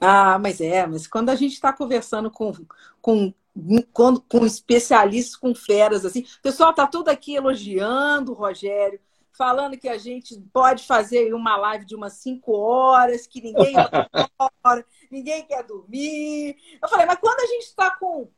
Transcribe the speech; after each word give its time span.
Ah, 0.00 0.38
mas 0.38 0.60
é, 0.60 0.86
mas 0.86 1.06
quando 1.06 1.30
a 1.30 1.34
gente 1.34 1.54
está 1.54 1.72
conversando 1.72 2.30
com, 2.30 2.52
com, 3.00 3.32
com, 3.92 4.16
com, 4.16 4.46
especialistas, 4.46 5.36
com 5.36 5.54
feras, 5.54 6.04
assim, 6.04 6.20
o 6.20 6.42
pessoal 6.42 6.70
está 6.70 6.86
tudo 6.86 7.08
aqui 7.08 7.34
elogiando 7.34 8.32
o 8.32 8.34
Rogério, 8.34 9.00
falando 9.32 9.76
que 9.76 9.88
a 9.88 9.98
gente 9.98 10.38
pode 10.52 10.86
fazer 10.86 11.32
uma 11.32 11.56
live 11.56 11.84
de 11.84 11.94
umas 11.94 12.14
cinco 12.14 12.52
horas, 12.52 13.26
que 13.26 13.40
ninguém 13.40 13.74
hora, 14.64 14.84
ninguém 15.10 15.44
quer 15.44 15.62
dormir. 15.62 16.56
Eu 16.82 16.88
falei, 16.88 17.06
mas 17.06 17.18
quando 17.18 17.40
a 17.40 17.46
gente 17.46 17.64
está 17.64 17.90
com 17.90 18.28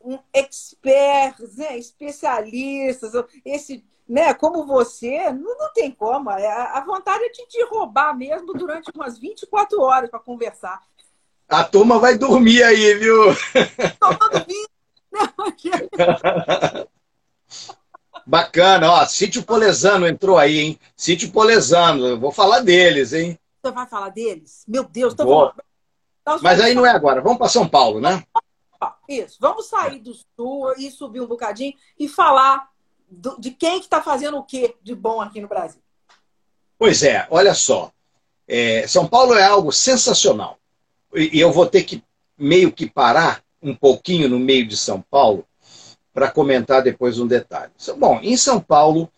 um 0.00 0.18
experts, 0.32 1.56
né, 1.56 1.78
especialistas, 1.78 3.12
esse 3.44 3.84
né, 4.08 4.34
como 4.34 4.66
você, 4.66 5.32
não, 5.32 5.56
não 5.56 5.72
tem 5.72 5.90
como. 5.90 6.30
É, 6.30 6.46
a, 6.46 6.78
a 6.78 6.84
vontade 6.84 7.24
é 7.24 7.28
de 7.30 7.46
te 7.46 7.64
roubar 7.64 8.16
mesmo 8.16 8.52
durante 8.52 8.90
umas 8.94 9.18
24 9.18 9.80
horas 9.80 10.10
para 10.10 10.20
conversar. 10.20 10.80
A 11.48 11.64
turma 11.64 11.98
vai 11.98 12.16
dormir 12.16 12.62
aí, 12.62 12.94
viu? 12.94 13.24
Dormindo. 14.30 14.68
Bacana, 18.26 18.90
ó, 18.90 19.04
Sítio 19.04 19.42
Polesano 19.42 20.06
entrou 20.06 20.38
aí, 20.38 20.58
hein? 20.58 20.80
Sítio 20.96 21.30
Polesano, 21.30 22.06
eu 22.06 22.18
vou 22.18 22.32
falar 22.32 22.60
deles, 22.60 23.12
hein? 23.12 23.38
Você 23.62 23.70
vai 23.70 23.86
falar 23.86 24.08
deles? 24.08 24.64
Meu 24.66 24.84
Deus, 24.84 25.14
vou. 25.14 25.52
Vamos... 26.24 26.42
Mas 26.42 26.58
aí 26.58 26.74
não 26.74 26.86
é 26.86 26.90
agora, 26.90 27.20
vamos 27.20 27.36
para 27.36 27.48
São 27.48 27.68
Paulo, 27.68 28.00
né? 28.00 28.24
Isso, 29.06 29.36
vamos 29.40 29.66
sair 29.66 29.98
do 29.98 30.14
sul 30.14 30.72
e 30.78 30.90
subir 30.90 31.20
um 31.20 31.26
bocadinho 31.26 31.74
e 31.98 32.08
falar 32.08 32.68
do, 33.14 33.40
de 33.40 33.50
quem 33.50 33.78
que 33.78 33.86
está 33.86 34.02
fazendo 34.02 34.36
o 34.38 34.42
que 34.42 34.74
de 34.82 34.94
bom 34.94 35.20
aqui 35.20 35.40
no 35.40 35.48
Brasil. 35.48 35.80
Pois 36.78 37.02
é, 37.02 37.26
olha 37.30 37.54
só. 37.54 37.90
É, 38.46 38.86
São 38.86 39.06
Paulo 39.06 39.34
é 39.34 39.44
algo 39.44 39.72
sensacional. 39.72 40.58
E, 41.14 41.38
e 41.38 41.40
eu 41.40 41.52
vou 41.52 41.66
ter 41.66 41.84
que 41.84 42.02
meio 42.36 42.72
que 42.72 42.88
parar 42.88 43.42
um 43.62 43.74
pouquinho 43.74 44.28
no 44.28 44.38
meio 44.38 44.66
de 44.66 44.76
São 44.76 45.00
Paulo 45.00 45.46
para 46.12 46.30
comentar 46.30 46.82
depois 46.82 47.18
um 47.18 47.26
detalhe. 47.26 47.72
Bom, 47.98 48.20
em 48.22 48.36
São 48.36 48.60
Paulo, 48.60 49.10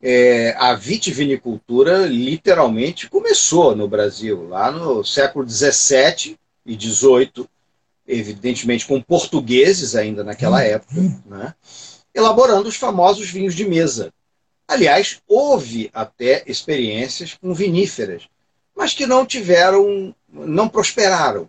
é, 0.00 0.54
a 0.56 0.74
vitivinicultura 0.74 2.06
literalmente 2.06 3.10
começou 3.10 3.74
no 3.74 3.88
Brasil, 3.88 4.48
lá 4.48 4.70
no 4.70 5.04
século 5.04 5.48
XVII 5.48 6.38
e 6.64 6.74
XVIII, 6.74 7.46
evidentemente 8.06 8.86
com 8.86 9.02
portugueses 9.02 9.94
ainda 9.96 10.22
naquela 10.22 10.62
época, 10.62 10.94
né? 11.26 11.54
Elaborando 12.18 12.68
os 12.68 12.76
famosos 12.76 13.30
vinhos 13.30 13.54
de 13.54 13.64
mesa. 13.64 14.12
Aliás, 14.66 15.22
houve 15.26 15.88
até 15.94 16.42
experiências 16.46 17.34
com 17.34 17.54
viníferas, 17.54 18.28
mas 18.76 18.92
que 18.92 19.06
não 19.06 19.24
tiveram, 19.24 20.14
não 20.28 20.68
prosperaram. 20.68 21.48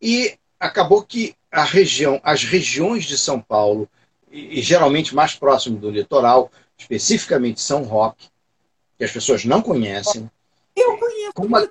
E 0.00 0.38
acabou 0.58 1.02
que 1.02 1.34
a 1.50 1.64
região, 1.64 2.20
as 2.22 2.44
regiões 2.44 3.04
de 3.04 3.18
São 3.18 3.40
Paulo, 3.40 3.88
e, 4.30 4.60
e 4.60 4.62
geralmente 4.62 5.14
mais 5.14 5.34
próximo 5.34 5.76
do 5.78 5.90
litoral, 5.90 6.50
especificamente 6.78 7.60
São 7.60 7.82
Roque, 7.82 8.28
que 8.96 9.04
as 9.04 9.10
pessoas 9.10 9.44
não 9.44 9.60
conhecem. 9.60 10.30
Eu 10.74 10.96
conheço. 10.96 11.32
Uma... 11.38 11.70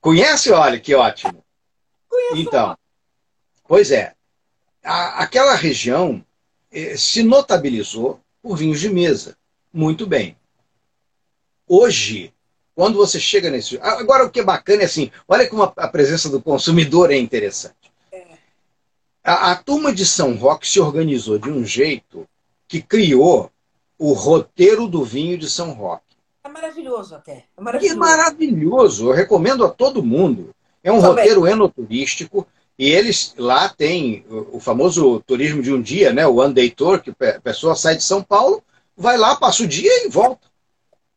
Conhece? 0.00 0.52
Olha, 0.52 0.78
que 0.78 0.94
ótimo. 0.94 1.42
Conheço. 2.08 2.36
Então, 2.36 2.76
pois 3.66 3.90
é. 3.90 4.14
A, 4.82 5.22
aquela 5.22 5.54
região 5.54 6.22
se 6.96 7.22
notabilizou 7.22 8.20
por 8.42 8.56
vinhos 8.56 8.80
de 8.80 8.88
mesa. 8.88 9.36
Muito 9.72 10.06
bem. 10.06 10.36
Hoje, 11.66 12.32
quando 12.74 12.96
você 12.96 13.20
chega 13.20 13.50
nesse. 13.50 13.78
Agora, 13.80 14.24
o 14.24 14.30
que 14.30 14.40
é 14.40 14.44
bacana 14.44 14.82
é 14.82 14.84
assim: 14.84 15.10
olha 15.28 15.48
como 15.48 15.62
a 15.62 15.88
presença 15.88 16.28
do 16.28 16.42
consumidor 16.42 17.10
é 17.10 17.16
interessante. 17.16 17.92
É. 18.12 18.24
A, 19.22 19.52
a 19.52 19.56
turma 19.56 19.92
de 19.92 20.04
São 20.04 20.34
Roque 20.34 20.68
se 20.68 20.80
organizou 20.80 21.38
de 21.38 21.48
um 21.48 21.64
jeito 21.64 22.28
que 22.66 22.82
criou 22.82 23.50
o 23.98 24.12
roteiro 24.12 24.88
do 24.88 25.04
vinho 25.04 25.38
de 25.38 25.48
São 25.48 25.72
Roque. 25.72 26.02
É 26.42 26.48
maravilhoso 26.48 27.14
até. 27.14 27.44
É 27.56 27.60
maravilhoso. 27.60 27.94
Que 27.94 28.00
maravilhoso. 28.00 29.08
Eu 29.08 29.14
recomendo 29.14 29.64
a 29.64 29.70
todo 29.70 30.02
mundo. 30.02 30.54
É 30.82 30.92
um 30.92 31.00
Também. 31.00 31.10
roteiro 31.10 31.46
enoturístico 31.46 32.46
e 32.78 32.90
eles 32.90 33.34
lá 33.38 33.68
têm 33.68 34.24
o 34.28 34.58
famoso 34.58 35.20
turismo 35.20 35.62
de 35.62 35.72
um 35.72 35.80
dia, 35.80 36.12
né? 36.12 36.26
o 36.26 36.36
One 36.36 36.52
Day 36.52 36.70
Tour, 36.70 37.00
que 37.00 37.10
a 37.10 37.40
pessoa 37.40 37.76
sai 37.76 37.96
de 37.96 38.02
São 38.02 38.22
Paulo, 38.22 38.62
vai 38.96 39.16
lá, 39.16 39.36
passa 39.36 39.62
o 39.62 39.66
dia 39.66 40.04
e 40.04 40.08
volta. 40.08 40.48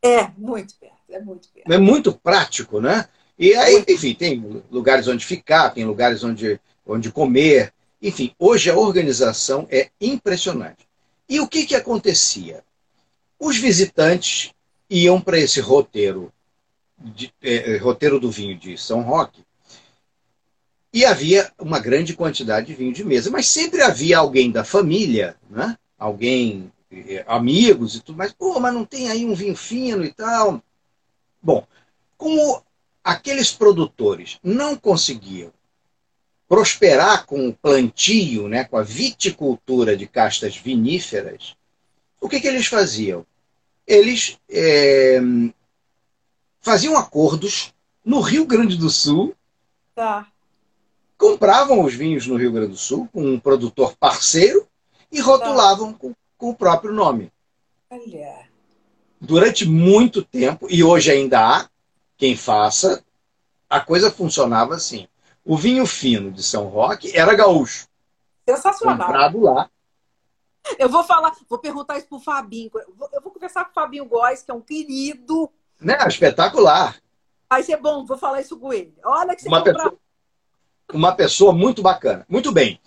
É, 0.00 0.28
muito 0.36 0.74
perto, 0.74 0.94
é 1.10 1.20
muito 1.20 1.48
perto. 1.48 1.72
É 1.72 1.78
muito 1.78 2.12
prático, 2.12 2.80
né? 2.80 3.08
E 3.36 3.54
aí, 3.54 3.84
enfim, 3.88 4.14
tem 4.14 4.62
lugares 4.70 5.08
onde 5.08 5.24
ficar, 5.24 5.70
tem 5.70 5.84
lugares 5.84 6.22
onde, 6.22 6.60
onde 6.86 7.10
comer. 7.10 7.72
Enfim, 8.00 8.32
hoje 8.38 8.70
a 8.70 8.76
organização 8.76 9.66
é 9.70 9.90
impressionante. 10.00 10.88
E 11.28 11.40
o 11.40 11.48
que, 11.48 11.66
que 11.66 11.74
acontecia? 11.74 12.62
Os 13.38 13.56
visitantes 13.56 14.52
iam 14.88 15.20
para 15.20 15.38
esse 15.38 15.60
roteiro, 15.60 16.32
de, 16.98 17.32
eh, 17.42 17.76
roteiro 17.76 18.18
do 18.18 18.30
vinho 18.30 18.56
de 18.56 18.76
São 18.76 19.02
Roque, 19.02 19.44
e 20.98 21.04
havia 21.04 21.48
uma 21.56 21.78
grande 21.78 22.12
quantidade 22.12 22.66
de 22.66 22.74
vinho 22.74 22.92
de 22.92 23.04
mesa, 23.04 23.30
mas 23.30 23.46
sempre 23.46 23.82
havia 23.82 24.18
alguém 24.18 24.50
da 24.50 24.64
família, 24.64 25.36
né? 25.48 25.78
alguém, 25.96 26.72
eh, 26.90 27.24
amigos 27.28 27.94
e 27.94 28.00
tudo 28.00 28.18
mais. 28.18 28.32
Pô, 28.32 28.58
mas 28.58 28.74
não 28.74 28.84
tem 28.84 29.08
aí 29.08 29.24
um 29.24 29.32
vinho 29.32 29.54
fino 29.54 30.04
e 30.04 30.12
tal. 30.12 30.60
Bom, 31.40 31.64
como 32.16 32.64
aqueles 33.04 33.52
produtores 33.52 34.40
não 34.42 34.74
conseguiam 34.74 35.52
prosperar 36.48 37.26
com 37.26 37.48
o 37.48 37.54
plantio, 37.54 38.48
né, 38.48 38.64
com 38.64 38.76
a 38.76 38.82
viticultura 38.82 39.96
de 39.96 40.08
castas 40.08 40.56
viníferas, 40.56 41.54
o 42.20 42.28
que, 42.28 42.40
que 42.40 42.48
eles 42.48 42.66
faziam? 42.66 43.24
Eles 43.86 44.36
é, 44.50 45.20
faziam 46.60 46.96
acordos 46.96 47.72
no 48.04 48.20
Rio 48.20 48.44
Grande 48.44 48.76
do 48.76 48.90
Sul 48.90 49.32
tá 49.94 50.26
compravam 51.18 51.84
os 51.84 51.94
vinhos 51.94 52.26
no 52.28 52.36
Rio 52.36 52.52
Grande 52.52 52.70
do 52.70 52.76
Sul 52.76 53.08
com 53.12 53.20
um 53.20 53.40
produtor 53.40 53.96
parceiro 53.96 54.66
e 55.10 55.20
rotulavam 55.20 55.92
com, 55.92 56.14
com, 56.36 56.50
o 56.50 56.54
próprio 56.54 56.92
nome. 56.92 57.32
Olha. 57.90 58.48
Durante 59.20 59.66
muito 59.66 60.22
tempo, 60.22 60.68
e 60.70 60.84
hoje 60.84 61.10
ainda 61.10 61.40
há 61.40 61.68
quem 62.16 62.36
faça, 62.36 63.04
a 63.68 63.80
coisa 63.80 64.12
funcionava 64.12 64.76
assim. 64.76 65.08
O 65.44 65.56
vinho 65.56 65.84
fino 65.86 66.30
de 66.30 66.42
São 66.42 66.68
Roque 66.68 67.16
era 67.16 67.34
gaúcho. 67.34 67.88
Sensacional. 68.48 69.06
Comprado 69.06 69.40
lá. 69.40 69.68
Eu 70.78 70.88
vou 70.88 71.02
falar, 71.02 71.34
vou 71.48 71.58
perguntar 71.58 71.98
isso 71.98 72.06
pro 72.06 72.20
Fabinho. 72.20 72.70
Eu 73.12 73.22
vou 73.22 73.32
conversar 73.32 73.64
com 73.64 73.70
o 73.70 73.74
Fabinho 73.74 74.04
Góes, 74.04 74.42
que 74.42 74.50
é 74.50 74.54
um 74.54 74.60
querido. 74.60 75.50
Né? 75.80 75.98
Espetacular. 76.06 76.96
Vai 77.48 77.62
ser 77.62 77.78
bom, 77.78 78.04
vou 78.04 78.18
falar 78.18 78.42
isso 78.42 78.58
com 78.58 78.72
ele. 78.72 78.94
Olha 79.02 79.34
que 79.34 79.42
você 79.42 79.48
Uma 79.48 79.58
compra... 79.58 79.74
pessoa 79.74 79.98
uma 80.92 81.12
pessoa 81.12 81.52
muito 81.52 81.82
bacana. 81.82 82.24
Muito 82.28 82.52
bem. 82.52 82.80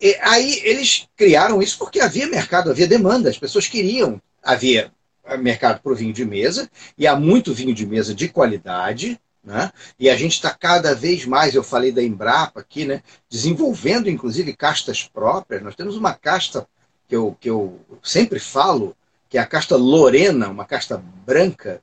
E 0.00 0.16
aí 0.22 0.60
eles 0.64 1.06
criaram 1.16 1.62
isso 1.62 1.78
porque 1.78 2.00
havia 2.00 2.26
mercado, 2.26 2.70
havia 2.70 2.88
demanda, 2.88 3.28
as 3.28 3.38
pessoas 3.38 3.68
queriam, 3.68 4.20
havia 4.42 4.90
mercado 5.38 5.80
para 5.80 5.92
o 5.92 5.94
vinho 5.94 6.12
de 6.12 6.24
mesa, 6.24 6.70
e 6.96 7.06
há 7.06 7.14
muito 7.14 7.52
vinho 7.52 7.74
de 7.74 7.86
mesa 7.86 8.14
de 8.14 8.28
qualidade, 8.28 9.20
né? 9.44 9.70
e 9.98 10.08
a 10.08 10.16
gente 10.16 10.32
está 10.32 10.50
cada 10.50 10.94
vez 10.94 11.24
mais, 11.24 11.54
eu 11.54 11.62
falei 11.62 11.92
da 11.92 12.02
Embrapa 12.02 12.60
aqui, 12.60 12.84
né? 12.84 13.02
desenvolvendo 13.28 14.08
inclusive 14.08 14.56
castas 14.56 15.04
próprias. 15.04 15.62
Nós 15.62 15.76
temos 15.76 15.96
uma 15.96 16.14
casta 16.14 16.66
que 17.06 17.14
eu, 17.14 17.36
que 17.38 17.50
eu 17.50 17.78
sempre 18.02 18.38
falo, 18.38 18.96
que 19.28 19.38
é 19.38 19.40
a 19.40 19.46
casta 19.46 19.76
Lorena, 19.76 20.48
uma 20.48 20.64
casta 20.64 20.96
branca, 21.26 21.82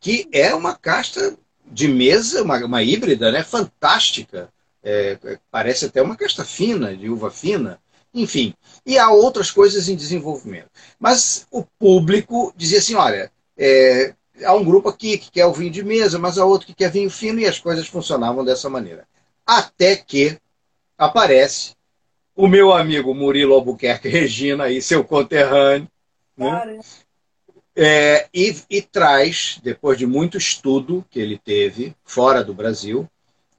que 0.00 0.28
é 0.32 0.54
uma 0.54 0.74
casta 0.74 1.36
de 1.64 1.86
mesa, 1.86 2.42
uma, 2.42 2.58
uma 2.64 2.82
híbrida 2.82 3.30
né? 3.30 3.44
fantástica 3.44 4.50
é, 4.82 5.18
parece 5.50 5.86
até 5.86 6.00
uma 6.00 6.16
casta 6.16 6.44
fina, 6.44 6.96
de 6.96 7.08
uva 7.08 7.30
fina, 7.30 7.78
enfim. 8.12 8.54
E 8.84 8.98
há 8.98 9.10
outras 9.10 9.50
coisas 9.50 9.88
em 9.88 9.96
desenvolvimento. 9.96 10.70
Mas 10.98 11.46
o 11.50 11.62
público 11.62 12.52
dizia 12.56 12.78
assim: 12.78 12.94
olha, 12.94 13.30
é, 13.56 14.14
há 14.44 14.54
um 14.54 14.64
grupo 14.64 14.88
aqui 14.88 15.18
que 15.18 15.30
quer 15.30 15.46
o 15.46 15.52
vinho 15.52 15.70
de 15.70 15.84
mesa, 15.84 16.18
mas 16.18 16.38
há 16.38 16.44
outro 16.44 16.66
que 16.66 16.74
quer 16.74 16.90
vinho 16.90 17.10
fino, 17.10 17.40
e 17.40 17.46
as 17.46 17.58
coisas 17.58 17.86
funcionavam 17.86 18.44
dessa 18.44 18.68
maneira. 18.68 19.06
Até 19.46 19.96
que 19.96 20.38
aparece 20.96 21.74
o 22.34 22.48
meu 22.48 22.72
amigo 22.72 23.14
Murilo 23.14 23.54
Albuquerque 23.54 24.08
Regina, 24.08 24.64
aí, 24.64 24.80
seu 24.80 25.04
conterrâneo, 25.04 25.88
né? 26.36 26.80
É, 27.76 28.28
e, 28.34 28.56
e 28.68 28.82
traz, 28.82 29.60
depois 29.62 29.96
de 29.96 30.06
muito 30.06 30.36
estudo 30.36 31.04
que 31.08 31.20
ele 31.20 31.38
teve 31.38 31.94
fora 32.04 32.42
do 32.42 32.52
Brasil, 32.52 33.08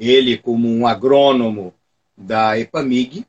ele, 0.02 0.36
como 0.36 0.68
um 0.68 0.88
agrônomo 0.88 1.72
da 2.18 2.58
EPAMIG, 2.58 3.24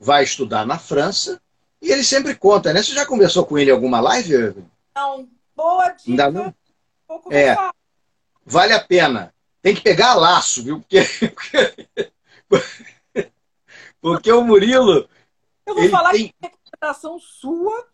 vai 0.00 0.24
estudar 0.24 0.66
na 0.66 0.76
França 0.76 1.40
e 1.80 1.92
ele 1.92 2.02
sempre 2.02 2.34
conta, 2.34 2.72
né? 2.72 2.82
Você 2.82 2.92
já 2.92 3.06
conversou 3.06 3.46
com 3.46 3.56
ele 3.56 3.70
em 3.70 3.74
alguma 3.74 4.00
live? 4.00 4.56
Não, 4.96 5.28
boa 5.54 5.90
dica. 5.90 6.10
Ainda 6.10 6.28
não? 6.28 6.54
É, 7.30 7.56
vale 8.44 8.72
a 8.72 8.80
pena. 8.80 9.32
tem 9.62 9.76
que 9.76 9.80
pegar 9.80 10.14
laço, 10.14 10.64
viu? 10.64 10.80
Porque, 10.80 11.06
porque 14.02 14.32
o 14.32 14.42
Murilo. 14.42 15.08
Eu 15.64 15.76
vou 15.76 15.88
falar 15.88 16.10
tem... 16.10 16.28
que 16.28 16.34
é 16.42 16.46
interpretação 16.46 17.16
sua. 17.20 17.86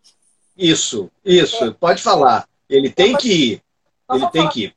Isso, 0.57 1.11
isso, 1.23 1.63
é. 1.63 1.71
pode 1.71 2.01
falar. 2.01 2.49
Ele 2.67 2.89
tem 2.89 3.15
que 3.15 3.31
ir. 3.31 3.63
Ele 4.09 4.27
tem 4.31 4.49
que 4.49 4.63
ir. 4.65 4.75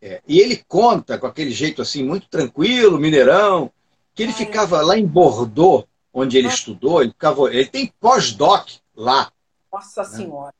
É. 0.00 0.22
E 0.26 0.40
ele 0.40 0.62
conta 0.68 1.18
com 1.18 1.26
aquele 1.26 1.50
jeito 1.50 1.82
assim, 1.82 2.02
muito 2.02 2.28
tranquilo, 2.28 2.98
mineirão, 2.98 3.70
que 4.14 4.22
ele 4.22 4.32
é. 4.32 4.34
ficava 4.34 4.80
lá 4.82 4.96
em 4.98 5.06
Bordeaux, 5.06 5.86
onde 6.12 6.36
ele 6.36 6.48
é. 6.48 6.50
estudou, 6.50 7.02
ele, 7.02 7.12
ficava, 7.12 7.52
ele 7.54 7.66
tem 7.66 7.92
pós-doc 8.00 8.68
lá. 8.94 9.32
Nossa 9.72 10.02
né? 10.02 10.08
Senhora. 10.08 10.54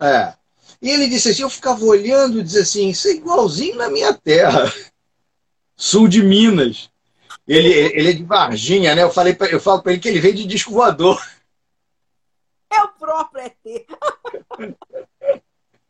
É. 0.00 0.34
E 0.80 0.90
ele 0.90 1.08
disse 1.08 1.30
assim, 1.30 1.42
eu 1.42 1.50
ficava 1.50 1.84
olhando 1.84 2.38
e 2.38 2.42
dizia 2.42 2.62
assim, 2.62 2.88
isso 2.88 3.08
é 3.08 3.12
igualzinho 3.12 3.76
na 3.76 3.88
minha 3.88 4.12
terra, 4.12 4.72
sul 5.76 6.08
de 6.08 6.22
Minas. 6.22 6.90
Ele, 7.46 7.68
ele 7.68 8.10
é 8.10 8.12
de 8.12 8.24
Varginha, 8.24 8.94
né? 8.94 9.02
Eu, 9.02 9.10
falei 9.10 9.34
pra, 9.34 9.46
eu 9.48 9.58
falo 9.58 9.82
para 9.82 9.92
ele 9.92 10.00
que 10.00 10.08
ele 10.08 10.20
veio 10.20 10.34
de 10.34 10.44
disco 10.44 10.72
voador. 10.72 11.18
É 12.70 12.82
o 12.82 12.88
próprio 12.88 13.44
ET. 13.46 13.86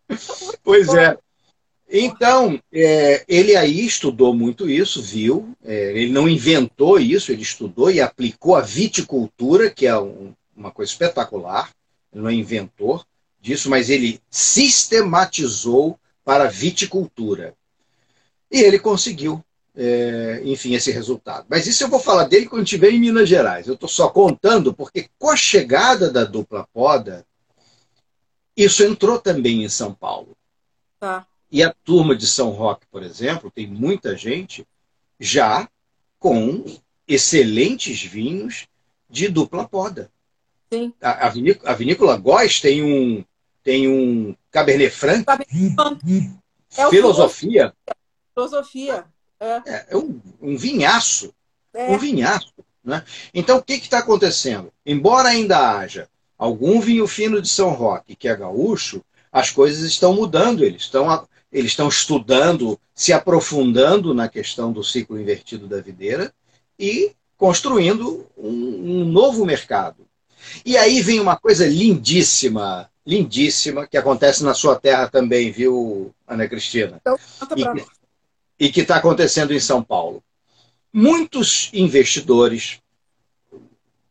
pois 0.62 0.94
é. 0.94 1.18
Então, 1.90 2.60
é, 2.70 3.24
ele 3.26 3.56
aí 3.56 3.86
estudou 3.86 4.34
muito 4.34 4.68
isso, 4.68 5.02
viu? 5.02 5.56
É, 5.64 5.92
ele 5.98 6.12
não 6.12 6.28
inventou 6.28 7.00
isso, 7.00 7.32
ele 7.32 7.42
estudou 7.42 7.90
e 7.90 8.00
aplicou 8.00 8.56
a 8.56 8.60
viticultura, 8.60 9.70
que 9.70 9.86
é 9.86 9.98
um, 9.98 10.34
uma 10.54 10.70
coisa 10.70 10.92
espetacular. 10.92 11.72
Ele 12.12 12.22
não 12.22 12.30
é 12.30 12.34
inventor 12.34 13.06
disso, 13.40 13.70
mas 13.70 13.88
ele 13.88 14.20
sistematizou 14.30 15.98
para 16.22 16.44
a 16.44 16.48
viticultura. 16.48 17.54
E 18.50 18.60
ele 18.60 18.78
conseguiu, 18.78 19.42
é, 19.74 20.42
enfim, 20.44 20.74
esse 20.74 20.90
resultado. 20.90 21.46
Mas 21.48 21.66
isso 21.66 21.84
eu 21.84 21.88
vou 21.88 22.00
falar 22.00 22.24
dele 22.24 22.46
quando 22.46 22.64
estiver 22.64 22.90
em 22.90 23.00
Minas 23.00 23.28
Gerais. 23.28 23.66
Eu 23.66 23.74
estou 23.74 23.88
só 23.88 24.10
contando 24.10 24.74
porque 24.74 25.08
com 25.18 25.30
a 25.30 25.36
chegada 25.36 26.10
da 26.10 26.24
dupla 26.24 26.68
poda, 26.70 27.24
isso 28.54 28.82
entrou 28.84 29.18
também 29.18 29.64
em 29.64 29.68
São 29.70 29.94
Paulo. 29.94 30.36
Tá. 31.00 31.26
E 31.50 31.62
a 31.62 31.72
turma 31.84 32.14
de 32.14 32.26
São 32.26 32.50
Roque, 32.50 32.86
por 32.90 33.02
exemplo, 33.02 33.50
tem 33.50 33.66
muita 33.66 34.16
gente 34.16 34.66
já 35.18 35.68
com 36.18 36.64
excelentes 37.06 38.02
vinhos 38.02 38.66
de 39.08 39.28
dupla 39.28 39.66
poda. 39.66 40.10
Sim. 40.70 40.92
A, 41.00 41.26
a, 41.26 41.30
vinícola, 41.30 41.70
a 41.70 41.74
vinícola 41.74 42.16
Góes 42.16 42.60
tem 42.60 42.82
um, 42.82 43.24
tem 43.62 43.88
um 43.88 44.36
Cabernet 44.50 44.94
Franc. 44.94 45.24
É 46.76 46.90
filosofia. 46.90 47.72
Filosofia. 48.34 49.04
É, 49.40 49.46
é, 49.46 49.86
é 49.90 49.96
um, 49.96 50.20
um, 50.40 50.56
vinhaço. 50.56 51.34
É. 51.72 51.90
Um 51.90 51.98
vinhaço. 51.98 52.52
Né? 52.84 53.02
Então, 53.32 53.58
o 53.58 53.62
que 53.62 53.74
está 53.74 53.98
acontecendo? 53.98 54.72
Embora 54.84 55.28
ainda 55.28 55.78
haja 55.78 56.08
algum 56.36 56.80
vinho 56.80 57.06
fino 57.06 57.40
de 57.40 57.48
São 57.48 57.70
Roque, 57.70 58.14
que 58.14 58.28
é 58.28 58.36
gaúcho, 58.36 59.02
as 59.32 59.50
coisas 59.50 59.82
estão 59.82 60.14
mudando. 60.14 60.62
Eles 60.62 60.82
estão, 60.82 61.26
eles 61.50 61.72
estão 61.72 61.88
estudando, 61.88 62.78
se 62.94 63.12
aprofundando 63.12 64.12
na 64.12 64.28
questão 64.28 64.72
do 64.72 64.84
ciclo 64.84 65.20
invertido 65.20 65.66
da 65.66 65.80
videira 65.80 66.32
e 66.78 67.12
construindo 67.36 68.26
um, 68.36 68.50
um 68.50 69.04
novo 69.04 69.44
mercado. 69.46 70.06
E 70.64 70.76
aí 70.76 71.00
vem 71.00 71.20
uma 71.20 71.36
coisa 71.36 71.66
lindíssima, 71.66 72.90
lindíssima, 73.06 73.86
que 73.86 73.96
acontece 73.96 74.44
na 74.44 74.54
sua 74.54 74.76
terra 74.76 75.08
também, 75.08 75.50
viu, 75.50 76.14
Ana 76.26 76.46
Cristina? 76.46 77.00
Então, 77.00 77.18
e 78.58 78.70
que 78.70 78.80
está 78.80 78.96
acontecendo 78.96 79.54
em 79.54 79.60
São 79.60 79.82
Paulo. 79.82 80.22
Muitos 80.92 81.70
investidores, 81.72 82.80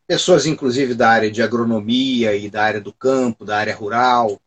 pessoas 0.07 0.45
inclusive 0.45 0.93
da 0.93 1.09
área 1.09 1.29
de 1.29 1.41
agronomia 1.41 2.35
e 2.35 2.49
da 2.49 2.63
área 2.63 2.79
do 2.79 2.93
campo, 2.93 3.43
da 3.43 3.57
área 3.57 3.75
rural, 3.75 4.39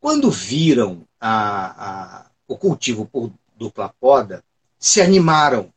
quando 0.00 0.30
viram 0.30 1.05
a, 1.20 1.86
a, 1.88 2.26
o 2.46 2.56
cultivo 2.56 3.06
por 3.06 3.32
dupla 3.56 3.92
poda, 4.00 4.44
se 4.78 5.00
animaram 5.00 5.72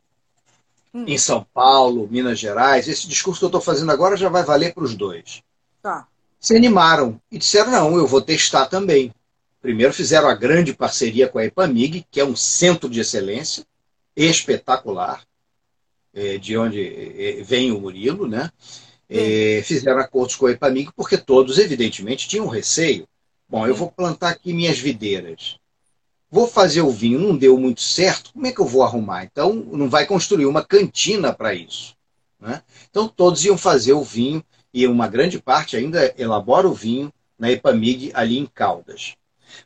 hum. 0.93 1.05
em 1.07 1.17
São 1.17 1.45
Paulo, 1.53 2.07
Minas 2.09 2.39
Gerais. 2.39 2.87
Esse 2.87 3.07
discurso 3.07 3.39
que 3.39 3.45
eu 3.45 3.49
estou 3.49 3.61
fazendo 3.61 3.91
agora 3.91 4.17
já 4.17 4.29
vai 4.29 4.43
valer 4.43 4.73
para 4.73 4.83
os 4.83 4.95
dois. 4.95 5.41
Tá. 5.81 6.07
Se 6.39 6.55
animaram 6.55 7.19
e 7.31 7.37
disseram: 7.37 7.71
não, 7.71 7.97
eu 7.97 8.07
vou 8.07 8.21
testar 8.21 8.65
também. 8.65 9.13
Primeiro 9.61 9.93
fizeram 9.93 10.29
a 10.29 10.35
grande 10.35 10.73
parceria 10.73 11.27
com 11.27 11.37
a 11.37 11.45
Epamig, 11.45 12.05
que 12.09 12.19
é 12.19 12.25
um 12.25 12.35
centro 12.35 12.89
de 12.89 13.01
excelência 13.01 13.65
espetacular, 14.15 15.23
é, 16.13 16.37
de 16.37 16.57
onde 16.57 16.81
é, 16.81 17.43
vem 17.43 17.71
o 17.71 17.79
Murilo, 17.79 18.27
né? 18.27 18.49
É, 19.09 19.61
fizeram 19.65 19.99
acordos 19.99 20.35
com 20.35 20.45
a 20.45 20.51
Epamig 20.51 20.91
porque 20.95 21.17
todos, 21.17 21.57
evidentemente, 21.57 22.27
tinham 22.27 22.47
receio. 22.47 23.07
Bom, 23.49 23.65
eu 23.65 23.75
vou 23.75 23.91
plantar 23.91 24.29
aqui 24.29 24.53
minhas 24.53 24.77
videiras 24.77 25.59
vou 26.31 26.47
fazer 26.47 26.81
o 26.81 26.91
vinho, 26.91 27.19
não 27.19 27.35
deu 27.35 27.57
muito 27.57 27.81
certo, 27.81 28.33
como 28.33 28.45
é 28.45 28.51
que 28.51 28.59
eu 28.59 28.65
vou 28.65 28.83
arrumar? 28.83 29.23
Então, 29.23 29.53
não 29.53 29.89
vai 29.89 30.05
construir 30.05 30.45
uma 30.45 30.63
cantina 30.63 31.33
para 31.33 31.53
isso. 31.53 31.95
Né? 32.39 32.61
Então, 32.89 33.07
todos 33.07 33.43
iam 33.43 33.57
fazer 33.57 33.93
o 33.93 34.03
vinho, 34.03 34.43
e 34.71 34.85
uma 34.85 35.07
grande 35.07 35.39
parte 35.39 35.75
ainda 35.75 36.13
elabora 36.17 36.67
o 36.67 36.73
vinho 36.73 37.11
na 37.37 37.51
Epamig, 37.51 38.11
ali 38.13 38.37
em 38.37 38.45
Caldas. 38.45 39.15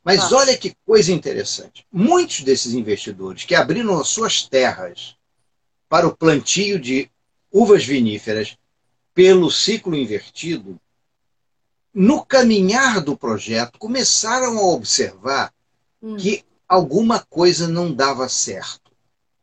Mas 0.03 0.31
ah. 0.31 0.37
olha 0.37 0.57
que 0.57 0.75
coisa 0.85 1.11
interessante. 1.11 1.85
Muitos 1.91 2.41
desses 2.41 2.73
investidores 2.73 3.43
que 3.43 3.53
abriram 3.53 3.99
as 3.99 4.07
suas 4.07 4.43
terras 4.43 5.15
para 5.89 6.07
o 6.07 6.15
plantio 6.15 6.79
de 6.79 7.09
uvas 7.51 7.83
viníferas 7.83 8.57
pelo 9.13 9.51
ciclo 9.51 9.93
invertido, 9.93 10.79
no 11.93 12.25
caminhar 12.25 13.01
do 13.01 13.15
projeto, 13.15 13.77
começaram 13.77 14.57
a 14.57 14.63
observar 14.63 15.53
hum. 16.01 16.17
que 16.17 16.43
alguma 16.67 17.19
coisa 17.19 17.67
não 17.67 17.93
dava 17.93 18.27
certo. 18.27 18.91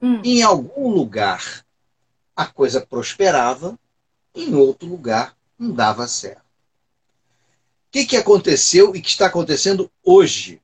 Hum. 0.03 0.21
Em 0.25 0.43
algum 0.43 0.89
lugar 0.89 1.65
a 2.35 2.47
coisa 2.47 2.81
prosperava, 2.81 3.79
em 4.35 4.55
outro 4.55 4.89
lugar 4.89 5.37
não 5.59 5.73
dava 5.73 6.09
certo. 6.09 6.41
O 6.41 7.93
que, 7.93 8.07
que 8.07 8.17
aconteceu 8.17 8.97
e 8.97 9.03
que 9.03 9.09
está 9.09 9.27
acontecendo 9.27 9.91
hoje? 10.03 10.61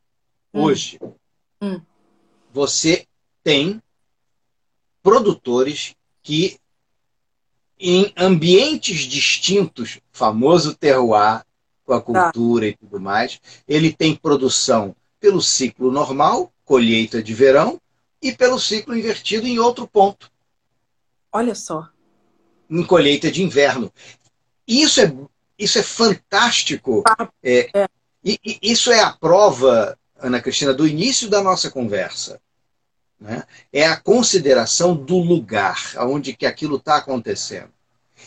Hum. 0.54 0.62
Hoje, 0.62 0.98
hum. 1.60 1.80
você 2.52 3.06
tem 3.44 3.82
produtores 5.02 5.94
que, 6.22 6.58
em 7.78 8.12
ambientes 8.16 9.00
distintos, 9.02 10.00
famoso 10.10 10.74
terroir, 10.74 11.45
com 11.86 11.94
a 11.94 12.00
tá. 12.00 12.24
cultura 12.24 12.66
tá. 12.66 12.68
e 12.70 12.76
tudo 12.76 13.00
mais, 13.00 13.40
ele 13.66 13.92
tem 13.92 14.14
produção 14.14 14.94
pelo 15.20 15.40
ciclo 15.40 15.90
normal, 15.90 16.52
colheita 16.64 17.22
de 17.22 17.32
verão, 17.32 17.80
e 18.20 18.32
pelo 18.32 18.58
ciclo 18.58 18.96
invertido 18.96 19.46
em 19.46 19.58
outro 19.58 19.86
ponto. 19.86 20.30
Olha 21.32 21.54
só. 21.54 21.88
Em 22.68 22.84
colheita 22.84 23.30
de 23.30 23.42
inverno. 23.42 23.92
Isso 24.66 25.00
é, 25.00 25.14
isso 25.58 25.78
é 25.78 25.82
fantástico. 25.82 27.04
Ah, 27.06 27.28
é, 27.42 27.70
é. 27.72 27.88
E, 28.24 28.40
e, 28.44 28.58
isso 28.62 28.90
é 28.90 29.00
a 29.00 29.12
prova, 29.12 29.96
Ana 30.18 30.40
Cristina, 30.40 30.74
do 30.74 30.88
início 30.88 31.30
da 31.30 31.40
nossa 31.40 31.70
conversa. 31.70 32.40
Né? 33.20 33.44
É 33.72 33.86
a 33.86 33.96
consideração 33.96 34.94
do 34.94 35.18
lugar 35.18 35.94
onde 35.98 36.34
que 36.34 36.44
aquilo 36.44 36.76
está 36.76 36.96
acontecendo. 36.96 37.70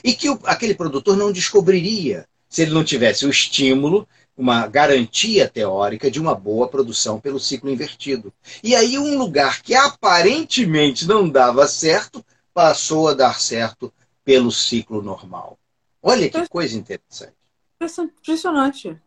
E 0.03 0.13
que 0.13 0.29
o, 0.29 0.39
aquele 0.45 0.73
produtor 0.73 1.17
não 1.17 1.31
descobriria 1.31 2.25
se 2.49 2.63
ele 2.63 2.71
não 2.71 2.83
tivesse 2.83 3.25
o 3.25 3.29
estímulo 3.29 4.07
uma 4.35 4.65
garantia 4.67 5.49
teórica 5.49 6.09
de 6.09 6.19
uma 6.19 6.33
boa 6.33 6.69
produção 6.69 7.19
pelo 7.19 7.39
ciclo 7.39 7.69
invertido. 7.69 8.33
E 8.63 8.73
aí, 8.73 8.97
um 8.97 9.17
lugar 9.17 9.61
que 9.61 9.75
aparentemente 9.75 11.05
não 11.05 11.29
dava 11.29 11.67
certo, 11.67 12.25
passou 12.53 13.09
a 13.09 13.13
dar 13.13 13.39
certo 13.39 13.93
pelo 14.23 14.49
ciclo 14.49 15.01
normal. 15.01 15.59
Olha 16.01 16.29
que 16.29 16.47
coisa 16.47 16.77
interessante. 16.77 17.33
Impressionante. 17.81 18.97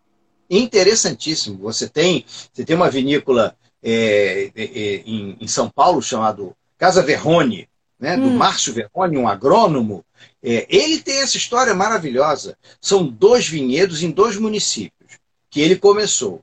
Interessantíssimo. 0.51 1.59
Você 1.59 1.89
tem, 1.89 2.27
você 2.53 2.63
tem 2.65 2.77
uma 2.77 2.91
vinícola 2.91 3.57
é, 3.83 4.51
é, 4.55 4.65
é 4.65 4.97
em, 5.07 5.37
em, 5.41 5.49
São 5.49 5.69
Paulo 5.71 6.03
chamado 6.03 6.55
Casa 6.77 7.03
Verrone, 7.03 7.69
né, 8.03 8.17
do 8.17 8.25
hum. 8.25 8.37
Márcio 8.37 8.75
Verrone, 8.75 9.17
um 9.17 9.29
agrônomo. 9.29 10.05
É, 10.43 10.67
ele 10.69 11.01
tem 11.01 11.21
essa 11.21 11.37
história 11.37 11.73
maravilhosa. 11.73 12.59
São 12.81 13.07
dois 13.07 13.47
vinhedos 13.47 14.03
em 14.03 14.11
dois 14.11 14.37
municípios 14.37 15.21
que 15.49 15.61
ele 15.61 15.77
começou. 15.77 16.43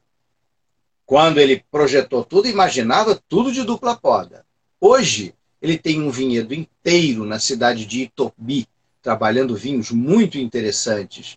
Quando 1.05 1.37
ele 1.37 1.65
projetou 1.69 2.23
tudo, 2.23 2.47
imaginava 2.47 3.21
tudo 3.27 3.51
de 3.51 3.63
dupla 3.63 3.93
poda. 3.97 4.45
Hoje, 4.79 5.33
ele 5.61 5.77
tem 5.77 6.01
um 6.01 6.09
vinhedo 6.09 6.53
inteiro 6.53 7.25
na 7.25 7.39
cidade 7.39 7.85
de 7.85 8.03
Itobi, 8.03 8.65
trabalhando 9.01 9.53
vinhos 9.53 9.91
muito 9.91 10.37
interessantes 10.37 11.35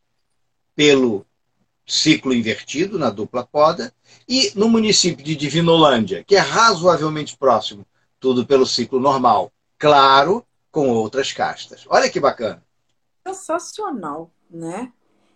pelo 0.76 1.26
ciclo 1.85 2.33
invertido, 2.33 2.97
na 2.97 3.11
dupla 3.11 3.45
poda, 3.45 3.93
e 4.29 4.52
no 4.55 4.69
município 4.69 5.25
de 5.25 5.35
Divinolândia, 5.35 6.23
que 6.23 6.37
é 6.37 6.38
razoavelmente 6.38 7.37
próximo, 7.37 7.85
tudo 8.21 8.47
pelo 8.47 8.64
ciclo 8.64 9.00
normal. 9.00 9.50
Claro, 9.82 10.46
com 10.70 10.90
outras 10.90 11.32
castas. 11.32 11.84
Olha 11.88 12.08
que 12.08 12.20
bacana. 12.20 12.62
Sensacional, 13.26 14.30
né? 14.48 14.92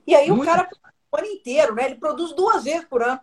E 0.06 0.14
aí 0.14 0.28
Muito 0.28 0.44
o 0.44 0.46
cara 0.46 0.68
o 1.10 1.16
ano 1.16 1.26
inteiro, 1.26 1.74
né? 1.74 1.86
Ele 1.86 1.96
produz 1.96 2.32
duas 2.32 2.62
vezes 2.62 2.84
por 2.84 3.02
ano. 3.02 3.18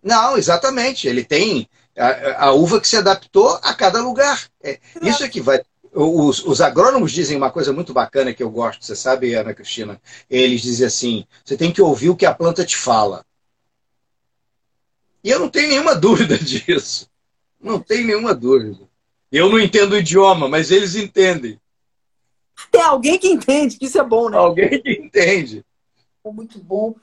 Não, 0.00 0.38
exatamente. 0.38 1.08
Ele 1.08 1.24
tem 1.24 1.68
a, 1.98 2.46
a 2.46 2.52
uva 2.52 2.80
que 2.80 2.86
se 2.86 2.96
adaptou 2.96 3.58
a 3.64 3.74
cada 3.74 4.00
lugar. 4.00 4.48
É, 4.62 4.78
isso 5.02 5.24
é 5.24 5.28
que 5.28 5.40
vai. 5.40 5.60
Os, 5.92 6.44
os, 6.44 6.60
agrônomos 6.60 7.10
dizem 7.10 7.36
uma 7.36 7.50
coisa 7.50 7.72
muito 7.72 7.92
bacana 7.92 8.32
que 8.32 8.42
eu 8.42 8.50
gosto, 8.50 8.84
você 8.84 8.94
sabe, 8.94 9.34
Ana 9.34 9.54
Cristina? 9.54 10.00
Eles 10.30 10.62
dizem 10.62 10.86
assim: 10.86 11.26
você 11.44 11.56
tem 11.56 11.72
que 11.72 11.82
ouvir 11.82 12.10
o 12.10 12.16
que 12.16 12.26
a 12.26 12.34
planta 12.34 12.64
te 12.64 12.76
fala. 12.76 13.26
E 15.24 15.30
eu 15.30 15.40
não 15.40 15.48
tenho 15.48 15.70
nenhuma 15.70 15.96
dúvida 15.98 16.38
disso. 16.38 17.10
Não 17.60 17.80
tenho 17.80 18.06
nenhuma 18.06 18.32
dúvida. 18.32 18.93
Eu 19.34 19.50
não 19.50 19.58
entendo 19.58 19.94
o 19.94 19.98
idioma, 19.98 20.48
mas 20.48 20.70
eles 20.70 20.94
entendem. 20.94 21.60
Tem 22.70 22.82
alguém 22.82 23.18
que 23.18 23.26
entende, 23.26 23.76
que 23.76 23.86
isso 23.86 23.98
é 23.98 24.04
bom, 24.04 24.28
né? 24.30 24.38
Alguém 24.38 24.80
que 24.80 24.92
entende. 24.92 25.64
Muito 26.24 26.60
bom. 26.60 26.94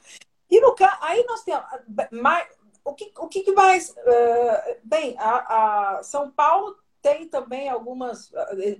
E 0.49 0.61
no 0.61 0.73
aí 1.01 1.25
nós 1.27 1.43
temos. 1.43 1.63
Mais, 2.09 2.47
o 2.85 2.93
que, 2.93 3.11
o 3.17 3.27
que, 3.27 3.51
mais. 3.51 3.89
Uh, 3.89 4.75
bem, 4.81 5.13
a, 5.19 5.97
a, 5.97 6.03
São 6.03 6.31
Paulo 6.31 6.77
tem 7.01 7.27
também 7.27 7.67
algumas 7.67 8.31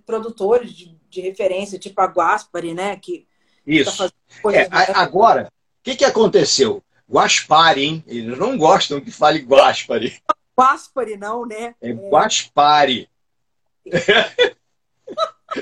produtores 0.05 0.72
de, 0.72 0.98
de, 1.10 1.20
referência, 1.20 1.77
tipo 1.77 2.00
a 2.00 2.05
Guaspari, 2.05 2.74
né? 2.74 2.96
Que 2.96 3.27
Isso. 3.67 3.98
Tá 3.98 4.53
é, 4.53 4.70
agora, 4.96 5.51
o 5.79 5.84
que, 5.84 5.98
que 5.98 6.05
aconteceu? 6.05 6.81
Guaspari, 7.10 7.84
hein? 7.84 8.03
Eles 8.08 8.38
não 8.38 8.58
gostam 8.58 9.01
que 9.01 9.12
fale 9.12 9.39
Guaspari. 9.39 10.24
Guaspari, 10.58 11.17
não, 11.17 11.46
né? 11.46 11.75
É, 11.81 11.89
é... 11.89 11.93
Guaspari. 11.93 13.11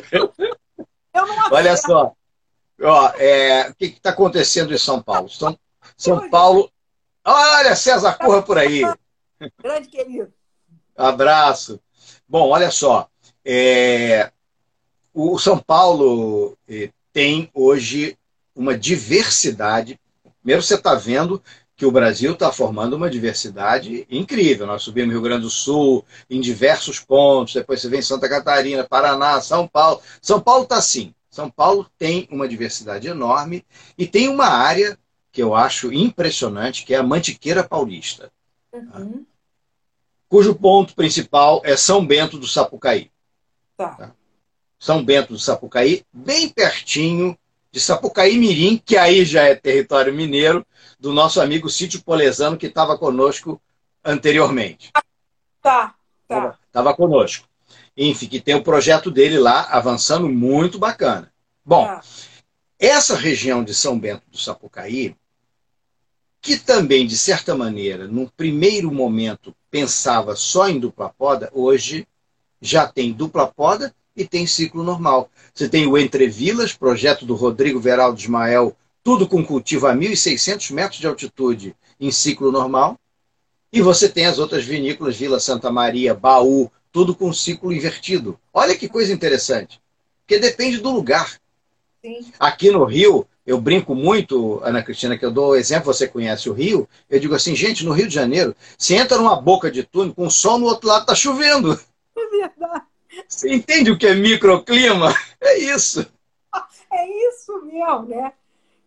Eu 0.04 0.34
não 1.14 1.52
Olha 1.52 1.76
só. 1.78 2.14
Ó, 2.82 3.12
é, 3.18 3.70
o 3.70 3.76
que 3.76 3.86
está 3.86 4.12
acontecendo 4.12 4.74
em 4.74 4.78
São 4.78 5.02
Paulo? 5.02 5.30
São, 5.30 5.58
São 5.98 6.30
Paulo. 6.30 6.72
Olha, 7.26 7.76
César, 7.76 8.14
corra 8.14 8.42
por 8.42 8.58
aí. 8.58 8.82
Grande 9.62 9.90
querido. 9.90 10.34
Abraço. 10.96 11.80
Bom, 12.28 12.50
olha 12.50 12.72
só. 12.72 13.10
É, 13.44 14.32
o 15.14 15.38
São 15.38 15.58
Paulo 15.58 16.58
é, 16.68 16.90
tem 17.12 17.50
hoje 17.54 18.18
uma 18.56 18.78
diversidade. 18.78 20.00
Primeiro, 20.42 20.62
você 20.62 20.76
está 20.76 20.96
vendo 20.96 21.42
que 21.80 21.86
o 21.86 21.92
Brasil 21.94 22.34
está 22.34 22.52
formando 22.52 22.98
uma 22.98 23.10
diversidade 23.10 24.06
incrível. 24.12 24.68
Nós 24.68 24.84
subimos 24.84 25.14
Rio 25.14 25.22
Grande 25.22 25.44
do 25.44 25.50
Sul, 25.50 26.04
em 26.30 26.42
diversos 26.42 27.00
pontos, 27.00 27.54
depois 27.54 27.80
você 27.80 27.88
vem 27.88 28.00
em 28.00 28.04
Santa 28.04 28.28
Catarina, 28.28 28.84
Paraná, 28.84 29.40
São 29.40 29.66
Paulo. 29.66 30.02
São 30.22 30.42
Paulo 30.42 30.64
está 30.64 30.76
assim. 30.76 31.16
São 31.32 31.50
Paulo 31.50 31.90
tem 31.98 32.28
uma 32.30 32.50
diversidade 32.50 33.08
enorme 33.08 33.66
e 33.98 34.06
tem 34.06 34.28
uma 34.28 34.48
área 34.48 35.00
que 35.32 35.42
eu 35.42 35.56
acho 35.56 35.94
impressionante, 35.94 36.84
que 36.84 36.94
é 36.94 36.98
a 36.98 37.04
Mantiqueira 37.04 37.64
Paulista. 37.64 38.30
Uhum. 38.74 39.26
Cujo 40.28 40.54
ponto 40.56 40.94
principal 40.94 41.62
é 41.64 41.78
São 41.78 42.06
Bento 42.06 42.38
do 42.38 42.46
Sapucaí. 42.46 43.10
Tá. 43.78 43.90
tá. 43.92 44.12
São 44.78 45.02
Bento 45.02 45.32
do 45.32 45.40
Sapucaí, 45.40 46.04
bem 46.12 46.50
pertinho 46.50 47.40
de 47.72 47.80
Sapucaí 47.80 48.38
Mirim, 48.38 48.82
que 48.84 48.98
aí 48.98 49.24
já 49.26 49.44
é 49.44 49.56
território 49.56 50.14
mineiro, 50.14 50.66
do 51.00 51.14
nosso 51.14 51.40
amigo 51.40 51.70
Sítio 51.70 52.02
Polesano, 52.02 52.58
que 52.58 52.68
estava 52.68 52.98
conosco 52.98 53.62
anteriormente. 54.04 54.92
Tá, 55.62 55.96
tá. 56.28 56.58
Estava 56.68 56.94
conosco. 56.94 57.48
Enfim, 57.96 58.28
que 58.28 58.40
tem 58.40 58.56
o 58.56 58.64
projeto 58.64 59.12
dele 59.12 59.38
lá 59.38 59.68
avançando 59.70 60.28
muito 60.30 60.80
bacana. 60.80 61.32
Bom, 61.66 61.86
ah. 61.86 62.02
essa 62.80 63.16
região 63.16 63.64
de 63.64 63.74
São 63.74 64.00
Bento 64.00 64.24
do 64.32 64.38
Sapucaí, 64.38 65.16
que 66.42 66.58
também, 66.58 67.06
de 67.06 67.18
certa 67.18 67.56
maneira, 67.56 68.08
num 68.08 68.26
primeiro 68.26 68.92
momento 68.92 69.54
pensava 69.70 70.36
só 70.36 70.70
em 70.70 70.80
dupla 70.80 71.10
poda, 71.10 71.50
hoje 71.54 72.08
já 72.62 72.88
tem 72.88 73.12
dupla 73.12 73.48
poda 73.48 73.94
e 74.16 74.26
tem 74.26 74.48
ciclo 74.48 74.84
normal. 74.84 75.30
Você 75.60 75.68
tem 75.68 75.86
o 75.86 75.98
Entre 75.98 76.26
Vilas, 76.26 76.72
projeto 76.72 77.26
do 77.26 77.36
Rodrigo 77.36 77.82
Veraldo 77.82 78.18
Ismael, 78.18 78.74
tudo 79.04 79.28
com 79.28 79.46
cultivo 79.46 79.88
a 79.88 79.94
1.600 79.94 80.72
metros 80.72 81.02
de 81.02 81.06
altitude 81.06 81.76
em 82.00 82.10
ciclo 82.12 82.50
normal. 82.50 82.98
E 83.70 83.82
você 83.82 84.08
tem 84.08 84.26
as 84.26 84.40
outras 84.40 84.64
vinícolas, 84.64 85.18
Vila 85.18 85.38
Santa 85.38 85.70
Maria, 85.70 86.14
Baú, 86.14 86.72
tudo 86.94 87.14
com 87.14 87.34
ciclo 87.34 87.74
invertido. 87.74 88.40
Olha 88.54 88.74
que 88.74 88.88
coisa 88.88 89.12
interessante. 89.12 89.82
Porque 90.22 90.40
depende 90.40 90.78
do 90.78 90.92
lugar. 90.92 91.38
Sim. 92.02 92.32
Aqui 92.40 92.72
no 92.72 92.86
Rio, 92.86 93.28
eu 93.46 93.60
brinco 93.60 93.94
muito, 93.94 94.62
Ana 94.64 94.82
Cristina, 94.82 95.18
que 95.18 95.26
eu 95.26 95.32
dou 95.32 95.58
exemplo, 95.58 95.94
você 95.94 96.08
conhece 96.08 96.50
o 96.50 96.54
Rio, 96.54 96.88
eu 97.10 97.20
digo 97.20 97.36
assim, 97.36 97.54
gente, 97.54 97.84
no 97.86 97.92
Rio 97.92 98.08
de 98.08 98.16
Janeiro, 98.16 98.56
você 98.78 98.96
entra 98.96 99.18
numa 99.18 99.36
boca 99.36 99.70
de 99.70 99.84
túnel, 99.84 100.16
com 100.16 100.26
o 100.26 100.32
sol 100.32 100.58
no 100.58 100.68
outro 100.68 100.88
lado 100.88 101.02
está 101.02 101.14
chovendo. 101.14 101.78
É 102.18 102.48
verdade. 102.48 102.89
Você 103.28 103.54
entende 103.54 103.92
o 103.92 103.98
que 103.98 104.08
é 104.08 104.14
microclima? 104.14 105.14
É 105.42 105.58
isso. 105.58 106.06
É 106.92 107.08
isso 107.30 107.62
mesmo, 107.64 108.06
né? 108.08 108.34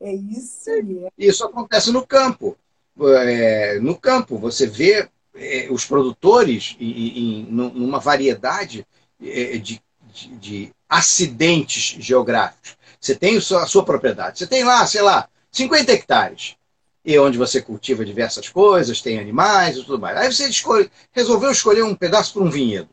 É 0.00 0.12
isso 0.12 0.70
mesmo. 0.82 1.12
Isso 1.16 1.44
acontece 1.44 1.90
no 1.90 2.06
campo. 2.06 2.56
É, 3.00 3.78
no 3.80 3.96
campo, 3.96 4.36
você 4.36 4.66
vê 4.66 5.08
é, 5.34 5.68
os 5.70 5.84
produtores 5.84 6.76
em, 6.78 7.40
em, 7.40 7.46
numa 7.50 7.98
variedade 7.98 8.86
é, 9.22 9.56
de, 9.56 9.80
de, 10.12 10.28
de, 10.36 10.72
acidentes 10.88 11.96
geográficos. 12.04 12.76
Você 13.00 13.14
tem 13.14 13.38
a 13.38 13.40
sua, 13.40 13.62
a 13.62 13.66
sua 13.66 13.84
propriedade. 13.84 14.38
Você 14.38 14.46
tem 14.46 14.62
lá, 14.62 14.86
sei 14.86 15.00
lá, 15.00 15.28
50 15.50 15.92
hectares. 15.92 16.56
E 17.04 17.18
onde 17.18 17.38
você 17.38 17.62
cultiva 17.62 18.04
diversas 18.04 18.48
coisas, 18.48 19.00
tem 19.00 19.18
animais 19.18 19.76
e 19.76 19.82
tudo 19.82 19.98
mais. 19.98 20.16
Aí 20.16 20.32
você 20.32 20.48
escolhe, 20.48 20.90
resolveu 21.12 21.50
escolher 21.50 21.82
um 21.82 21.94
pedaço 21.94 22.34
para 22.34 22.42
um 22.42 22.50
vinhedo. 22.50 22.88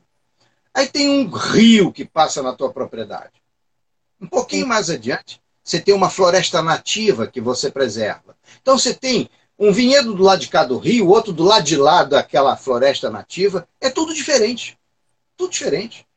Aí 0.80 0.88
tem 0.88 1.10
um 1.10 1.28
rio 1.30 1.92
que 1.92 2.06
passa 2.06 2.42
na 2.42 2.54
tua 2.54 2.72
propriedade. 2.72 3.34
Um 4.22 4.26
pouquinho 4.26 4.66
mais 4.66 4.90
adiante, 4.90 5.42
você 5.62 5.78
tem 5.78 5.94
uma 5.94 6.10
floresta 6.10 6.62
nativa 6.62 7.28
que 7.28 7.42
você 7.42 7.70
preserva. 7.70 8.34
Então 8.62 8.80
você 8.80 8.94
tem 8.94 9.30
um 9.60 9.74
vinhedo 9.74 10.14
do 10.14 10.24
lado 10.24 10.40
de 10.40 10.48
cá 10.48 10.64
do 10.64 10.78
rio, 10.78 11.10
outro 11.10 11.34
do 11.34 11.44
lado 11.44 11.66
de 11.66 11.76
lá 11.76 12.06
daquela 12.06 12.56
floresta 12.56 13.10
nativa. 13.10 13.68
É 13.82 13.90
tudo 13.90 14.14
diferente. 14.14 14.80
Tudo 15.36 15.52
diferente. 15.52 16.08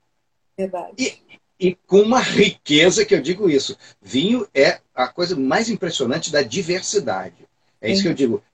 Verdade. 0.57 0.93
E, 0.97 1.19
e 1.59 1.75
com 1.75 2.01
uma 2.01 2.21
riqueza 2.21 3.05
que 3.05 3.17
eu 3.17 3.21
digo 3.21 3.51
isso. 3.51 3.77
Vinho 4.01 4.47
é 4.55 4.79
a 4.95 5.09
coisa 5.09 5.35
mais 5.35 5.69
impressionante 5.69 6.31
da 6.31 6.41
diversidade. 6.41 7.49
É 7.81 7.91
isso 7.91 7.97
Sim. 7.97 8.03
que 8.05 8.09
eu 8.11 8.15
digo. 8.15 8.45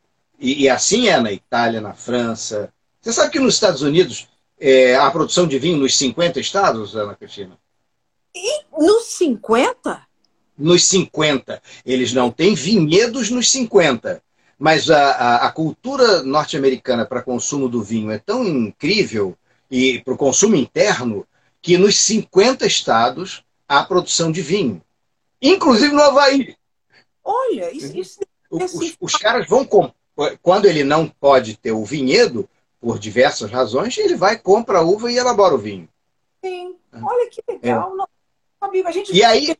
E, 0.40 0.62
e, 0.62 0.68
assim 0.70 1.08
é 1.08 1.20
na 1.20 1.32
Itália, 1.32 1.82
na 1.82 1.92
França. 1.92 2.72
Você 2.98 3.12
sabe 3.12 3.30
que 3.30 3.38
nos 3.38 3.52
Estados 3.52 3.82
Unidos 3.82 4.26
é, 4.60 4.96
a 4.96 5.10
produção 5.10 5.46
de 5.46 5.58
vinho 5.58 5.78
nos 5.78 5.96
50 5.96 6.40
estados, 6.40 6.96
Ana 6.96 7.14
Cristina? 7.14 7.58
E 8.34 8.64
nos 8.78 9.04
50? 9.04 10.06
Nos 10.56 10.84
50. 10.84 11.62
Eles 11.84 12.12
não 12.12 12.30
têm 12.30 12.54
vinhedos 12.54 13.30
nos 13.30 13.50
50. 13.50 14.22
Mas 14.58 14.90
a, 14.90 15.10
a, 15.10 15.46
a 15.46 15.52
cultura 15.52 16.22
norte-americana 16.22 17.06
para 17.06 17.22
consumo 17.22 17.68
do 17.68 17.82
vinho 17.82 18.10
é 18.10 18.18
tão 18.18 18.44
incrível 18.44 19.36
e 19.70 20.00
para 20.00 20.14
o 20.14 20.18
consumo 20.18 20.56
interno 20.56 21.26
que 21.62 21.78
nos 21.78 21.98
50 22.00 22.66
estados 22.66 23.44
há 23.68 23.84
produção 23.84 24.32
de 24.32 24.40
vinho, 24.40 24.82
inclusive 25.40 25.92
no 25.92 26.02
Havaí. 26.02 26.56
Olha, 27.22 27.70
isso, 27.70 27.96
isso 27.96 28.20
é 28.22 28.26
os, 28.50 28.96
os 29.00 29.12
caras 29.12 29.46
vão 29.46 29.68
quando 30.42 30.66
ele 30.66 30.82
não 30.82 31.06
pode 31.06 31.56
ter 31.56 31.70
o 31.72 31.84
vinhedo 31.84 32.48
por 32.80 32.98
diversas 32.98 33.50
razões, 33.50 33.96
ele 33.98 34.14
vai 34.14 34.38
compra 34.38 34.78
a 34.78 34.82
uva 34.82 35.10
e 35.10 35.18
elabora 35.18 35.54
o 35.54 35.58
vinho. 35.58 35.88
Sim, 36.44 36.76
olha 36.92 37.30
que 37.30 37.42
legal. 37.48 37.94
É. 38.60 38.82
A 38.84 38.90
gente 38.90 39.14
e 39.14 39.24
aí 39.24 39.56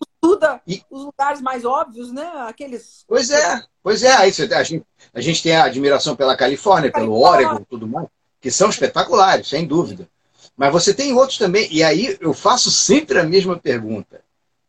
estuda 0.00 0.60
e... 0.66 0.82
os 0.90 1.04
lugares 1.04 1.40
mais 1.40 1.64
óbvios, 1.64 2.12
né? 2.12 2.30
Aqueles. 2.46 3.04
Pois 3.06 3.30
é, 3.30 3.62
pois 3.82 4.02
é. 4.02 4.12
Aí 4.12 4.30
a 4.30 4.62
gente, 4.62 4.86
a 5.12 5.20
gente 5.20 5.42
tem 5.42 5.56
a 5.56 5.64
admiração 5.64 6.14
pela 6.14 6.36
Califórnia, 6.36 6.92
pelo 6.92 7.20
Oregon, 7.20 7.64
tudo 7.68 7.86
mais, 7.86 8.06
que 8.40 8.50
são 8.50 8.68
espetaculares, 8.68 9.48
sem 9.48 9.66
dúvida. 9.66 10.08
Mas 10.56 10.72
você 10.72 10.92
tem 10.92 11.12
outros 11.14 11.38
também. 11.38 11.68
E 11.70 11.82
aí 11.82 12.16
eu 12.20 12.34
faço 12.34 12.70
sempre 12.70 13.18
a 13.18 13.24
mesma 13.24 13.58
pergunta. 13.58 14.22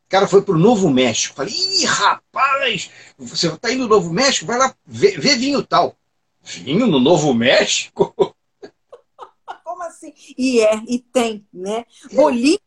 O 0.07 0.09
cara 0.11 0.27
foi 0.27 0.41
para 0.41 0.55
o 0.55 0.59
Novo 0.59 0.89
México. 0.89 1.35
Falei, 1.35 1.53
ih, 1.53 1.85
rapaz, 1.85 2.89
você 3.17 3.47
está 3.47 3.71
indo 3.71 3.83
no 3.83 3.89
Novo 3.89 4.11
México? 4.11 4.45
Vai 4.45 4.57
lá 4.57 4.73
ver, 4.85 5.19
ver 5.19 5.37
vinho 5.37 5.63
tal. 5.63 5.95
Vinho 6.41 6.87
no 6.87 6.99
Novo 6.99 7.33
México? 7.33 8.35
Como 9.63 9.83
assim? 9.83 10.13
E 10.37 10.61
é, 10.61 10.75
e 10.87 10.99
tem, 10.99 11.45
né? 11.53 11.85
Bolívia. 12.13 12.59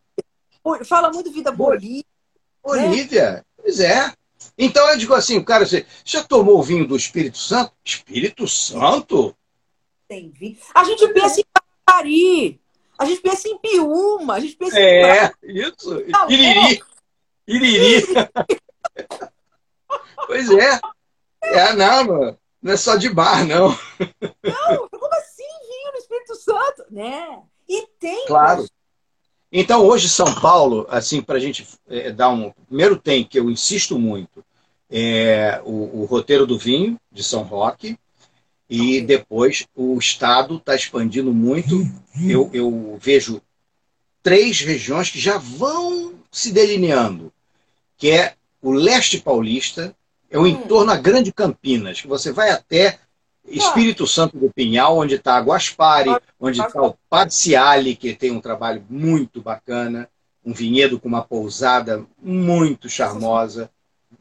Fala 0.84 1.12
muito 1.12 1.30
vida 1.30 1.52
Bolívia. 1.52 2.04
Bolívia, 2.62 3.32
né? 3.32 3.44
pois 3.56 3.80
é. 3.80 4.12
Então 4.56 4.88
eu 4.88 4.96
digo 4.96 5.14
assim, 5.14 5.36
o 5.36 5.44
cara, 5.44 5.66
você 5.66 5.86
já 6.04 6.22
tomou 6.22 6.58
o 6.58 6.62
vinho 6.62 6.86
do 6.86 6.96
Espírito 6.96 7.38
Santo? 7.38 7.72
Espírito 7.84 8.48
Santo? 8.48 9.36
Tem 10.08 10.30
vinho. 10.30 10.56
A 10.74 10.84
gente 10.84 11.06
pensa 11.08 11.40
em 11.40 11.44
Paris. 11.84 12.56
A 12.96 13.04
gente 13.04 13.20
pensa 13.20 13.48
em 13.48 13.58
Piúma, 13.58 14.34
a 14.34 14.40
gente 14.40 14.56
pensa 14.56 14.78
é, 14.78 14.80
em... 14.82 15.04
É, 15.04 15.32
isso. 15.42 16.00
Tá 16.10 16.26
Iriri. 16.28 16.82
Iriri. 17.46 18.06
pois 20.26 20.50
é. 20.50 20.80
É, 21.42 21.72
não, 21.74 22.38
não 22.64 22.72
é 22.72 22.76
só 22.78 22.96
de 22.96 23.10
bar, 23.10 23.46
não. 23.46 23.68
Não, 23.68 24.88
como 24.88 25.14
assim 25.16 25.44
vinho 25.68 25.92
no 25.92 25.98
Espírito 25.98 26.34
Santo? 26.34 26.84
Né? 26.90 27.42
E 27.68 27.86
tem. 28.00 28.26
Claro. 28.26 28.66
Então, 29.52 29.86
hoje, 29.86 30.08
São 30.08 30.34
Paulo, 30.40 30.86
assim, 30.88 31.20
para 31.20 31.36
a 31.36 31.38
gente 31.38 31.68
é, 31.86 32.10
dar 32.10 32.30
um. 32.30 32.50
Primeiro, 32.66 32.96
tem, 32.96 33.22
que 33.22 33.38
eu 33.38 33.50
insisto 33.50 33.98
muito, 33.98 34.42
é, 34.90 35.60
o, 35.62 36.00
o 36.00 36.04
roteiro 36.06 36.46
do 36.46 36.58
vinho, 36.58 36.98
de 37.12 37.22
São 37.22 37.42
Roque, 37.42 37.98
e 38.68 39.02
depois 39.02 39.66
o 39.74 39.98
Estado 39.98 40.56
está 40.56 40.74
expandindo 40.74 41.34
muito. 41.34 41.86
Eu, 42.26 42.48
eu 42.54 42.98
vejo 42.98 43.42
três 44.22 44.60
regiões 44.60 45.10
que 45.10 45.20
já 45.20 45.36
vão 45.36 46.14
se 46.32 46.50
delineando, 46.50 47.30
que 47.98 48.10
é 48.10 48.34
o 48.62 48.72
leste 48.72 49.20
paulista, 49.20 49.94
é 50.34 50.38
o 50.38 50.42
hum. 50.42 50.46
entorno 50.48 50.90
a 50.90 50.96
Grande 50.96 51.32
Campinas, 51.32 52.00
que 52.00 52.08
você 52.08 52.32
vai 52.32 52.50
até 52.50 52.98
Espírito 53.46 54.04
Santo 54.04 54.36
do 54.36 54.50
Pinhal, 54.50 54.98
onde 54.98 55.14
está 55.14 55.38
Guaspari, 55.38 56.10
onde 56.40 56.60
está 56.60 56.82
o 56.82 56.96
Parciale, 57.08 57.94
que 57.94 58.14
tem 58.14 58.32
um 58.32 58.40
trabalho 58.40 58.84
muito 58.90 59.40
bacana, 59.40 60.08
um 60.44 60.52
vinhedo 60.52 60.98
com 60.98 61.06
uma 61.06 61.22
pousada 61.22 62.04
muito 62.20 62.88
charmosa. 62.88 63.70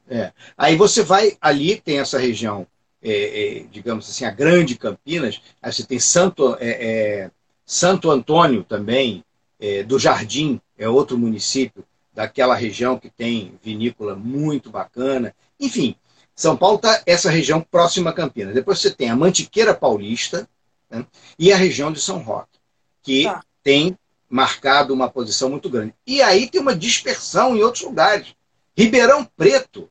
É. 0.07 0.31
Aí 0.55 0.75
você 0.75 1.01
vai 1.01 1.35
ali, 1.41 1.81
tem 1.81 1.99
essa 1.99 2.19
região, 2.19 2.67
é, 3.01 3.61
é, 3.61 3.65
digamos 3.71 4.07
assim, 4.07 4.25
a 4.25 4.29
Grande 4.29 4.77
Campinas, 4.77 5.41
aí 5.61 5.73
você 5.73 5.83
tem 5.83 5.99
Santo, 5.99 6.55
é, 6.59 6.69
é, 6.69 7.31
Santo 7.65 8.11
Antônio 8.11 8.63
também, 8.63 9.23
é, 9.59 9.81
do 9.81 9.97
Jardim, 9.97 10.61
é 10.77 10.87
outro 10.87 11.17
município 11.17 11.83
daquela 12.13 12.53
região 12.53 12.99
que 12.99 13.09
tem 13.09 13.53
vinícola 13.63 14.15
muito 14.15 14.69
bacana. 14.69 15.33
Enfim, 15.59 15.95
São 16.35 16.57
Paulo 16.57 16.77
está 16.77 17.01
essa 17.05 17.29
região 17.29 17.61
próxima 17.61 18.09
a 18.09 18.13
Campinas. 18.13 18.53
Depois 18.53 18.79
você 18.79 18.91
tem 18.91 19.09
a 19.09 19.15
Mantiqueira 19.15 19.73
Paulista 19.73 20.47
né, 20.89 21.05
e 21.37 21.53
a 21.53 21.57
região 21.57 21.91
de 21.91 22.01
São 22.01 22.19
Roque, 22.19 22.59
que 23.01 23.25
tá. 23.25 23.43
tem 23.61 23.97
marcado 24.29 24.93
uma 24.93 25.09
posição 25.09 25.49
muito 25.49 25.69
grande. 25.69 25.93
E 26.07 26.21
aí 26.21 26.49
tem 26.49 26.59
uma 26.59 26.75
dispersão 26.75 27.55
em 27.55 27.61
outros 27.61 27.83
lugares. 27.83 28.35
Ribeirão 28.75 29.23
Preto. 29.37 29.89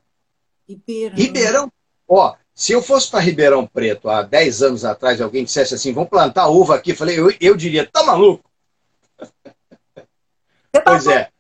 Ribeirão. 0.69 1.17
Ribeirão. 1.17 1.73
Ó, 2.09 2.35
se 2.55 2.73
eu 2.73 2.83
fosse 2.83 3.11
para 3.11 3.21
Ribeirão 3.21 3.67
Preto 3.67 4.09
há 4.09 4.23
10 4.23 4.63
anos 4.63 4.85
atrás, 4.85 5.21
alguém 5.21 5.45
dissesse 5.45 5.75
assim, 5.75 5.93
vamos 5.93 6.11
plantar 6.11 6.49
uva 6.49 6.75
aqui, 6.75 6.91
eu 6.91 6.97
falei, 6.97 7.19
eu, 7.19 7.33
eu 7.41 7.57
diria, 7.57 7.87
tá 7.87 8.03
maluco? 8.03 8.45
Tá 10.73 10.81
pois 10.85 11.07
é. 11.07 11.31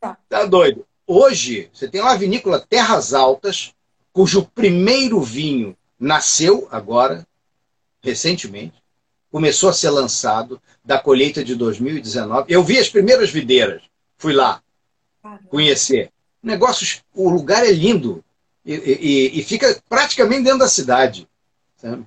Tá. 0.00 0.16
tá 0.28 0.44
doido. 0.46 0.86
Hoje, 1.06 1.70
você 1.72 1.88
tem 1.88 2.00
uma 2.00 2.16
vinícola 2.16 2.58
Terras 2.60 3.12
Altas, 3.12 3.74
cujo 4.16 4.46
primeiro 4.54 5.20
vinho 5.20 5.76
nasceu 6.00 6.66
agora, 6.70 7.26
recentemente, 8.00 8.82
começou 9.30 9.68
a 9.68 9.74
ser 9.74 9.90
lançado 9.90 10.58
da 10.82 10.98
colheita 10.98 11.44
de 11.44 11.54
2019. 11.54 12.50
Eu 12.50 12.64
vi 12.64 12.78
as 12.78 12.88
primeiras 12.88 13.28
videiras, 13.28 13.82
fui 14.16 14.32
lá 14.32 14.62
conhecer. 15.50 16.10
Negócios, 16.42 17.02
o 17.14 17.28
lugar 17.28 17.66
é 17.66 17.70
lindo 17.70 18.24
e, 18.64 18.72
e, 18.72 19.38
e 19.38 19.44
fica 19.44 19.78
praticamente 19.86 20.44
dentro 20.44 20.60
da 20.60 20.68
cidade. 20.68 21.28
Sabe? 21.76 22.06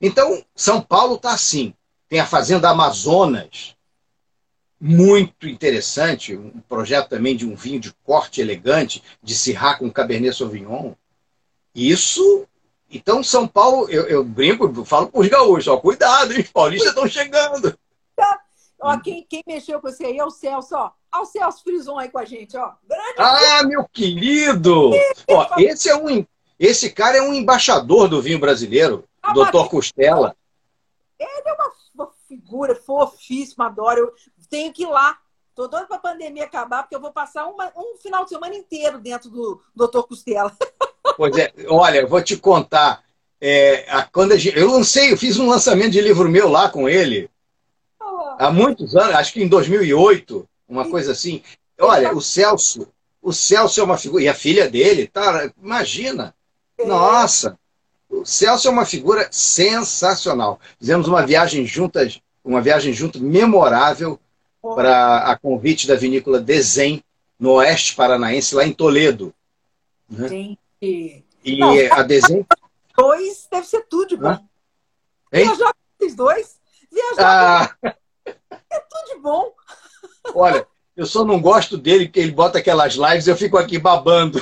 Então, 0.00 0.44
São 0.56 0.80
Paulo 0.80 1.14
está 1.14 1.34
assim. 1.34 1.72
Tem 2.08 2.18
a 2.18 2.26
Fazenda 2.26 2.68
Amazonas, 2.68 3.76
muito 4.80 5.46
interessante, 5.46 6.34
um 6.34 6.58
projeto 6.68 7.10
também 7.10 7.36
de 7.36 7.46
um 7.46 7.54
vinho 7.54 7.78
de 7.78 7.92
corte 8.02 8.40
elegante, 8.40 9.04
de 9.22 9.36
Syrah 9.36 9.76
com 9.76 9.88
Cabernet 9.88 10.36
Sauvignon. 10.36 10.94
Isso, 11.74 12.46
então 12.90 13.22
São 13.22 13.48
Paulo, 13.48 13.88
eu, 13.90 14.06
eu 14.06 14.22
brinco, 14.24 14.84
falo 14.84 15.08
para 15.08 15.20
os 15.20 15.28
gaúchos, 15.28 15.68
ó, 15.68 15.76
cuidado, 15.76 16.32
hein, 16.32 16.40
os 16.40 16.50
paulistas 16.50 16.90
estão 16.90 17.08
chegando. 17.08 17.76
Ó, 18.84 18.98
quem, 19.00 19.26
quem 19.28 19.42
mexeu 19.46 19.80
com 19.80 19.90
você 19.90 20.04
aí 20.04 20.18
é 20.18 20.24
o 20.24 20.30
Celso, 20.30 20.76
ó. 20.76 20.90
Olha 21.10 21.22
o 21.22 21.24
Celso 21.24 21.64
Frison 21.64 21.98
aí 21.98 22.10
com 22.10 22.18
a 22.18 22.24
gente, 22.26 22.54
ó. 22.54 22.74
Grande 22.86 23.14
ah, 23.16 23.62
meu 23.64 23.88
querido! 23.90 24.90
ó, 25.30 25.48
esse, 25.56 25.88
é 25.88 25.96
um, 25.96 26.26
esse 26.58 26.92
cara 26.92 27.16
é 27.16 27.22
um 27.22 27.32
embaixador 27.32 28.08
do 28.08 28.20
vinho 28.20 28.38
brasileiro, 28.38 29.04
ah, 29.22 29.32
doutor 29.32 29.70
Costela. 29.70 30.36
Ele 31.18 31.30
é 31.46 31.52
uma, 31.54 31.72
uma 31.94 32.10
figura 32.28 32.74
fofíssima, 32.74 33.66
adoro. 33.66 34.00
Eu 34.00 34.14
tenho 34.50 34.70
que 34.70 34.82
ir 34.82 34.88
lá. 34.88 35.18
Tô 35.54 35.66
doido 35.66 35.86
para 35.86 35.96
a 35.96 36.00
pandemia 36.00 36.44
acabar, 36.44 36.82
porque 36.82 36.94
eu 36.94 37.00
vou 37.00 37.12
passar 37.12 37.46
uma, 37.46 37.72
um 37.74 37.96
final 37.96 38.24
de 38.24 38.30
semana 38.30 38.54
inteiro 38.54 38.98
dentro 38.98 39.30
do 39.30 39.62
doutor 39.74 40.06
Costela. 40.06 40.54
Pois 41.16 41.36
é, 41.36 41.52
olha, 41.68 42.00
eu 42.00 42.08
vou 42.08 42.22
te 42.22 42.36
contar. 42.36 43.02
É, 43.40 43.84
a, 43.88 44.02
quando 44.02 44.32
a 44.32 44.36
gente, 44.36 44.58
eu 44.58 44.70
lancei, 44.70 45.12
eu 45.12 45.16
fiz 45.16 45.38
um 45.38 45.48
lançamento 45.48 45.90
de 45.90 46.00
livro 46.00 46.28
meu 46.28 46.48
lá 46.48 46.68
com 46.68 46.88
ele. 46.88 47.28
Há 48.38 48.50
muitos 48.50 48.96
anos, 48.96 49.14
acho 49.14 49.32
que 49.32 49.42
em 49.42 49.48
2008, 49.48 50.48
uma 50.68 50.88
coisa 50.88 51.12
assim. 51.12 51.42
Olha, 51.78 52.14
o 52.14 52.20
Celso, 52.20 52.88
o 53.22 53.32
Celso 53.32 53.80
é 53.80 53.84
uma 53.84 53.98
figura, 53.98 54.22
e 54.24 54.28
a 54.28 54.34
filha 54.34 54.68
dele, 54.68 55.06
tá, 55.06 55.50
imagina. 55.62 56.34
É. 56.78 56.84
Nossa, 56.84 57.58
o 58.08 58.24
Celso 58.24 58.68
é 58.68 58.70
uma 58.70 58.84
figura 58.84 59.28
sensacional. 59.30 60.60
Fizemos 60.78 61.06
uma 61.06 61.24
viagem 61.24 61.66
juntas, 61.66 62.20
uma 62.44 62.60
viagem 62.60 62.92
junto 62.92 63.20
memorável 63.20 64.18
para 64.60 65.18
a 65.18 65.36
convite 65.36 65.86
da 65.86 65.94
vinícola 65.94 66.40
Dezem, 66.40 67.02
no 67.38 67.52
oeste 67.52 67.94
paranaense, 67.94 68.54
lá 68.54 68.64
em 68.64 68.72
Toledo. 68.72 69.34
Né? 70.08 70.56
E 71.44 71.58
Não, 71.58 71.74
a 71.92 72.02
Dezem. 72.02 72.46
Dois 72.96 73.46
deve 73.50 73.66
ser 73.66 73.82
tudo 73.82 74.08
de 74.08 74.16
bom. 74.16 74.38
Viajar 75.32 75.74
com 75.98 76.06
os 76.06 76.14
dois. 76.14 76.60
Viajar. 76.90 77.76
Ah. 77.84 77.94
É 78.24 78.80
tudo 78.80 79.14
de 79.14 79.20
bom. 79.20 79.52
Olha, 80.34 80.66
eu 80.96 81.06
só 81.06 81.24
não 81.24 81.40
gosto 81.40 81.76
dele 81.76 82.06
porque 82.06 82.20
ele 82.20 82.32
bota 82.32 82.58
aquelas 82.58 82.94
lives 82.94 83.26
e 83.26 83.30
eu 83.30 83.36
fico 83.36 83.58
aqui 83.58 83.78
babando. 83.78 84.40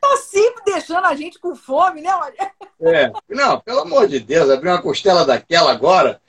Tá 0.00 0.16
sempre 0.16 0.64
deixando 0.64 1.04
a 1.06 1.14
gente 1.14 1.38
com 1.38 1.54
fome, 1.54 2.00
né? 2.00 2.14
Olha. 2.14 2.52
É. 2.80 3.12
Não, 3.28 3.60
pelo 3.60 3.80
amor 3.80 4.08
de 4.08 4.20
Deus, 4.20 4.48
abrir 4.48 4.68
uma 4.68 4.80
costela 4.80 5.24
daquela 5.24 5.70
agora. 5.70 6.20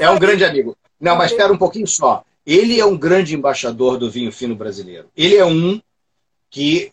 É 0.00 0.10
um 0.10 0.18
grande 0.18 0.44
amigo. 0.44 0.76
Não, 1.00 1.16
mas 1.16 1.30
espera 1.30 1.52
um 1.52 1.58
pouquinho 1.58 1.86
só. 1.86 2.24
Ele 2.48 2.80
é 2.80 2.86
um 2.86 2.96
grande 2.96 3.34
embaixador 3.34 3.98
do 3.98 4.10
vinho 4.10 4.32
fino 4.32 4.56
brasileiro. 4.56 5.10
Ele 5.14 5.36
é 5.36 5.44
um 5.44 5.78
que 6.48 6.90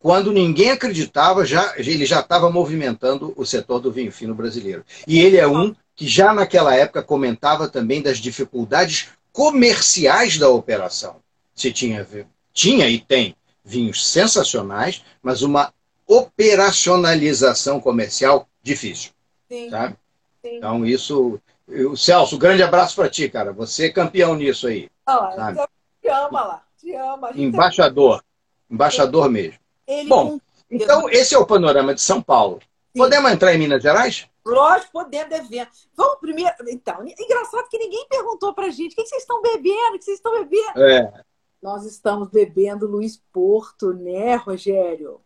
quando 0.00 0.32
ninguém 0.32 0.70
acreditava, 0.70 1.46
já, 1.46 1.74
ele 1.76 2.04
já 2.04 2.18
estava 2.18 2.50
movimentando 2.50 3.32
o 3.36 3.46
setor 3.46 3.78
do 3.78 3.92
vinho 3.92 4.10
fino 4.10 4.34
brasileiro. 4.34 4.84
E 5.06 5.20
ele 5.20 5.36
é 5.36 5.46
um 5.46 5.72
que 5.94 6.08
já 6.08 6.34
naquela 6.34 6.74
época 6.74 7.04
comentava 7.04 7.68
também 7.68 8.02
das 8.02 8.18
dificuldades 8.18 9.10
comerciais 9.32 10.38
da 10.38 10.48
operação. 10.48 11.20
Se 11.54 11.70
tinha, 11.70 12.04
tinha 12.52 12.88
e 12.88 12.98
tem 12.98 13.36
vinhos 13.64 14.08
sensacionais, 14.08 15.04
mas 15.22 15.40
uma 15.40 15.72
operacionalização 16.04 17.80
comercial 17.80 18.48
difícil. 18.60 19.12
Sim. 19.48 19.70
Sabe? 19.70 19.94
Sim. 20.42 20.56
Então, 20.56 20.84
isso. 20.84 21.40
Eu, 21.68 21.96
Celso, 21.96 22.34
um 22.34 22.40
grande 22.40 22.64
abraço 22.64 22.96
para 22.96 23.08
ti, 23.08 23.28
cara. 23.28 23.52
Você 23.52 23.86
é 23.86 23.90
campeão 23.90 24.34
nisso 24.34 24.66
aí. 24.66 24.88
Ah, 25.06 25.68
te 26.00 26.08
ama 26.08 26.44
lá. 26.44 26.64
Te 26.76 26.94
ama. 26.94 27.30
Embaixador. 27.34 28.24
Embaixador 28.68 29.30
mesmo. 29.30 29.58
Ele 29.86 30.08
Bom, 30.08 30.40
então 30.70 31.08
esse 31.08 31.34
é 31.34 31.38
o 31.38 31.46
panorama 31.46 31.94
de 31.94 32.00
São 32.00 32.20
Paulo. 32.20 32.58
Sim. 32.60 33.02
Podemos 33.02 33.30
entrar 33.30 33.54
em 33.54 33.58
Minas 33.58 33.82
Gerais? 33.82 34.28
Lógico, 34.44 34.92
podemos, 34.92 35.28
devemos. 35.28 35.88
Vamos 35.96 36.18
primeiro. 36.18 36.54
Então, 36.68 37.04
engraçado 37.04 37.68
que 37.68 37.78
ninguém 37.78 38.06
perguntou 38.08 38.54
pra 38.54 38.70
gente 38.70 38.92
o 38.92 38.96
que 38.96 39.06
vocês 39.06 39.22
estão 39.22 39.40
bebendo, 39.42 39.94
o 39.94 39.98
que 39.98 40.04
vocês 40.04 40.18
estão 40.18 40.32
bebendo. 40.32 40.82
É. 40.82 41.24
Nós 41.62 41.84
estamos 41.84 42.28
bebendo 42.28 42.86
Luiz 42.86 43.20
Porto, 43.32 43.92
né, 43.92 44.36
Rogério? 44.36 45.20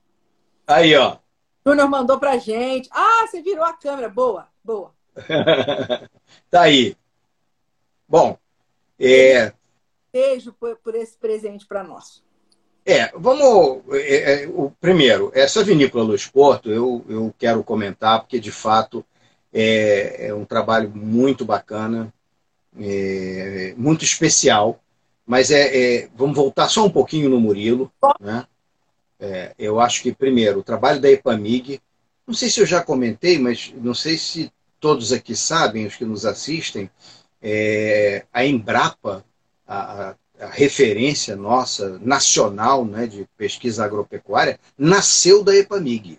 Aí, 0.67 0.97
ó. 0.97 1.19
Júnior 1.67 1.89
mandou 1.89 2.19
pra 2.19 2.39
gente. 2.39 2.89
Ah, 2.93 3.27
você 3.27 3.43
virou 3.43 3.65
a 3.65 3.73
câmera. 3.73 4.09
Boa, 4.09 4.49
boa. 4.65 4.95
tá 6.51 6.63
aí. 6.63 6.97
Bom, 8.09 8.39
é... 8.99 9.53
beijo 10.13 10.53
por, 10.53 10.77
por 10.77 10.95
esse 10.95 11.17
presente 11.17 11.67
para 11.67 11.83
nós. 11.83 12.23
É, 12.85 13.13
vamos. 13.15 13.83
É, 13.93 14.45
é, 14.45 14.49
o, 14.49 14.73
primeiro, 14.81 15.31
essa 15.35 15.63
vinícola 15.63 16.05
Luz 16.05 16.27
Porto, 16.27 16.71
eu, 16.71 17.05
eu 17.09 17.35
quero 17.39 17.63
comentar, 17.63 18.21
porque 18.21 18.41
de 18.41 18.51
fato 18.51 19.05
é, 19.53 20.29
é 20.29 20.35
um 20.35 20.45
trabalho 20.45 20.91
muito 20.91 21.45
bacana, 21.45 22.13
é, 22.79 23.75
muito 23.77 24.05
especial. 24.05 24.81
Mas 25.27 25.51
é, 25.51 25.77
é, 25.77 26.09
vamos 26.17 26.35
voltar 26.35 26.69
só 26.69 26.85
um 26.85 26.91
pouquinho 26.91 27.29
no 27.29 27.41
Murilo. 27.41 27.93
Né? 28.19 28.47
É, 29.21 29.55
eu 29.59 29.79
acho 29.79 30.03
que, 30.03 30.13
primeiro, 30.13 30.59
o 30.59 30.65
trabalho 30.65 31.01
da 31.01 31.11
EPAMIG, 31.11 31.81
não 32.27 32.35
sei 32.35 32.49
se 32.49 32.61
eu 32.61 32.67
já 32.67 32.83
comentei, 32.83 33.39
mas 33.39 33.73
não 33.77 33.95
sei 33.95 34.19
se 34.19 34.51
todos 34.81 35.13
aqui 35.13 35.37
sabem, 35.37 35.87
os 35.87 35.95
que 35.95 36.05
nos 36.05 36.25
assistem, 36.25 36.91
a 38.33 38.45
Embrapa, 38.45 39.25
a, 39.71 40.15
a, 40.41 40.47
referência 40.49 41.37
nossa 41.37 41.99
nacional 42.01 42.85
né, 42.85 43.07
de 43.07 43.27
pesquisa 43.37 43.85
agropecuária, 43.85 44.59
nasceu 44.77 45.45
da 45.45 45.55
EPAMIG. 45.55 46.19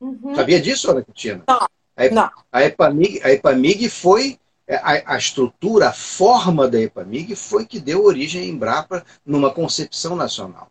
Uhum. 0.00 0.34
Sabia 0.34 0.60
disso, 0.60 0.90
Ana 0.90 1.02
Cristina? 1.02 1.42
Não. 1.48 1.68
A, 1.96 2.10
Não. 2.10 2.30
a, 2.50 2.64
EPAMIG, 2.64 3.20
a 3.22 3.30
EPAMIG 3.32 3.88
foi 3.88 4.38
é, 4.66 4.76
a, 4.76 5.14
a, 5.14 5.18
estrutura, 5.18 5.88
a 5.88 5.92
forma 5.92 6.68
da 6.68 6.80
EPAMIG 6.80 7.36
foi 7.36 7.64
que 7.64 7.80
deu 7.80 8.04
origem 8.04 8.42
à 8.42 8.44
Embrapa 8.44 9.04
numa 9.24 9.50
concepção 9.50 10.16
nacional. 10.16 10.70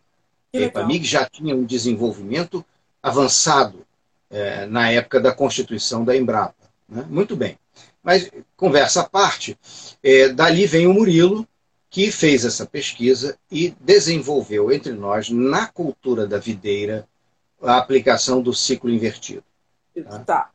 a 0.53 0.57
EPAMIG 0.57 1.05
já 1.05 1.25
tinha 1.25 1.55
um 1.55 1.63
desenvolvimento 1.63 2.63
avançado 3.01 3.85
é, 4.29 4.65
na 4.65 4.91
época 4.91 5.19
da 5.19 5.33
constituição 5.33 6.03
da 6.03 6.15
Embrapa. 6.15 6.55
Né? 6.87 7.05
Muito 7.09 7.35
bem. 7.35 7.57
Mas, 8.03 8.29
conversa 8.57 9.01
à 9.01 9.03
parte, 9.03 9.57
é, 10.03 10.29
dali 10.29 10.65
vem 10.65 10.87
o 10.87 10.93
Murilo, 10.93 11.47
que 11.91 12.09
fez 12.09 12.45
essa 12.45 12.65
pesquisa 12.65 13.37
e 13.51 13.75
desenvolveu 13.81 14.71
entre 14.71 14.93
nós, 14.93 15.29
na 15.29 15.67
cultura 15.67 16.25
da 16.25 16.39
videira, 16.39 17.05
a 17.61 17.77
aplicação 17.77 18.41
do 18.41 18.53
ciclo 18.53 18.89
invertido. 18.89 19.43
Tá? 20.03 20.19
tá 20.19 20.49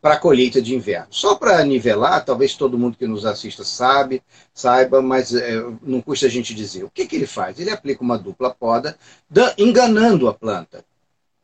para 0.00 0.14
a 0.14 0.18
colheita 0.18 0.62
de 0.62 0.74
inverno. 0.74 1.08
Só 1.10 1.34
para 1.34 1.62
nivelar, 1.64 2.24
talvez 2.24 2.54
todo 2.54 2.78
mundo 2.78 2.96
que 2.96 3.06
nos 3.06 3.26
assista 3.26 3.62
sabe, 3.62 4.22
saiba, 4.54 5.02
mas 5.02 5.34
é, 5.34 5.62
não 5.82 6.00
custa 6.00 6.26
a 6.26 6.30
gente 6.30 6.54
dizer. 6.54 6.84
O 6.84 6.90
que, 6.90 7.06
que 7.06 7.16
ele 7.16 7.26
faz? 7.26 7.58
Ele 7.58 7.70
aplica 7.70 8.02
uma 8.02 8.16
dupla 8.16 8.54
poda, 8.54 8.96
enganando 9.58 10.28
a 10.28 10.34
planta. 10.34 10.82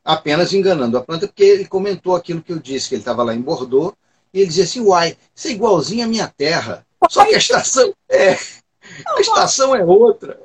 Apenas 0.03 0.55
enganando 0.55 0.97
a 0.97 1.03
planta, 1.03 1.27
porque 1.27 1.43
ele 1.43 1.67
comentou 1.67 2.17
aquilo 2.17 2.41
que 2.41 2.53
eu 2.53 2.59
disse, 2.59 2.89
que 2.89 2.95
ele 2.95 3.03
estava 3.03 3.23
lá 3.23 3.35
em 3.35 3.41
Bordeaux, 3.41 3.95
e 4.33 4.39
ele 4.39 4.47
dizia 4.47 4.65
assim, 4.65 4.81
uai, 4.81 5.17
isso 5.35 5.49
é 5.49 5.51
igualzinho 5.51 6.05
à 6.05 6.09
minha 6.09 6.27
terra. 6.27 6.87
Só 7.09 7.27
que 7.27 7.35
a 7.35 7.39
estação 7.39 7.93
é, 8.09 8.39
a 9.07 9.21
estação 9.21 9.75
é 9.75 9.85
outra. 9.85 10.41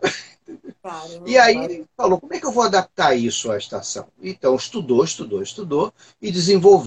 Caramba, 0.81 1.27
e 1.27 1.37
aí 1.37 1.57
ele 1.57 1.85
falou, 1.97 2.19
como 2.19 2.33
é 2.33 2.39
que 2.39 2.45
eu 2.45 2.51
vou 2.51 2.63
adaptar 2.63 3.15
isso 3.15 3.51
à 3.51 3.57
estação? 3.57 4.07
Então 4.21 4.55
estudou, 4.55 5.03
estudou, 5.03 5.41
estudou 5.41 5.93
e 6.21 6.31
desenvolveu 6.31 6.85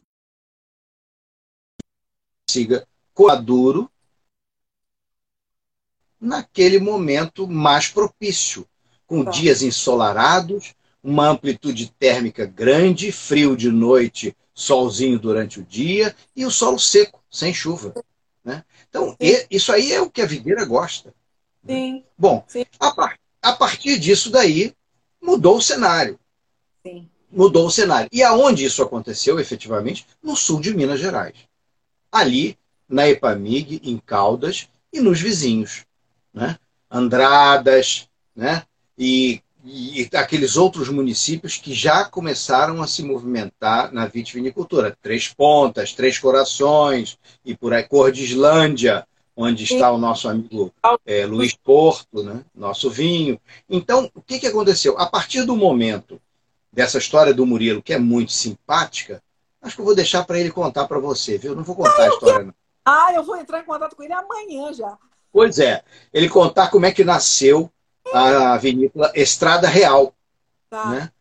siga 2.48 2.86
maduro 3.18 3.90
naquele 6.20 6.78
momento 6.78 7.46
mais 7.46 7.88
propício, 7.88 8.66
com 9.06 9.24
tá. 9.24 9.30
dias 9.30 9.62
ensolarados, 9.62 10.74
uma 11.02 11.28
amplitude 11.28 11.92
térmica 11.98 12.46
grande, 12.46 13.12
frio 13.12 13.56
de 13.56 13.70
noite, 13.70 14.36
solzinho 14.54 15.18
durante 15.18 15.60
o 15.60 15.64
dia 15.64 16.14
e 16.34 16.44
o 16.44 16.50
solo 16.50 16.78
seco, 16.78 17.22
sem 17.30 17.54
chuva. 17.54 17.94
Né? 18.44 18.64
Então, 18.88 19.16
e, 19.20 19.46
isso 19.50 19.72
aí 19.72 19.92
é 19.92 20.00
o 20.00 20.10
que 20.10 20.22
a 20.22 20.26
videira 20.26 20.64
gosta. 20.64 21.14
Sim. 21.68 22.04
Bom, 22.16 22.44
Sim. 22.48 22.64
A, 22.80 23.14
a, 23.42 23.52
partir 23.52 23.98
disso 23.98 24.30
daí, 24.30 24.72
mudou 25.22 25.58
o 25.58 25.62
cenário. 25.62 26.18
Sim. 26.84 27.08
Mudou 27.30 27.66
o 27.66 27.70
cenário. 27.70 28.08
E 28.12 28.22
aonde 28.22 28.64
isso 28.64 28.82
aconteceu, 28.82 29.38
efetivamente? 29.38 30.06
No 30.22 30.34
sul 30.34 30.60
de 30.60 30.74
Minas 30.74 30.98
Gerais 31.00 31.48
ali 32.10 32.58
na 32.88 33.08
Epamig, 33.08 33.80
em 33.84 33.98
Caldas, 33.98 34.68
e 34.92 35.00
nos 35.00 35.20
vizinhos. 35.20 35.84
Né? 36.32 36.58
Andradas, 36.90 38.08
né? 38.34 38.62
e, 38.96 39.42
e 39.64 40.08
aqueles 40.14 40.56
outros 40.56 40.88
municípios 40.88 41.56
que 41.56 41.74
já 41.74 42.04
começaram 42.04 42.82
a 42.82 42.86
se 42.86 43.02
movimentar 43.02 43.92
na 43.92 44.06
vitivinicultura. 44.06 44.96
Três 45.02 45.28
Pontas, 45.28 45.92
Três 45.92 46.18
Corações, 46.18 47.18
e 47.44 47.54
por 47.54 47.74
aí, 47.74 47.84
Cordislândia, 47.84 49.06
onde 49.40 49.64
está 49.64 49.90
o 49.92 49.98
nosso 49.98 50.28
amigo 50.28 50.74
é, 51.06 51.24
Luiz 51.24 51.54
Porto, 51.54 52.22
né? 52.22 52.44
nosso 52.54 52.90
vinho. 52.90 53.40
Então, 53.70 54.10
o 54.14 54.20
que, 54.20 54.40
que 54.40 54.46
aconteceu? 54.46 54.98
A 54.98 55.06
partir 55.06 55.44
do 55.44 55.56
momento 55.56 56.20
dessa 56.72 56.98
história 56.98 57.32
do 57.32 57.46
Murilo, 57.46 57.82
que 57.82 57.92
é 57.92 57.98
muito 57.98 58.32
simpática, 58.32 59.22
Acho 59.60 59.74
que 59.74 59.80
eu 59.80 59.86
vou 59.86 59.94
deixar 59.94 60.24
para 60.24 60.38
ele 60.38 60.50
contar 60.50 60.86
para 60.86 60.98
você, 60.98 61.36
viu? 61.36 61.54
Não 61.54 61.64
vou 61.64 61.74
contar 61.74 62.04
a 62.04 62.08
história, 62.08 62.44
não. 62.44 62.54
Ah, 62.84 63.12
eu 63.14 63.22
vou 63.22 63.36
entrar 63.36 63.60
em 63.60 63.64
contato 63.64 63.94
com 63.94 64.02
ele 64.02 64.12
amanhã 64.12 64.72
já. 64.72 64.96
Pois 65.32 65.58
é. 65.58 65.82
Ele 66.12 66.28
contar 66.28 66.70
como 66.70 66.86
é 66.86 66.92
que 66.92 67.04
nasceu 67.04 67.70
a 68.12 68.56
vinícola 68.56 69.12
Estrada 69.14 69.68
Real. 69.68 70.14
Tá. 70.70 70.90
Né? 70.90 71.12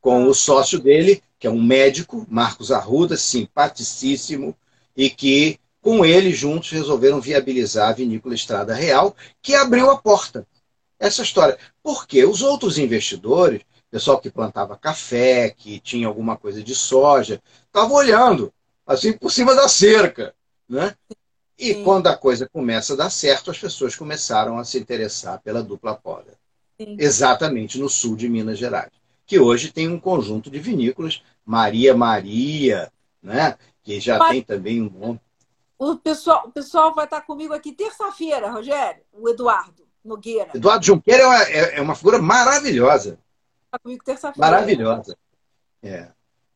Com 0.00 0.28
o 0.28 0.34
sócio 0.34 0.78
dele, 0.78 1.22
que 1.38 1.46
é 1.46 1.50
um 1.50 1.60
médico, 1.60 2.26
Marcos 2.28 2.70
Arruda, 2.70 3.16
simpaticíssimo, 3.16 4.54
e 4.96 5.10
que, 5.10 5.58
com 5.86 6.04
ele, 6.04 6.32
juntos, 6.32 6.72
resolveram 6.72 7.20
viabilizar 7.20 7.90
a 7.90 7.92
vinícola 7.92 8.34
Estrada 8.34 8.74
Real, 8.74 9.14
que 9.40 9.54
abriu 9.54 9.88
a 9.88 9.96
porta. 9.96 10.44
Essa 10.98 11.22
história. 11.22 11.56
Porque 11.80 12.24
os 12.24 12.42
outros 12.42 12.76
investidores 12.76 13.62
pessoal 13.88 14.18
que 14.18 14.28
plantava 14.28 14.76
café, 14.76 15.48
que 15.48 15.78
tinha 15.78 16.08
alguma 16.08 16.36
coisa 16.36 16.60
de 16.60 16.74
soja, 16.74 17.40
estava 17.66 17.94
olhando, 17.94 18.52
assim, 18.84 19.12
por 19.12 19.30
cima 19.30 19.54
da 19.54 19.68
cerca. 19.68 20.34
Né? 20.68 20.92
E 21.56 21.74
Sim. 21.74 21.84
quando 21.84 22.08
a 22.08 22.16
coisa 22.16 22.48
começa 22.52 22.94
a 22.94 22.96
dar 22.96 23.10
certo, 23.10 23.52
as 23.52 23.58
pessoas 23.58 23.94
começaram 23.94 24.58
a 24.58 24.64
se 24.64 24.80
interessar 24.80 25.40
pela 25.40 25.62
dupla 25.62 25.94
poda. 25.94 26.32
Sim. 26.80 26.96
Exatamente 26.98 27.78
no 27.78 27.88
sul 27.88 28.16
de 28.16 28.28
Minas 28.28 28.58
Gerais. 28.58 28.90
Que 29.24 29.38
hoje 29.38 29.70
tem 29.70 29.86
um 29.86 30.00
conjunto 30.00 30.50
de 30.50 30.58
vinícolas, 30.58 31.22
Maria 31.44 31.96
Maria, 31.96 32.90
né? 33.22 33.56
que 33.84 34.00
já 34.00 34.18
Mas... 34.18 34.30
tem 34.30 34.42
também 34.42 34.82
um 34.82 34.90
monte. 34.90 35.20
O 35.78 35.96
pessoal, 35.96 36.44
o 36.46 36.50
pessoal 36.50 36.94
vai 36.94 37.04
estar 37.04 37.20
comigo 37.20 37.52
aqui 37.52 37.72
terça-feira, 37.72 38.50
Rogério, 38.50 39.02
o 39.12 39.28
Eduardo 39.28 39.86
Nogueira. 40.04 40.50
Eduardo 40.54 40.84
Junqueira 40.84 41.22
é 41.22 41.26
uma, 41.26 41.42
é, 41.42 41.78
é 41.78 41.80
uma 41.82 41.94
figura 41.94 42.20
maravilhosa 42.20 43.18
comigo 43.78 44.04
terça-feira. 44.04 44.50
Maravilhosa. 44.50 45.16
É. 45.82 46.08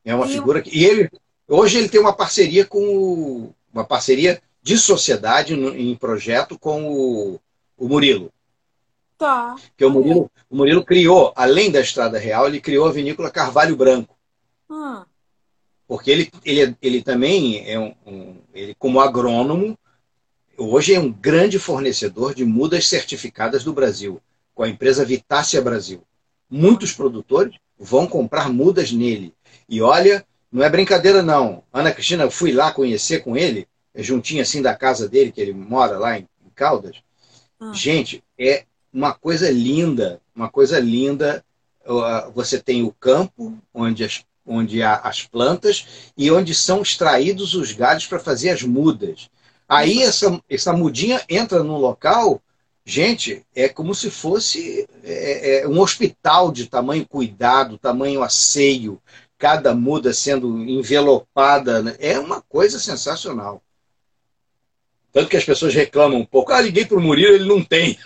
É 0.05 0.15
uma 0.15 0.27
e 0.27 0.33
figura 0.33 0.63
que. 0.63 0.71
E 0.77 0.85
ele, 0.85 1.11
hoje 1.47 1.79
ele 1.79 1.89
tem 1.89 2.01
uma 2.01 2.13
parceria 2.13 2.65
com. 2.65 3.53
Uma 3.73 3.85
parceria 3.85 4.43
de 4.63 4.77
sociedade 4.77 5.55
em 5.55 5.95
projeto 5.95 6.59
com 6.59 6.91
o, 6.93 7.41
o 7.79 7.89
Murilo. 7.89 8.33
Tá. 9.17 9.55
Que 9.77 9.85
o 9.85 9.91
Murilo, 9.91 10.31
o 10.49 10.57
Murilo 10.57 10.85
criou, 10.85 11.33
além 11.37 11.71
da 11.71 11.81
Estrada 11.81 12.19
Real, 12.19 12.49
ele 12.49 12.61
criou 12.61 12.89
a 12.89 12.93
vinícola 12.93 13.31
Carvalho 13.31 13.77
Branco. 13.77 14.17
Ah. 14.69 15.07
Porque 15.91 16.11
ele, 16.11 16.31
ele, 16.45 16.77
ele 16.81 17.03
também 17.03 17.69
é 17.69 17.77
um, 17.77 17.95
um, 18.07 18.37
ele 18.55 18.77
como 18.79 19.01
agrônomo, 19.01 19.77
hoje 20.57 20.95
é 20.95 21.01
um 21.01 21.11
grande 21.11 21.59
fornecedor 21.59 22.33
de 22.33 22.45
mudas 22.45 22.87
certificadas 22.87 23.65
do 23.65 23.73
Brasil, 23.73 24.23
com 24.55 24.63
a 24.63 24.69
empresa 24.69 25.05
Vitácia 25.05 25.61
Brasil 25.61 26.01
muitos 26.51 26.93
produtores 26.93 27.55
vão 27.79 28.07
comprar 28.07 28.53
mudas 28.53 28.91
nele. 28.91 29.33
E 29.69 29.81
olha, 29.81 30.27
não 30.51 30.65
é 30.65 30.69
brincadeira 30.69 31.23
não. 31.23 31.63
Ana 31.73 31.93
Cristina, 31.93 32.25
eu 32.25 32.31
fui 32.31 32.53
lá 32.53 32.73
conhecer 32.73 33.23
com 33.23 33.37
ele, 33.37 33.69
é 33.95 34.03
juntinho 34.03 34.43
assim 34.43 34.61
da 34.61 34.75
casa 34.75 35.09
dele, 35.09 35.31
que 35.31 35.41
ele 35.41 35.53
mora 35.53 35.97
lá 35.97 36.19
em, 36.19 36.27
Caldas. 36.53 36.97
Ah. 37.59 37.73
Gente, 37.73 38.23
é 38.39 38.65
uma 38.93 39.15
coisa 39.15 39.51
linda, 39.51 40.21
uma 40.35 40.51
coisa 40.51 40.79
linda. 40.79 41.43
Você 42.35 42.61
tem 42.61 42.83
o 42.83 42.93
campo, 42.93 43.57
onde 43.73 44.05
as, 44.05 44.23
onde 44.45 44.83
há 44.83 44.97
as 44.97 45.23
plantas 45.23 46.11
e 46.17 46.31
onde 46.31 46.55
são 46.55 46.83
extraídos 46.83 47.55
os 47.55 47.73
galhos 47.73 48.07
para 48.07 48.19
fazer 48.19 48.51
as 48.51 48.63
mudas. 48.63 49.31
Aí 49.69 50.03
essa, 50.03 50.41
essa 50.49 50.73
mudinha 50.73 51.23
entra 51.29 51.63
num 51.63 51.77
local 51.77 52.43
Gente, 52.85 53.47
é 53.55 53.69
como 53.69 53.95
se 53.95 54.11
fosse 54.11 54.89
é, 55.05 55.61
é, 55.61 55.69
um 55.69 55.79
hospital 55.81 56.51
de 56.51 56.67
tamanho 56.67 57.07
cuidado, 57.07 57.79
tamanho 57.79 58.23
asseio, 58.23 59.01
cada 59.39 59.75
muda 59.75 60.13
sendo 60.13 60.59
envelopada. 60.65 61.83
Né? 61.83 61.97
É 62.01 62.19
uma 62.19 62.41
coisa 62.43 62.81
sensacional. 62.81 63.63
Tanto 65.13 65.29
que 65.29 65.37
as 65.37 65.45
pessoas 65.45 65.73
reclamam 65.73 66.19
um 66.19 66.27
pouco. 66.27 66.53
Ah, 66.53 66.61
liguei 66.61 66.85
para 66.85 66.99
o 66.99 67.01
Murilo, 67.01 67.35
ele 67.35 67.49
não 67.49 67.63
tem. 67.63 67.99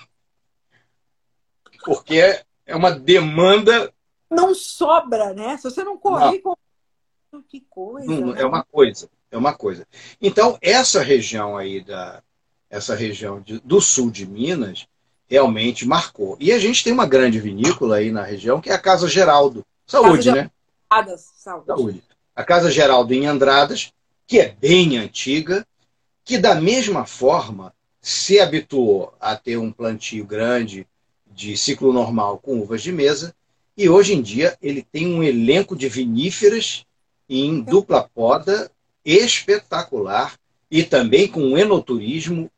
Porque 1.85 2.19
é 2.67 2.77
uma 2.77 2.91
demanda. 2.91 3.91
Não 4.31 4.55
sobra, 4.55 5.33
né? 5.33 5.57
Se 5.57 5.65
você 5.65 5.85
não 5.85 5.97
correr 5.97 6.41
com. 6.41 6.55
Que 7.49 7.61
coisa. 7.69 8.07
Não, 8.07 8.33
né? 8.33 8.43
É 8.43 8.47
uma 8.47 8.65
coisa. 8.65 9.09
É 9.31 9.37
uma 9.37 9.53
coisa. 9.53 9.87
Então, 10.23 10.57
essa 10.63 11.03
região 11.03 11.57
aí 11.57 11.83
da, 11.83 12.23
essa 12.71 12.95
região 12.95 13.41
de, 13.41 13.61
do 13.61 13.81
sul 13.81 14.11
de 14.11 14.27
Minas, 14.27 14.87
realmente 15.29 15.87
marcou. 15.87 16.37
E 16.41 16.53
a 16.53 16.59
gente 16.59 16.83
tem 16.83 16.93
uma 16.93 17.07
grande 17.07 17.41
vinícola 17.41 17.97
aí 17.97 18.11
na 18.11 18.23
região, 18.23 18.61
que 18.61 18.71
é 18.71 18.75
a 18.75 18.79
Casa 18.79 19.09
Geraldo. 19.09 19.65
Saúde, 19.87 20.29
Casa 20.29 20.33
né? 20.33 20.51
Andradas, 20.91 21.33
saúde. 21.37 21.67
saúde. 21.67 22.05
A 22.35 22.45
Casa 22.45 22.71
Geraldo 22.71 23.15
em 23.15 23.27
Andradas, 23.27 23.93
que 24.27 24.41
é 24.41 24.51
bem 24.51 24.99
antiga, 24.99 25.67
que 26.25 26.39
da 26.39 26.55
mesma 26.55 27.07
forma 27.07 27.73
se 28.01 28.41
habituou 28.41 29.15
a 29.21 29.37
ter 29.37 29.57
um 29.57 29.73
plantio 29.73 30.25
grande 30.25 30.87
de 31.27 31.57
ciclo 31.57 31.93
normal 31.93 32.39
com 32.39 32.59
uvas 32.61 32.83
de 32.83 32.93
mesa, 32.93 33.35
e 33.77 33.89
hoje 33.89 34.15
em 34.15 34.23
dia 34.23 34.57
ele 34.63 34.83
tem 34.83 35.07
um 35.07 35.23
elenco 35.23 35.77
de 35.77 35.89
viníferas 35.89 36.85
em 37.29 37.61
dupla 37.61 38.09
poda 38.15 38.71
espetacular 39.05 40.35
e 40.71 40.83
também 40.83 41.29
com 41.29 41.41
um 41.41 41.59
enoturismo 41.59 42.51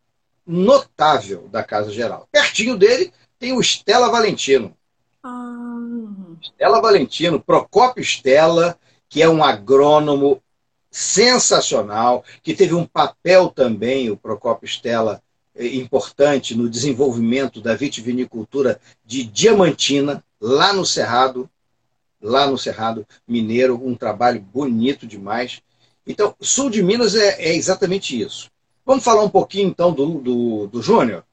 notável 0.46 1.48
da 1.48 1.62
Casa 1.62 1.90
Geral. 1.90 2.29
Pertinho 2.31 2.76
dele 2.76 3.12
tem 3.38 3.52
o 3.52 3.61
Stella 3.61 4.11
Valentino. 4.11 4.74
Ah. 5.22 5.76
Stella 6.40 6.81
Valentino, 6.81 7.40
Procópio 7.40 8.02
Stella, 8.02 8.79
que 9.09 9.22
é 9.22 9.29
um 9.29 9.42
agrônomo 9.42 10.40
sensacional, 10.90 12.24
que 12.42 12.55
teve 12.55 12.74
um 12.74 12.87
papel 12.87 13.48
também, 13.48 14.11
o 14.11 14.16
Procópio 14.16 14.66
Stella, 14.66 15.22
eh, 15.55 15.76
importante 15.76 16.55
no 16.55 16.70
desenvolvimento 16.70 17.61
da 17.61 17.74
vitivinicultura 17.74 18.81
de 19.05 19.24
Diamantina, 19.24 20.24
lá 20.40 20.72
no 20.72 20.85
Cerrado, 20.85 21.49
lá 22.20 22.46
no 22.46 22.59
Cerrado 22.59 23.07
Mineiro, 23.27 23.81
um 23.83 23.94
trabalho 23.94 24.40
bonito 24.40 25.07
demais. 25.07 25.62
Então, 26.07 26.35
sul 26.40 26.70
de 26.70 26.83
Minas 26.83 27.14
é, 27.14 27.42
é 27.42 27.55
exatamente 27.55 28.20
isso. 28.20 28.51
Vamos 28.85 29.03
falar 29.03 29.22
um 29.22 29.31
pouquinho, 29.31 29.68
então, 29.68 29.92
do, 29.92 30.20
do, 30.20 30.66
do 30.68 30.83
Júnior? 30.83 31.25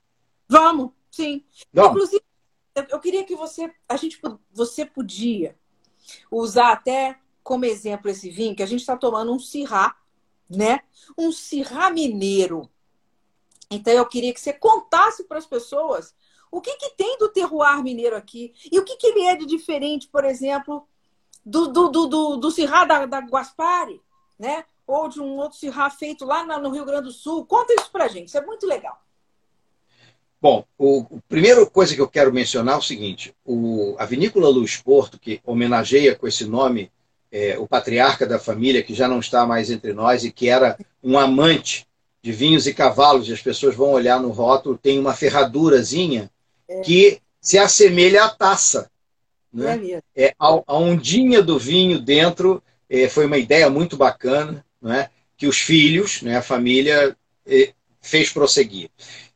Vamos, 0.48 0.92
sim. 1.12 1.44
Vamos. 1.72 1.92
Inclusive, 1.92 2.24
eu 2.90 3.00
queria 3.00 3.24
que 3.24 3.36
você, 3.36 3.72
a 3.88 3.96
gente, 3.96 4.20
você 4.52 4.86
podia 4.86 5.56
usar 6.32 6.72
até 6.72 7.18
como 7.44 7.66
exemplo 7.66 8.10
esse 8.10 8.30
vinho, 8.30 8.56
que 8.56 8.64
a 8.64 8.66
gente 8.66 8.80
está 8.80 8.98
tomando 8.98 9.32
um 9.32 9.38
Sirá, 9.38 9.96
né? 10.50 10.80
Um 11.18 11.32
Sirá 11.32 11.92
mineiro. 11.92 12.70
Então, 13.70 13.94
eu 13.94 14.06
queria 14.06 14.34
que 14.34 14.40
você 14.40 14.54
contasse 14.54 15.24
para 15.26 15.38
as 15.38 15.46
pessoas 15.46 16.16
o 16.54 16.62
que, 16.62 16.76
que 16.76 16.92
tem 16.92 17.18
do 17.18 17.30
terroir 17.30 17.82
mineiro 17.82 18.16
aqui 18.16 18.54
e 18.72 18.78
o 18.78 18.86
que, 18.86 18.96
que 18.96 19.08
ele 19.08 19.22
é 19.24 19.36
de 19.36 19.44
diferente, 19.44 20.08
por 20.08 20.24
exemplo, 20.24 20.88
do, 21.44 21.68
do, 21.68 21.90
do, 21.90 22.06
do, 22.06 22.38
do 22.38 22.52
Sirá 22.52 22.86
da, 22.86 23.08
da 23.08 23.20
Guaspari, 23.22 24.00
né? 24.38 24.64
Ou 24.86 25.10
de 25.10 25.20
um 25.20 25.36
outro 25.38 25.58
Sirá 25.58 25.90
feito 25.90 26.24
lá 26.26 26.46
no 26.60 26.70
Rio 26.70 26.86
Grande 26.86 27.06
do 27.06 27.12
Sul. 27.12 27.44
Conta 27.48 27.74
isso 27.74 27.92
para 27.92 28.08
gente, 28.08 28.28
isso 28.28 28.38
é 28.38 28.46
muito 28.46 28.68
legal. 28.68 29.02
Bom, 30.40 30.64
o, 30.78 31.08
a 31.18 31.22
primeira 31.28 31.66
coisa 31.66 31.96
que 31.96 32.02
eu 32.02 32.08
quero 32.08 32.32
mencionar 32.32 32.76
é 32.76 32.78
o 32.80 32.84
seguinte: 32.84 33.34
o, 33.44 33.96
a 33.98 34.06
vinícola 34.06 34.48
Luiz 34.48 34.78
Porto, 34.78 35.18
que 35.18 35.42
homenageia 35.44 36.16
com 36.16 36.28
esse 36.28 36.46
nome 36.46 36.92
é, 37.32 37.58
o 37.58 37.68
patriarca 37.68 38.28
da 38.28 38.38
família, 38.38 38.84
que 38.84 38.94
já 38.94 39.08
não 39.08 39.20
está 39.20 39.44
mais 39.44 39.72
entre 39.72 39.92
nós 39.92 40.24
e 40.24 40.32
que 40.32 40.50
era 40.50 40.78
um 41.02 41.18
amante 41.18 41.88
de 42.22 42.32
vinhos 42.32 42.68
e 42.68 42.74
cavalos, 42.76 43.28
e 43.28 43.34
as 43.34 43.42
pessoas 43.42 43.76
vão 43.76 43.92
olhar 43.92 44.22
no 44.22 44.30
rótulo, 44.30 44.78
tem 44.78 45.00
uma 45.00 45.16
ferradurazinha 45.16 46.30
é. 46.68 46.82
que 46.82 47.20
se 47.42 47.58
assemelha 47.58 48.26
à 48.26 48.30
taça. 48.30 48.90
Né? 49.52 50.02
É, 50.16 50.26
é 50.26 50.36
a, 50.40 50.48
a, 50.66 50.78
ondinha 50.78 51.42
do 51.42 51.60
vinho 51.60 52.00
dentro 52.00 52.64
é, 52.90 53.08
foi 53.08 53.26
uma 53.26 53.38
ideia 53.38 53.70
muito 53.70 53.96
bacana, 53.96 54.66
né? 54.82 55.10
que 55.38 55.48
os 55.48 55.60
filhos, 55.60 56.22
né, 56.22 56.38
a 56.38 56.42
família, 56.42 57.16
é, 57.46 57.74
fez 58.02 58.32
prosseguir. 58.32 58.90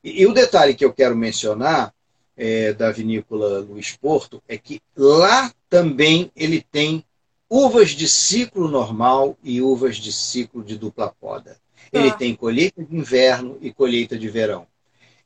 E, 0.04 0.22
e, 0.22 0.26
o 0.26 0.34
detalhe 0.34 0.74
que 0.74 0.86
eu 0.86 0.94
quero 0.94 1.16
mencionar 1.16 1.94
é, 2.36 2.74
da 2.74 2.92
vinícola 2.92 3.60
Luiz 3.60 3.96
Porto 3.96 4.42
é 4.48 4.58
que 4.58 4.82
lá 4.96 5.52
também 5.70 6.32
ele 6.36 6.62
tem 6.72 7.04
uvas 7.50 7.92
de 7.92 8.08
ciclo 8.08 8.68
normal 8.68 9.38
e 9.44 9.62
uvas 9.62 9.98
de 9.98 10.12
ciclo 10.12 10.64
de 10.64 10.78
dupla 10.78 11.14
poda. 11.20 11.58
Ele 11.92 12.10
ah. 12.10 12.14
tem 12.14 12.36
colheita 12.36 12.84
de 12.84 12.96
inverno 12.96 13.58
e 13.62 13.72
colheita 13.72 14.18
de 14.18 14.30
verão. 14.30 14.68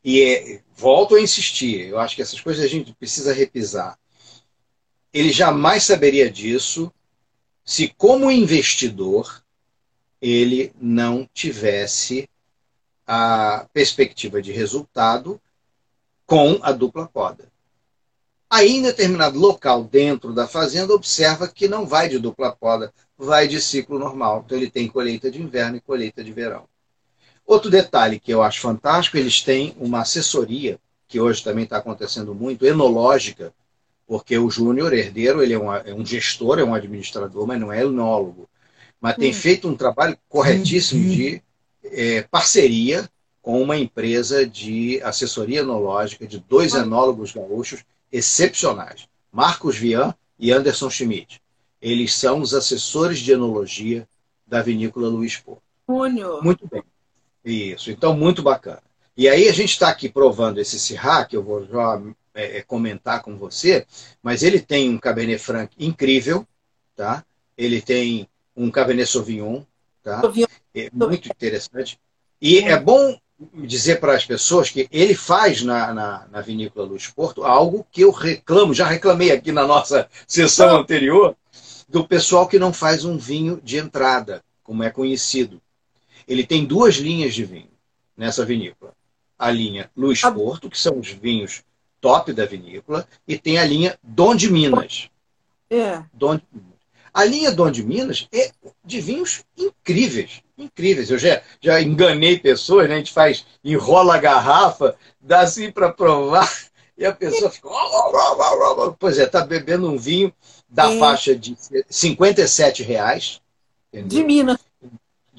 E 0.04 0.22
é, 0.22 0.62
volto 0.76 1.16
a 1.16 1.22
insistir, 1.22 1.88
eu 1.88 2.00
acho 2.00 2.16
que 2.16 2.22
essas 2.22 2.42
coisas 2.42 2.64
a 2.64 2.68
gente 2.68 2.94
precisa 2.94 3.34
repisar. 3.34 3.98
Ele 5.14 5.32
jamais 5.32 5.84
saberia 5.84 6.30
disso 6.30 6.92
se, 7.64 7.90
como 7.98 8.32
investidor, 8.32 9.44
ele 10.22 10.74
não 10.80 11.28
tivesse 11.34 12.30
a 13.06 13.68
perspectiva 13.74 14.42
de 14.42 14.52
resultado 14.52 15.42
com 16.26 16.60
a 16.62 16.72
dupla 16.72 17.08
poda. 17.08 17.52
Aí, 18.50 18.72
em 18.72 18.82
determinado 18.82 19.40
local 19.40 19.84
dentro 19.84 20.34
da 20.34 20.48
fazenda, 20.48 20.94
observa 20.94 21.48
que 21.48 21.68
não 21.68 21.86
vai 21.86 22.10
de 22.10 22.20
dupla 22.20 22.56
poda, 22.56 22.94
vai 23.18 23.48
de 23.48 23.62
ciclo 23.62 23.98
normal. 23.98 24.44
Então, 24.46 24.58
ele 24.58 24.70
tem 24.70 24.88
colheita 24.88 25.32
de 25.32 25.42
inverno 25.42 25.78
e 25.78 25.82
colheita 25.82 26.24
de 26.24 26.32
verão. 26.32 26.68
Outro 27.52 27.70
detalhe 27.70 28.18
que 28.18 28.34
eu 28.34 28.42
acho 28.42 28.62
fantástico, 28.62 29.18
eles 29.18 29.42
têm 29.42 29.76
uma 29.78 30.00
assessoria, 30.00 30.80
que 31.06 31.20
hoje 31.20 31.44
também 31.44 31.66
está 31.66 31.80
acontecendo 31.80 32.34
muito, 32.34 32.66
enológica, 32.66 33.54
porque 34.08 34.38
o 34.38 34.50
Júnior, 34.50 34.94
herdeiro, 34.94 35.44
ele 35.44 35.56
é 35.56 35.60
um, 35.60 35.74
é 35.74 35.94
um, 35.94 36.06
gestor, 36.06 36.60
é 36.60 36.64
um 36.64 36.74
administrador, 36.74 37.46
mas 37.46 37.60
não 37.60 37.70
é 37.70 37.82
enólogo. 37.82 38.48
Mas 39.02 39.18
tem 39.18 39.32
hum. 39.32 39.34
feito 39.34 39.68
um 39.68 39.76
trabalho 39.76 40.18
corretíssimo 40.30 41.10
de 41.10 41.42
é, 41.84 42.22
parceria 42.22 43.10
com 43.42 43.62
uma 43.62 43.76
empresa 43.76 44.48
de 44.48 45.02
assessoria 45.04 45.60
enológica 45.60 46.26
de 46.26 46.40
dois 46.40 46.74
enólogos 46.74 47.34
gaúchos 47.34 47.84
excepcionais, 48.10 49.10
Marcos 49.30 49.76
Vian 49.76 50.16
e 50.40 50.54
Anderson 50.54 50.90
Schmidt. 50.90 51.42
Eles 51.82 52.16
são 52.16 52.40
os 52.40 52.54
assessores 52.54 53.20
de 53.20 53.34
enologia 53.34 54.08
da 54.48 54.62
vinícola 54.62 55.10
Luiz 55.10 55.36
Porto. 55.36 55.64
Muito 56.42 56.66
bem. 56.66 56.82
Isso, 57.44 57.92
então 57.92 58.16
muito 58.16 58.42
bacana. 58.44 58.82
E 59.18 59.28
aí 59.28 59.50
a 59.50 59.54
gente 59.54 59.72
está 59.72 59.90
aqui 59.90 60.08
provando 60.08 60.60
esse 60.60 60.80
Syrah, 60.80 61.26
que 61.26 61.36
eu 61.36 61.44
vou 61.44 61.66
já 61.66 62.02
é, 62.34 62.58
é, 62.58 62.62
comentar 62.62 63.22
com 63.22 63.38
você, 63.38 63.86
mas 64.24 64.42
ele 64.44 64.60
tem 64.60 64.90
um 64.90 64.98
Cabernet 64.98 65.42
Franc 65.42 65.74
incrível, 65.78 66.48
tá? 66.96 67.24
Ele 67.58 67.82
tem 67.82 68.28
um 68.56 68.72
Cabernet 68.72 69.10
Sauvignon, 69.10 69.64
tá? 70.02 70.22
É 70.74 70.90
muito 70.94 71.28
interessante. 71.28 72.00
E 72.42 72.60
é 72.60 72.80
bom 72.80 73.18
dizer 73.56 74.00
para 74.00 74.14
as 74.14 74.26
pessoas 74.26 74.70
que 74.70 74.88
ele 74.92 75.16
faz 75.16 75.62
na, 75.62 75.94
na, 75.94 76.28
na, 76.32 76.42
vinícola 76.42 76.86
Luz 76.86 77.08
Porto 77.08 77.44
algo 77.44 77.86
que 77.92 78.02
eu 78.02 78.12
reclamo, 78.12 78.74
já 78.74 78.86
reclamei 78.86 79.32
aqui 79.32 79.52
na 79.52 79.66
nossa 79.66 80.08
sessão 80.28 80.78
anterior, 80.78 81.36
do 81.90 82.08
pessoal 82.08 82.48
que 82.48 82.60
não 82.60 82.72
faz 82.72 83.04
um 83.04 83.18
vinho 83.18 83.60
de 83.64 83.78
entrada, 83.78 84.44
como 84.64 84.84
é 84.84 84.90
conhecido. 84.90 85.62
Ele 86.28 86.46
tem 86.46 86.66
duas 86.66 86.96
linhas 86.96 87.34
de 87.34 87.44
vinho 87.46 87.72
nessa 88.16 88.46
vinícola. 88.46 88.94
A 89.38 89.50
linha 89.50 89.90
ah. 90.24 90.32
Porto, 90.32 90.70
que 90.70 90.78
são 90.78 91.00
os 91.00 91.10
vinhos 91.10 91.64
top 92.00 92.34
da 92.34 92.46
vinícola, 92.46 93.08
e 93.28 93.38
tem 93.38 93.58
a 93.58 93.66
linha 93.66 93.98
Dom 94.04 94.36
de 94.36 94.52
Minas. 94.52 95.10
É. 95.70 96.04
Dom 96.14 96.36
de 96.36 96.44
Minas. 96.52 96.72
A 97.14 97.26
linha 97.26 97.52
Dom 97.52 97.70
de 97.70 97.84
Minas 97.84 98.28
é 98.32 98.52
de 98.84 99.02
vinhos 99.02 99.44
incríveis, 99.58 100.42
incríveis. 100.58 101.12
Eu 101.12 101.18
já, 101.18 101.42
já 101.60 101.82
enganei 101.82 102.40
pessoas, 102.40 102.88
né? 102.88 102.96
a 102.96 102.98
gente 102.98 103.12
faz, 103.12 103.46
enrola 103.64 104.16
a 104.16 104.20
garrafa, 104.20 104.96
dá 105.20 105.42
assim 105.42 105.72
para 105.72 105.92
provar, 105.92 106.50
e 106.98 107.06
a 107.06 107.14
pessoa 107.14 107.50
fica. 107.52 107.68
Pois 109.00 109.20
é, 109.20 109.24
está 109.24 109.46
bebendo 109.46 109.90
um 109.90 109.98
vinho 109.98 110.34
da 110.70 110.92
é. 110.92 111.00
faixa 111.00 111.36
de 111.36 111.56
57 111.90 112.82
reais. 112.84 113.42
Entendeu? 113.92 114.20
De 114.20 114.24
Minas. 114.24 114.71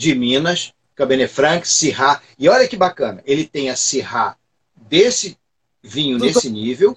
De 0.03 0.15
Minas, 0.15 0.73
Cabernet 0.95 1.33
Franc, 1.33 1.67
Syrah. 1.67 2.21
E 2.39 2.49
olha 2.49 2.67
que 2.67 2.77
bacana, 2.77 3.23
ele 3.25 3.47
tem 3.47 3.71
a 3.71 3.77
Syrah 3.77 4.37
desse 4.75 5.39
vinho 5.83 6.19
do 6.19 6.25
nesse 6.25 6.51
nível, 6.51 6.97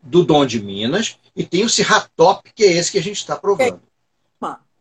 do 0.00 0.24
Dom 0.24 0.46
de 0.46 0.62
Minas, 0.62 1.18
e 1.34 1.44
tem 1.44 1.64
o 1.64 1.68
Syrah 1.68 2.08
Top, 2.14 2.48
que 2.54 2.64
é 2.64 2.72
esse 2.72 2.92
que 2.92 2.98
a 2.98 3.02
gente 3.02 3.16
está 3.16 3.36
provando. 3.36 3.80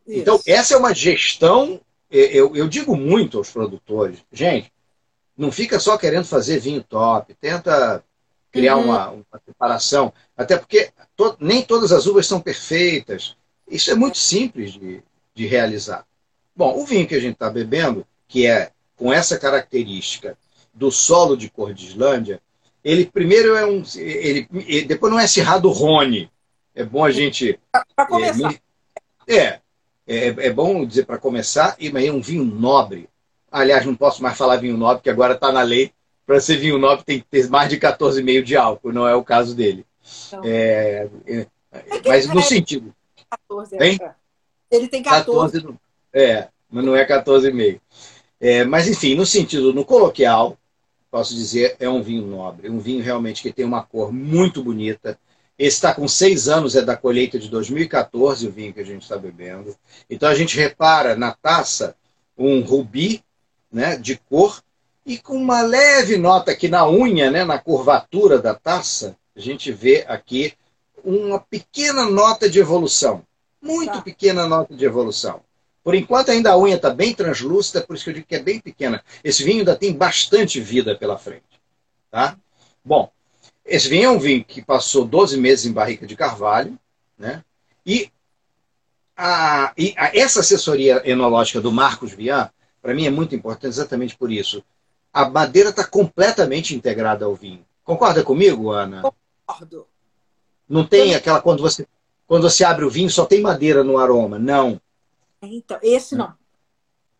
Então, 0.07 0.39
essa 0.45 0.75
é 0.75 0.77
uma 0.77 0.93
gestão. 0.93 1.81
Eu, 2.11 2.55
eu 2.55 2.67
digo 2.67 2.95
muito 2.95 3.39
aos 3.39 3.49
produtores, 3.49 4.19
gente, 4.31 4.71
não 5.35 5.51
fica 5.51 5.79
só 5.79 5.97
querendo 5.97 6.25
fazer 6.25 6.59
vinho 6.59 6.83
top, 6.83 7.33
tenta 7.33 8.03
criar 8.51 8.77
uhum. 8.77 8.85
uma, 8.85 9.09
uma 9.09 9.41
preparação, 9.43 10.13
até 10.37 10.57
porque 10.57 10.91
to, 11.17 11.35
nem 11.39 11.61
todas 11.61 11.91
as 11.91 12.05
uvas 12.05 12.25
são 12.25 12.39
perfeitas. 12.39 13.35
Isso 13.69 13.91
é 13.91 13.95
muito 13.95 14.17
simples 14.17 14.71
de, 14.73 15.03
de 15.33 15.45
realizar. 15.45 16.05
Bom, 16.55 16.77
o 16.77 16.85
vinho 16.85 17.07
que 17.07 17.15
a 17.15 17.19
gente 17.19 17.33
está 17.33 17.49
bebendo, 17.49 18.05
que 18.27 18.45
é 18.45 18.71
com 18.95 19.11
essa 19.11 19.37
característica 19.37 20.37
do 20.73 20.91
solo 20.91 21.35
de 21.35 21.49
cor 21.49 21.73
de 21.73 21.87
Islândia, 21.87 22.41
ele 22.83 23.05
primeiro 23.05 23.55
é 23.55 23.65
um. 23.65 23.83
Ele, 23.95 24.47
depois 24.85 25.11
não 25.11 25.19
é 25.19 25.27
Cerrado 25.27 25.69
Rony. 25.69 26.29
É 26.73 26.83
bom 26.83 27.03
a 27.03 27.11
gente. 27.11 27.59
Para 27.95 28.05
começar. 28.05 28.53
É, 29.27 29.35
é, 29.35 29.59
é, 30.07 30.27
é 30.27 30.53
bom 30.53 30.85
dizer 30.85 31.05
para 31.05 31.17
começar, 31.17 31.75
e 31.79 31.87
é 31.87 32.11
um 32.11 32.21
vinho 32.21 32.45
nobre. 32.45 33.09
Aliás, 33.51 33.85
não 33.85 33.95
posso 33.95 34.21
mais 34.21 34.37
falar 34.37 34.57
vinho 34.57 34.77
nobre, 34.77 34.97
porque 34.97 35.09
agora 35.09 35.33
está 35.33 35.51
na 35.51 35.61
lei. 35.61 35.91
Para 36.25 36.39
ser 36.39 36.57
vinho 36.57 36.77
nobre 36.77 37.05
tem 37.05 37.19
que 37.19 37.25
ter 37.25 37.49
mais 37.49 37.69
de 37.69 37.79
14,5 37.79 38.43
de 38.43 38.55
álcool, 38.55 38.91
não 38.91 39.07
é 39.07 39.15
o 39.15 39.23
caso 39.23 39.55
dele. 39.55 39.85
Então, 40.27 40.41
é, 40.43 41.07
é, 41.27 41.47
mas 42.05 42.27
no 42.27 42.41
sentido. 42.41 42.93
14, 43.29 43.77
hein? 43.83 43.99
Ele 44.71 44.87
tem 44.87 45.01
14. 45.01 45.61
14 45.61 45.84
é, 46.15 46.47
mas 46.71 46.85
não 46.85 46.95
é 46.95 47.05
14,5. 47.05 47.81
É, 48.39 48.63
mas 48.63 48.87
enfim, 48.87 49.15
no 49.15 49.25
sentido, 49.25 49.73
no 49.73 49.83
coloquial, 49.83 50.57
posso 51.11 51.35
dizer, 51.35 51.75
é 51.79 51.89
um 51.89 52.01
vinho 52.01 52.25
nobre. 52.25 52.69
Um 52.69 52.79
vinho 52.79 53.03
realmente 53.03 53.41
que 53.41 53.51
tem 53.51 53.65
uma 53.65 53.83
cor 53.83 54.11
muito 54.11 54.63
bonita, 54.63 55.19
esse 55.57 55.77
está 55.77 55.93
com 55.93 56.07
seis 56.07 56.47
anos, 56.47 56.75
é 56.75 56.81
da 56.81 56.97
colheita 56.97 57.39
de 57.39 57.49
2014, 57.49 58.47
o 58.47 58.51
vinho 58.51 58.73
que 58.73 58.81
a 58.81 58.85
gente 58.85 59.03
está 59.03 59.17
bebendo. 59.17 59.75
Então 60.09 60.27
a 60.27 60.35
gente 60.35 60.57
repara 60.57 61.15
na 61.15 61.33
taça 61.33 61.95
um 62.37 62.61
rubi, 62.61 63.23
né, 63.71 63.97
de 63.97 64.17
cor 64.29 64.61
e 65.05 65.17
com 65.17 65.37
uma 65.37 65.61
leve 65.61 66.17
nota 66.17 66.51
aqui 66.51 66.67
na 66.67 66.89
unha, 66.89 67.29
né, 67.29 67.45
na 67.45 67.57
curvatura 67.57 68.39
da 68.39 68.53
taça, 68.53 69.15
a 69.35 69.39
gente 69.39 69.71
vê 69.71 70.03
aqui 70.07 70.53
uma 71.03 71.39
pequena 71.39 72.09
nota 72.09 72.49
de 72.49 72.59
evolução. 72.59 73.23
Muito 73.61 73.93
tá. 73.93 74.01
pequena 74.01 74.47
nota 74.47 74.73
de 74.75 74.83
evolução. 74.83 75.41
Por 75.85 75.93
enquanto, 75.93 76.31
ainda 76.31 76.51
a 76.51 76.57
unha 76.57 76.77
está 76.77 76.89
bem 76.89 77.13
translúcida, 77.13 77.79
por 77.79 77.95
isso 77.95 78.05
que 78.05 78.09
eu 78.09 78.15
digo 78.15 78.25
que 78.25 78.33
é 78.33 78.41
bem 78.41 78.59
pequena. 78.59 79.03
Esse 79.23 79.43
vinho 79.43 79.59
ainda 79.59 79.75
tem 79.75 79.93
bastante 79.93 80.59
vida 80.59 80.95
pela 80.95 81.15
frente. 81.15 81.43
Tá? 82.09 82.35
Bom, 82.83 83.11
esse 83.63 83.87
vinho 83.87 84.05
é 84.05 84.09
um 84.09 84.17
vinho 84.17 84.43
que 84.43 84.63
passou 84.63 85.05
12 85.05 85.37
meses 85.39 85.67
em 85.67 85.71
barrica 85.71 86.07
de 86.07 86.15
carvalho, 86.15 86.75
né? 87.15 87.43
E, 87.85 88.09
a, 89.15 89.73
e 89.77 89.93
a, 89.95 90.17
essa 90.17 90.39
assessoria 90.39 91.03
enológica 91.05 91.61
do 91.61 91.71
Marcos 91.71 92.13
Vian, 92.13 92.49
para 92.81 92.95
mim 92.95 93.05
é 93.05 93.11
muito 93.11 93.35
importante 93.35 93.73
exatamente 93.73 94.17
por 94.17 94.31
isso. 94.31 94.63
A 95.13 95.29
madeira 95.29 95.69
está 95.69 95.85
completamente 95.85 96.73
integrada 96.73 97.25
ao 97.25 97.35
vinho. 97.35 97.63
Concorda 97.83 98.23
comigo, 98.23 98.71
Ana? 98.71 99.03
Concordo. 99.03 99.85
Não 100.67 100.83
tem 100.83 101.13
aquela 101.13 101.39
quando 101.39 101.61
você 101.61 101.87
quando 102.25 102.49
você 102.49 102.63
abre 102.63 102.83
o 102.83 102.89
vinho 102.89 103.07
só 103.07 103.23
tem 103.23 103.39
madeira 103.39 103.83
no 103.83 103.99
aroma. 103.99 104.39
Não. 104.39 104.81
Então, 105.45 105.79
esse 105.81 106.15
não. 106.15 106.33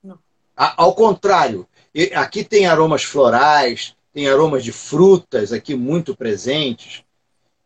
não. 0.03 0.19
Ao 0.55 0.93
contrário, 0.93 1.67
aqui 2.15 2.43
tem 2.43 2.65
aromas 2.65 3.03
florais, 3.03 3.95
tem 4.13 4.29
aromas 4.29 4.63
de 4.63 4.71
frutas 4.71 5.51
aqui 5.51 5.75
muito 5.75 6.15
presentes. 6.15 7.03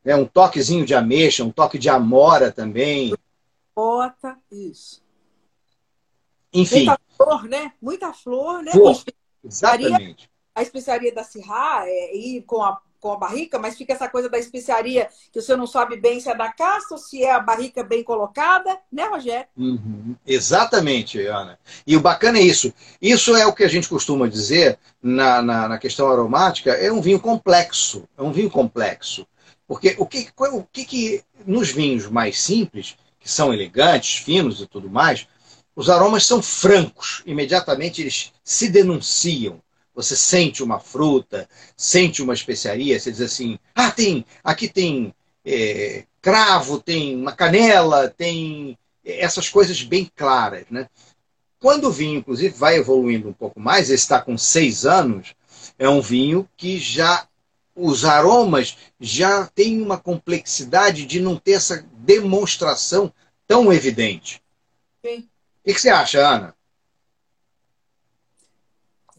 Né? 0.04 0.16
Um 0.16 0.26
toquezinho 0.26 0.86
de 0.86 0.94
ameixa, 0.96 1.44
um 1.44 1.52
toque 1.52 1.78
de 1.78 1.90
amora 1.90 2.52
também. 2.52 3.16
Bota, 3.76 4.38
isso. 4.52 5.02
Enfim. 6.54 6.86
Muita 6.86 7.00
flor, 7.16 7.44
né? 7.44 7.74
Muita 7.82 8.14
flor, 8.14 8.64
né? 8.64 8.72
Flor. 8.72 9.04
Exatamente. 9.44 10.30
A 10.56 10.62
especiaria 10.62 11.14
da 11.14 11.24
Sirá 11.24 11.84
é 11.86 12.16
ir 12.16 12.42
com 12.42 12.62
a 12.62 12.82
com 13.00 13.12
a 13.12 13.18
barrica, 13.18 13.58
mas 13.58 13.76
fica 13.76 13.94
essa 13.94 14.08
coisa 14.08 14.30
da 14.30 14.38
especiaria 14.38 15.10
que 15.32 15.42
você 15.42 15.56
não 15.56 15.66
sabe 15.66 15.98
bem 15.98 16.20
se 16.20 16.30
é 16.30 16.36
da 16.36 16.52
caça 16.52 16.88
ou 16.92 16.98
se 16.98 17.24
é 17.24 17.32
a 17.32 17.40
barrica 17.40 17.84
bem 17.84 18.04
colocada, 18.04 18.78
né, 18.92 19.06
Rogério? 19.06 19.48
Uhum. 19.58 20.16
Exatamente, 20.26 21.26
Ana. 21.26 21.58
E 21.86 21.96
o 21.96 22.02
bacana 22.02 22.38
é 22.38 22.44
isso. 22.44 22.74
Isso 23.02 23.36
é 23.36 23.46
o 23.46 23.54
que 23.54 23.64
a 23.64 23.70
gente 23.70 23.88
costuma 23.88 24.28
dizer 24.28 24.78
na, 25.02 25.42
na, 25.42 25.68
na 25.70 25.78
questão 25.78 26.12
aromática, 26.12 26.72
é 26.72 26.92
um 26.92 27.02
vinho 27.02 27.20
complexo. 27.20 28.04
É 28.18 28.22
um 28.22 28.32
vinho 28.32 28.50
complexo. 28.50 29.26
Porque 29.68 29.96
o 30.00 30.06
que, 30.06 30.30
o 30.36 30.64
que, 30.64 30.84
que 30.84 31.24
nos 31.46 31.70
vinhos 31.70 32.08
mais 32.08 32.42
simples, 32.42 32.98
que 33.20 33.30
são 33.30 33.54
elegantes, 33.54 34.18
finos 34.18 34.62
e 34.62 34.68
tudo 34.68 34.90
mais, 34.90 35.28
os 35.76 35.90
aromas 35.90 36.26
são 36.26 36.42
francos. 36.42 37.22
Imediatamente 37.26 38.02
eles 38.02 38.34
se 38.44 38.68
denunciam 38.68 39.62
você 40.02 40.16
sente 40.16 40.64
uma 40.64 40.80
fruta, 40.80 41.48
sente 41.76 42.22
uma 42.22 42.34
especiaria, 42.34 42.98
você 42.98 43.12
diz 43.12 43.22
assim, 43.22 43.60
ah, 43.76 43.92
tem, 43.92 44.26
aqui 44.44 44.70
tem 44.70 45.14
é, 45.46 46.06
cravo, 46.22 46.80
tem 46.80 47.16
uma 47.16 47.34
canela, 47.34 48.08
tem 48.08 48.78
essas 49.04 49.50
coisas 49.50 49.82
bem 49.84 50.10
claras, 50.16 50.66
né? 50.70 50.88
Quando 51.60 51.90
o 51.90 51.92
vinho, 51.92 52.20
inclusive, 52.20 52.56
vai 52.56 52.78
evoluindo 52.78 53.28
um 53.28 53.34
pouco 53.34 53.60
mais, 53.60 53.90
ele 53.90 53.96
está 53.96 54.22
com 54.22 54.38
seis 54.38 54.86
anos, 54.86 55.36
é 55.78 55.90
um 55.90 56.00
vinho 56.02 56.48
que 56.56 56.80
já 56.80 57.28
os 57.76 58.06
aromas 58.06 58.78
já 59.00 59.48
tem 59.48 59.82
uma 59.82 59.98
complexidade 59.98 61.06
de 61.06 61.20
não 61.20 61.38
ter 61.38 61.54
essa 61.54 61.86
demonstração 61.94 63.14
tão 63.46 63.72
evidente. 63.74 64.42
Sim. 65.06 65.30
O 65.66 65.74
que 65.74 65.80
você 65.80 65.90
acha, 65.90 66.20
Ana? 66.20 66.56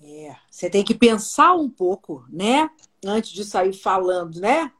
É, 0.03 0.35
você 0.61 0.69
tem 0.69 0.85
que 0.85 0.95
pensar 0.95 1.55
um 1.55 1.71
pouco, 1.71 2.23
né? 2.29 2.69
Antes 3.03 3.31
de 3.31 3.47
sair 3.47 3.73
falando, 3.73 4.39
né? 4.39 4.71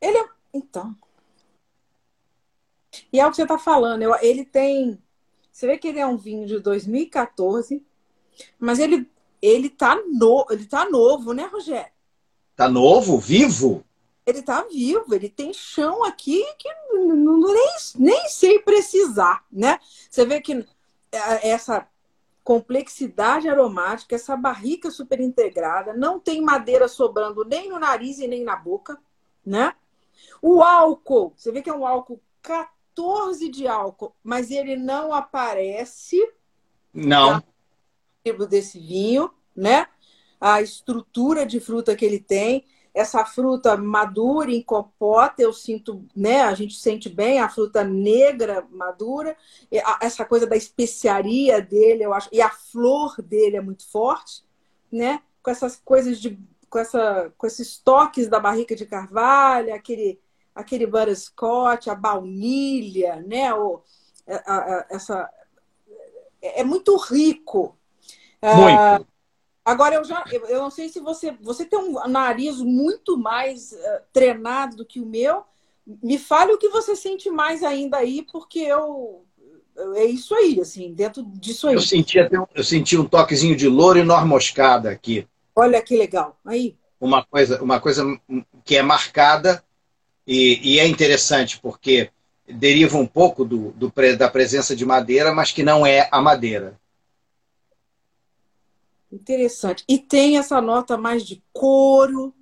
Ele 0.00 0.18
é... 0.18 0.28
Então. 0.54 0.94
E 3.12 3.18
é 3.18 3.26
o 3.26 3.30
que 3.30 3.34
você 3.34 3.42
está 3.42 3.58
falando. 3.58 4.02
Ele 4.22 4.44
tem. 4.44 5.02
Você 5.50 5.66
vê 5.66 5.76
que 5.76 5.88
ele 5.88 5.98
é 5.98 6.06
um 6.06 6.16
vinho 6.16 6.46
de 6.46 6.60
2014, 6.60 7.84
mas 8.56 8.78
ele, 8.78 9.10
ele, 9.42 9.68
tá, 9.68 9.96
no... 10.06 10.46
ele 10.48 10.64
tá 10.64 10.88
novo, 10.88 11.32
né, 11.32 11.46
Rogério? 11.46 11.90
Tá 12.54 12.68
novo? 12.68 13.18
Vivo? 13.18 13.84
Ele 14.24 14.42
tá 14.42 14.62
vivo, 14.62 15.12
ele 15.12 15.28
tem 15.28 15.52
chão 15.52 16.04
aqui 16.04 16.44
que 16.56 16.68
não, 16.92 17.40
nem, 17.40 17.68
nem 17.96 18.28
sei 18.28 18.60
precisar, 18.60 19.44
né? 19.50 19.80
Você 20.08 20.24
vê 20.24 20.40
que 20.40 20.64
essa 21.12 21.88
complexidade 22.42 23.48
aromática, 23.48 24.14
essa 24.14 24.36
barrica 24.36 24.90
super 24.90 25.20
integrada, 25.20 25.92
não 25.92 26.20
tem 26.20 26.40
madeira 26.40 26.86
sobrando 26.86 27.44
nem 27.44 27.68
no 27.68 27.78
nariz 27.78 28.18
e 28.18 28.28
nem 28.28 28.44
na 28.44 28.54
boca, 28.54 28.98
né? 29.44 29.74
O 30.40 30.62
álcool, 30.62 31.32
você 31.36 31.50
vê 31.50 31.60
que 31.60 31.68
é 31.68 31.74
um 31.74 31.86
álcool 31.86 32.20
14 32.42 33.48
de 33.48 33.66
álcool, 33.66 34.14
mas 34.22 34.50
ele 34.50 34.76
não 34.76 35.12
aparece. 35.12 36.16
Não. 36.94 37.42
Desse 38.48 38.78
vinho, 38.78 39.30
né? 39.54 39.88
A 40.40 40.62
estrutura 40.62 41.44
de 41.44 41.58
fruta 41.58 41.96
que 41.96 42.04
ele 42.04 42.20
tem 42.20 42.64
essa 42.96 43.26
fruta 43.26 43.76
madura 43.76 44.50
em 44.50 44.62
compota, 44.62 45.42
eu 45.42 45.52
sinto, 45.52 46.02
né? 46.16 46.40
A 46.40 46.54
gente 46.54 46.78
sente 46.78 47.10
bem 47.10 47.38
a 47.38 47.46
fruta 47.46 47.84
negra 47.84 48.66
madura, 48.70 49.36
essa 50.00 50.24
coisa 50.24 50.46
da 50.46 50.56
especiaria 50.56 51.60
dele, 51.60 52.04
eu 52.04 52.14
acho, 52.14 52.30
e 52.32 52.40
a 52.40 52.48
flor 52.48 53.20
dele 53.20 53.58
é 53.58 53.60
muito 53.60 53.86
forte, 53.86 54.42
né? 54.90 55.20
Com 55.42 55.50
essas 55.50 55.76
coisas 55.76 56.18
de 56.18 56.38
com 56.70 56.78
essa 56.78 57.30
com 57.36 57.46
esses 57.46 57.76
toques 57.76 58.28
da 58.28 58.40
barrica 58.40 58.74
de 58.74 58.86
carvalho, 58.86 59.74
aquele 59.74 60.18
aquele 60.54 60.86
butterscotch, 60.86 61.88
a 61.88 61.94
baunilha, 61.94 63.16
né? 63.16 63.52
O, 63.52 63.82
a, 64.26 64.54
a, 64.54 64.86
essa 64.88 65.30
é, 66.40 66.62
é 66.62 66.64
muito 66.64 66.96
rico. 66.96 67.76
Muito. 68.42 69.02
Uh, 69.02 69.15
Agora, 69.66 69.96
eu 69.96 70.04
já 70.04 70.22
eu, 70.30 70.46
eu, 70.46 70.60
não 70.60 70.70
sei 70.70 70.88
se 70.88 71.00
você. 71.00 71.32
Você 71.42 71.64
tem 71.64 71.76
um 71.76 72.06
nariz 72.06 72.58
muito 72.58 73.18
mais 73.18 73.72
uh, 73.72 74.00
treinado 74.12 74.76
do 74.76 74.84
que 74.84 75.00
o 75.00 75.04
meu. 75.04 75.42
Me 75.84 76.18
fale 76.18 76.52
o 76.52 76.58
que 76.58 76.68
você 76.68 76.94
sente 76.94 77.28
mais 77.28 77.64
ainda 77.64 77.96
aí, 77.96 78.24
porque 78.30 78.60
eu. 78.60 79.24
É 79.96 80.04
isso 80.04 80.32
aí, 80.36 80.60
assim, 80.60 80.94
dentro 80.94 81.24
disso 81.24 81.66
aí. 81.66 81.74
Eu 81.74 81.80
senti, 81.80 82.16
até 82.20 82.38
um, 82.38 82.46
eu 82.54 82.62
senti 82.62 82.96
um 82.96 83.04
toquezinho 83.04 83.56
de 83.56 83.66
louro 83.66 83.98
e 83.98 84.04
noz 84.04 84.24
moscada 84.24 84.88
aqui. 84.88 85.26
Olha 85.54 85.82
que 85.82 85.96
legal. 85.96 86.38
Aí. 86.44 86.76
Uma 87.00 87.24
coisa, 87.24 87.60
uma 87.60 87.80
coisa 87.80 88.04
que 88.64 88.76
é 88.76 88.82
marcada 88.82 89.64
e, 90.24 90.76
e 90.76 90.78
é 90.78 90.86
interessante, 90.86 91.58
porque 91.58 92.10
deriva 92.48 92.96
um 92.96 93.06
pouco 93.06 93.44
do, 93.44 93.72
do, 93.72 93.92
da 94.16 94.30
presença 94.30 94.76
de 94.76 94.86
madeira, 94.86 95.34
mas 95.34 95.50
que 95.50 95.64
não 95.64 95.84
é 95.84 96.08
a 96.12 96.20
madeira. 96.22 96.78
Interessante. 99.16 99.82
E 99.88 99.98
tem 99.98 100.36
essa 100.36 100.60
nota 100.60 100.98
mais 100.98 101.26
de 101.26 101.42
couro. 101.50 102.34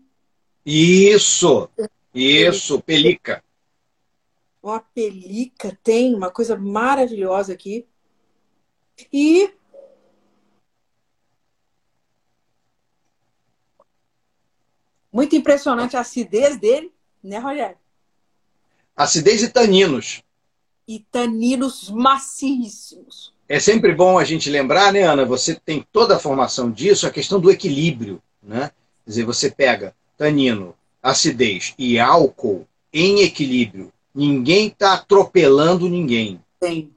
Isso! 0.67 1.71
Isso, 2.13 2.81
pelica. 2.81 3.45
Ó, 4.61 4.73
a 4.73 4.81
pelica 4.81 5.79
tem 5.85 6.15
uma 6.15 6.33
coisa 6.33 6.57
maravilhosa 6.57 7.53
aqui. 7.53 7.87
E 9.13 9.53
muito 15.13 15.37
impressionante 15.37 15.97
a 15.97 16.01
acidez 16.01 16.57
dele, 16.57 16.93
né, 17.23 17.39
Rogério? 17.39 17.79
Acidez 18.97 19.43
e 19.45 19.49
taninos. 19.49 20.25
E 20.89 20.99
taninos 20.99 21.89
maciíssimos. 21.89 23.34
É 23.49 23.61
sempre 23.61 23.95
bom 23.95 24.19
a 24.19 24.25
gente 24.25 24.49
lembrar, 24.49 24.93
né, 24.93 25.03
Ana? 25.03 25.25
Você 25.25 25.55
tem 25.55 25.87
toda 25.93 26.17
a 26.17 26.19
formação 26.19 26.71
disso, 26.71 27.07
a 27.07 27.11
questão 27.11 27.39
do 27.39 27.51
equilíbrio, 27.51 28.23
né? 28.43 28.71
Quer 29.05 29.11
dizer, 29.11 29.25
você 29.25 29.51
pega 29.51 29.95
tanino, 30.17 30.75
acidez 31.03 31.75
e 31.79 31.99
álcool 31.99 32.67
em 32.93 33.21
equilíbrio. 33.21 33.93
Ninguém 34.15 34.69
está 34.69 34.95
atropelando 34.95 35.89
ninguém. 35.89 36.41
Sim. 36.63 36.91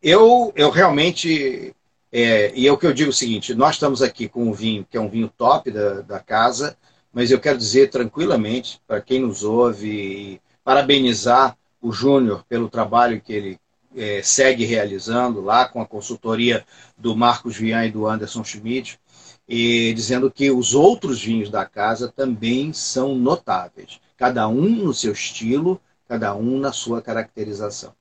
Eu, 0.00 0.52
eu 0.54 0.70
realmente. 0.70 1.74
É, 2.12 2.52
e 2.54 2.68
é 2.68 2.72
o 2.72 2.78
que 2.78 2.86
eu 2.86 2.92
digo 2.92 3.10
o 3.10 3.14
seguinte: 3.14 3.54
nós 3.54 3.74
estamos 3.74 4.02
aqui 4.02 4.28
com 4.28 4.44
um 4.44 4.52
vinho 4.52 4.86
que 4.88 4.96
é 4.96 5.00
um 5.00 5.08
vinho 5.08 5.30
top 5.36 5.70
da, 5.70 6.02
da 6.02 6.20
casa, 6.20 6.76
mas 7.12 7.30
eu 7.30 7.40
quero 7.40 7.58
dizer 7.58 7.90
tranquilamente, 7.90 8.80
para 8.86 9.00
quem 9.00 9.20
nos 9.20 9.42
ouve, 9.42 10.40
parabenizar 10.62 11.56
o 11.82 11.90
Júnior 11.90 12.44
pelo 12.48 12.68
trabalho 12.68 13.20
que 13.20 13.32
ele 13.32 13.58
é, 13.96 14.22
segue 14.22 14.64
realizando 14.64 15.40
lá 15.40 15.66
com 15.66 15.80
a 15.80 15.86
consultoria 15.86 16.64
do 16.96 17.16
Marcos 17.16 17.56
Vian 17.56 17.86
e 17.86 17.90
do 17.90 18.06
Anderson 18.06 18.44
Schmidt, 18.44 19.00
e 19.48 19.92
dizendo 19.94 20.30
que 20.30 20.50
os 20.50 20.74
outros 20.74 21.22
vinhos 21.22 21.48
da 21.48 21.64
casa 21.64 22.12
também 22.14 22.72
são 22.72 23.14
notáveis, 23.14 24.00
cada 24.16 24.46
um 24.48 24.68
no 24.68 24.92
seu 24.92 25.12
estilo, 25.12 25.80
cada 26.08 26.34
um 26.34 26.58
na 26.58 26.72
sua 26.72 27.00
caracterização. 27.00 27.92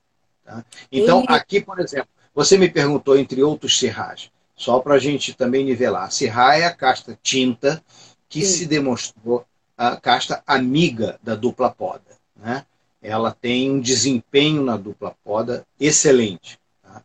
Tá? 0.43 0.65
Então, 0.91 1.23
e... 1.27 1.33
aqui, 1.33 1.61
por 1.61 1.79
exemplo, 1.79 2.09
você 2.33 2.57
me 2.57 2.69
perguntou 2.69 3.17
entre 3.17 3.41
outros 3.41 3.79
serrais, 3.79 4.29
só 4.55 4.79
para 4.79 4.95
a 4.95 4.99
gente 4.99 5.33
também 5.33 5.63
nivelar. 5.63 6.11
Serra 6.11 6.57
é 6.57 6.65
a 6.65 6.73
casta 6.73 7.17
tinta 7.21 7.83
que 8.27 8.45
Sim. 8.45 8.57
se 8.57 8.65
demonstrou 8.65 9.45
a 9.77 9.97
casta 9.97 10.43
amiga 10.47 11.19
da 11.21 11.35
dupla 11.35 11.69
poda. 11.69 12.01
Né? 12.35 12.65
Ela 13.05 13.31
tem 13.31 13.69
um 13.69 13.79
desempenho 13.79 14.63
na 14.63 14.77
dupla 14.77 15.15
poda 15.23 15.65
excelente. 15.79 16.59
Tá? 16.81 17.03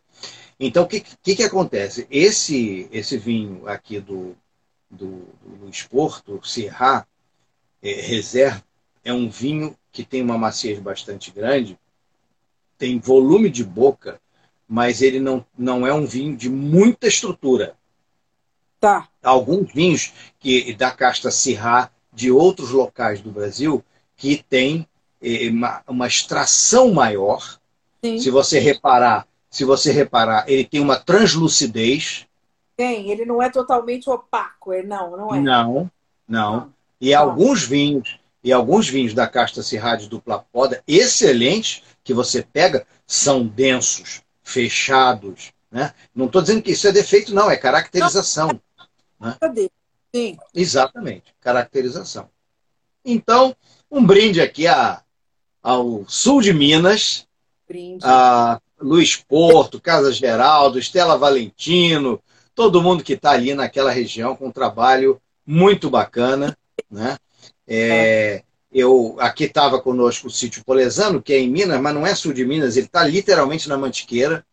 Então, 0.58 0.84
o 0.84 0.86
que, 0.86 1.00
que, 1.00 1.36
que, 1.36 1.42
acontece? 1.42 2.06
Esse, 2.10 2.88
esse 2.90 3.18
vinho 3.18 3.68
aqui 3.68 4.00
do, 4.00 4.34
do, 4.90 5.28
do 5.42 5.64
Luiz 5.64 5.82
Porto, 5.82 6.40
Serra, 6.42 7.06
é, 7.82 7.92
Reserva, 8.00 8.64
é 9.04 9.12
um 9.12 9.28
vinho 9.28 9.76
que 9.92 10.02
tem 10.02 10.22
uma 10.22 10.38
maciez 10.38 10.78
bastante 10.78 11.30
grande, 11.30 11.78
tem 12.78 12.98
volume 12.98 13.50
de 13.50 13.62
boca, 13.62 14.18
mas 14.66 15.02
ele 15.02 15.20
não, 15.20 15.44
não 15.56 15.86
é 15.86 15.92
um 15.92 16.06
vinho 16.06 16.34
de 16.34 16.48
muita 16.48 17.08
estrutura. 17.08 17.76
Tá. 18.78 19.06
Alguns 19.22 19.70
vinhos 19.72 20.14
que 20.38 20.72
da 20.72 20.90
casta 20.90 21.30
Syrah 21.30 21.90
de 22.10 22.30
outros 22.30 22.70
locais 22.70 23.20
do 23.20 23.30
Brasil 23.30 23.84
que 24.16 24.42
tem 24.48 24.86
uma, 25.50 25.82
uma, 25.86 26.06
extração 26.06 26.92
maior. 26.92 27.58
Sim. 28.02 28.18
Se 28.18 28.30
você 28.30 28.58
reparar, 28.58 29.26
se 29.50 29.64
você 29.64 29.92
reparar, 29.92 30.44
ele 30.48 30.64
tem 30.64 30.80
uma 30.80 30.96
translucidez. 30.96 32.26
Tem, 32.76 33.10
ele 33.10 33.24
não 33.24 33.42
é 33.42 33.50
totalmente 33.50 34.08
opaco, 34.08 34.72
é 34.72 34.82
não, 34.82 35.16
não 35.16 35.34
é. 35.34 35.40
Não, 35.40 35.90
não. 36.26 36.72
E 37.00 37.12
não. 37.12 37.20
alguns 37.20 37.62
vinhos 37.62 38.18
e 38.42 38.52
alguns 38.52 38.88
vinhos 38.88 39.12
da 39.12 39.26
casta 39.26 39.62
Syrah 39.62 39.96
de 39.96 40.08
dupla 40.08 40.44
poda, 40.50 40.82
excelentes, 40.86 41.82
que 42.02 42.14
você 42.14 42.42
pega, 42.42 42.86
são 43.06 43.46
densos, 43.46 44.22
fechados. 44.42 45.52
Né? 45.70 45.92
Não 46.14 46.26
estou 46.26 46.40
dizendo 46.40 46.62
que 46.62 46.72
isso 46.72 46.88
é 46.88 46.92
defeito, 46.92 47.34
não, 47.34 47.50
é 47.50 47.56
caracterização. 47.56 48.58
Né? 49.20 49.36
Sim. 50.14 50.38
Exatamente, 50.54 51.34
caracterização. 51.40 52.28
Então, 53.04 53.54
um 53.90 54.04
brinde 54.04 54.40
aqui 54.40 54.66
a, 54.66 55.02
ao 55.62 56.04
sul 56.08 56.40
de 56.40 56.52
Minas, 56.52 57.26
brinde. 57.68 58.04
a 58.04 58.60
Luiz 58.80 59.16
Porto, 59.16 59.80
Casa 59.80 60.12
Geraldo, 60.12 60.78
Estela 60.78 61.18
Valentino, 61.18 62.20
todo 62.54 62.82
mundo 62.82 63.04
que 63.04 63.14
está 63.14 63.32
ali 63.32 63.54
naquela 63.54 63.90
região 63.90 64.34
com 64.34 64.48
um 64.48 64.52
trabalho 64.52 65.20
muito 65.46 65.90
bacana. 65.90 66.56
Né? 66.90 67.16
É, 67.66 68.42
eu 68.72 69.16
Aqui 69.18 69.44
estava 69.44 69.80
conosco 69.80 70.28
o 70.28 70.30
sítio 70.30 70.64
Polesano, 70.64 71.22
que 71.22 71.32
é 71.32 71.38
em 71.38 71.48
Minas, 71.48 71.80
mas 71.80 71.94
não 71.94 72.06
é 72.06 72.14
sul 72.14 72.32
de 72.32 72.44
Minas, 72.44 72.76
ele 72.76 72.86
está 72.86 73.04
literalmente 73.04 73.68
na 73.68 73.76
Mantiqueira, 73.76 74.44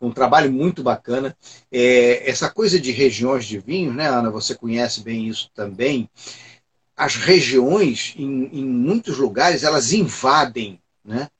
um 0.00 0.10
trabalho 0.10 0.50
muito 0.50 0.82
bacana. 0.82 1.36
É, 1.70 2.28
essa 2.28 2.48
coisa 2.48 2.80
de 2.80 2.90
regiões 2.90 3.44
de 3.44 3.58
vinho, 3.58 3.92
né, 3.92 4.08
Ana? 4.08 4.30
Você 4.30 4.54
conhece 4.54 5.02
bem 5.02 5.28
isso 5.28 5.50
também. 5.54 6.08
As 7.00 7.16
regiões, 7.16 8.14
em, 8.18 8.50
em 8.52 8.64
muitos 8.64 9.16
lugares, 9.16 9.62
elas 9.62 9.94
invadem 9.94 10.78
né, 11.02 11.30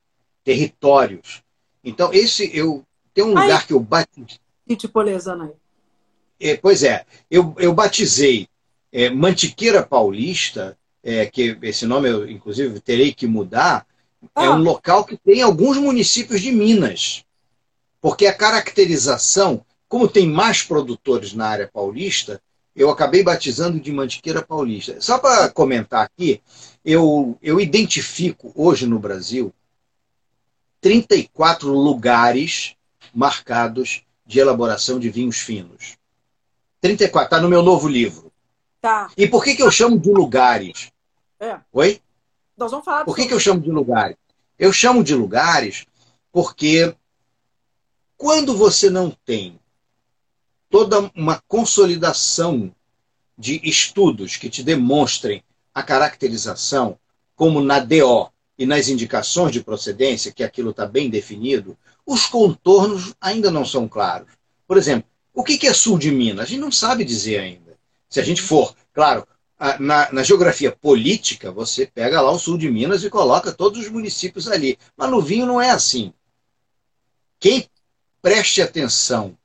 territórios. 0.43 1.43
Então, 1.83 2.11
esse 2.11 2.49
eu 2.57 2.83
tem 3.13 3.23
um 3.23 3.29
lugar 3.29 3.59
Ai, 3.59 3.65
que 3.67 3.73
eu 3.73 3.79
batizei. 3.79 4.39
Sítio 4.67 4.89
Polesano 4.89 5.43
aí. 5.43 6.49
É, 6.49 6.57
pois 6.57 6.81
é, 6.81 7.05
eu, 7.29 7.53
eu 7.59 7.71
batizei 7.73 8.47
é, 8.91 9.11
Mantiqueira 9.11 9.83
Paulista 9.83 10.75
é, 11.03 11.27
que 11.27 11.55
esse 11.61 11.85
nome 11.85 12.09
eu, 12.09 12.27
inclusive, 12.27 12.79
terei 12.79 13.13
que 13.13 13.27
mudar, 13.27 13.85
é 14.23 14.27
ah. 14.33 14.45
é 14.45 14.49
um 14.49 14.63
local 14.63 15.05
que 15.05 15.15
tem 15.15 15.43
alguns 15.43 15.77
municípios 15.77 16.41
de 16.41 16.51
Minas. 16.51 17.23
Porque 18.01 18.25
a 18.25 18.33
caracterização, 18.33 19.63
como 19.87 20.07
tem 20.07 20.27
mais 20.27 20.63
produtores 20.63 21.33
na 21.33 21.47
área 21.47 21.69
paulista, 21.71 22.41
eu 22.75 22.89
acabei 22.89 23.23
batizando 23.23 23.79
de 23.79 23.91
Mantiqueira 23.91 24.41
Paulista. 24.41 24.99
Só 25.01 25.17
para 25.17 25.49
comentar 25.49 26.03
aqui, 26.05 26.41
eu, 26.83 27.37
eu 27.41 27.59
identifico 27.59 28.51
hoje 28.55 28.85
no 28.85 28.99
Brasil 28.99 29.53
34 30.79 31.71
lugares 31.71 32.75
marcados 33.13 34.03
de 34.25 34.39
elaboração 34.39 34.99
de 34.99 35.09
vinhos 35.09 35.37
finos. 35.37 35.97
34, 36.79 37.27
está 37.27 37.41
no 37.41 37.49
meu 37.49 37.61
novo 37.61 37.87
livro. 37.87 38.31
Tá. 38.81 39.11
E 39.15 39.27
por 39.27 39.43
que, 39.43 39.55
que 39.55 39.61
eu 39.61 39.69
chamo 39.69 39.99
de 39.99 40.09
lugares? 40.09 40.91
É. 41.39 41.59
Oi? 41.71 42.01
Nós 42.57 42.71
vamos 42.71 42.85
falar 42.85 43.05
Por 43.05 43.15
que, 43.15 43.27
que 43.27 43.33
eu 43.33 43.39
chamo 43.39 43.61
de 43.61 43.69
lugares? 43.69 44.17
Eu 44.57 44.73
chamo 44.73 45.03
de 45.03 45.13
lugares 45.13 45.85
porque 46.31 46.95
quando 48.17 48.55
você 48.55 48.89
não 48.89 49.15
tem 49.25 49.59
toda 50.71 51.11
uma 51.13 51.43
consolidação 51.47 52.73
de 53.37 53.59
estudos 53.63 54.37
que 54.37 54.49
te 54.49 54.63
demonstrem 54.63 55.43
a 55.75 55.83
caracterização, 55.83 56.97
como 57.35 57.61
na 57.61 57.79
DO 57.79 58.31
e 58.57 58.65
nas 58.65 58.87
indicações 58.87 59.51
de 59.51 59.61
procedência, 59.61 60.31
que 60.31 60.43
aquilo 60.43 60.71
está 60.71 60.85
bem 60.85 61.09
definido, 61.09 61.77
os 62.05 62.25
contornos 62.25 63.13
ainda 63.19 63.51
não 63.51 63.65
são 63.65 63.87
claros. 63.87 64.29
Por 64.65 64.77
exemplo, 64.77 65.09
o 65.33 65.43
que 65.43 65.67
é 65.67 65.73
sul 65.73 65.97
de 65.97 66.09
Minas? 66.09 66.45
A 66.45 66.47
gente 66.47 66.59
não 66.59 66.71
sabe 66.71 67.03
dizer 67.03 67.39
ainda. 67.39 67.77
Se 68.09 68.19
a 68.19 68.23
gente 68.23 68.41
for, 68.41 68.73
claro, 68.93 69.27
na, 69.79 70.11
na, 70.11 70.23
geografia 70.23 70.71
política, 70.71 71.51
você 71.51 71.85
pega 71.85 72.21
lá 72.21 72.31
o 72.31 72.39
sul 72.39 72.57
de 72.57 72.69
Minas 72.69 73.03
e 73.03 73.09
coloca 73.09 73.51
todos 73.51 73.81
os 73.81 73.89
municípios 73.89 74.47
ali. 74.47 74.77
Mas 74.95 75.09
no 75.09 75.21
vinho 75.21 75.45
não 75.45 75.61
é 75.61 75.69
assim. 75.69 76.13
Quem 77.39 77.67
preste 78.21 78.61
atenção 78.61 79.37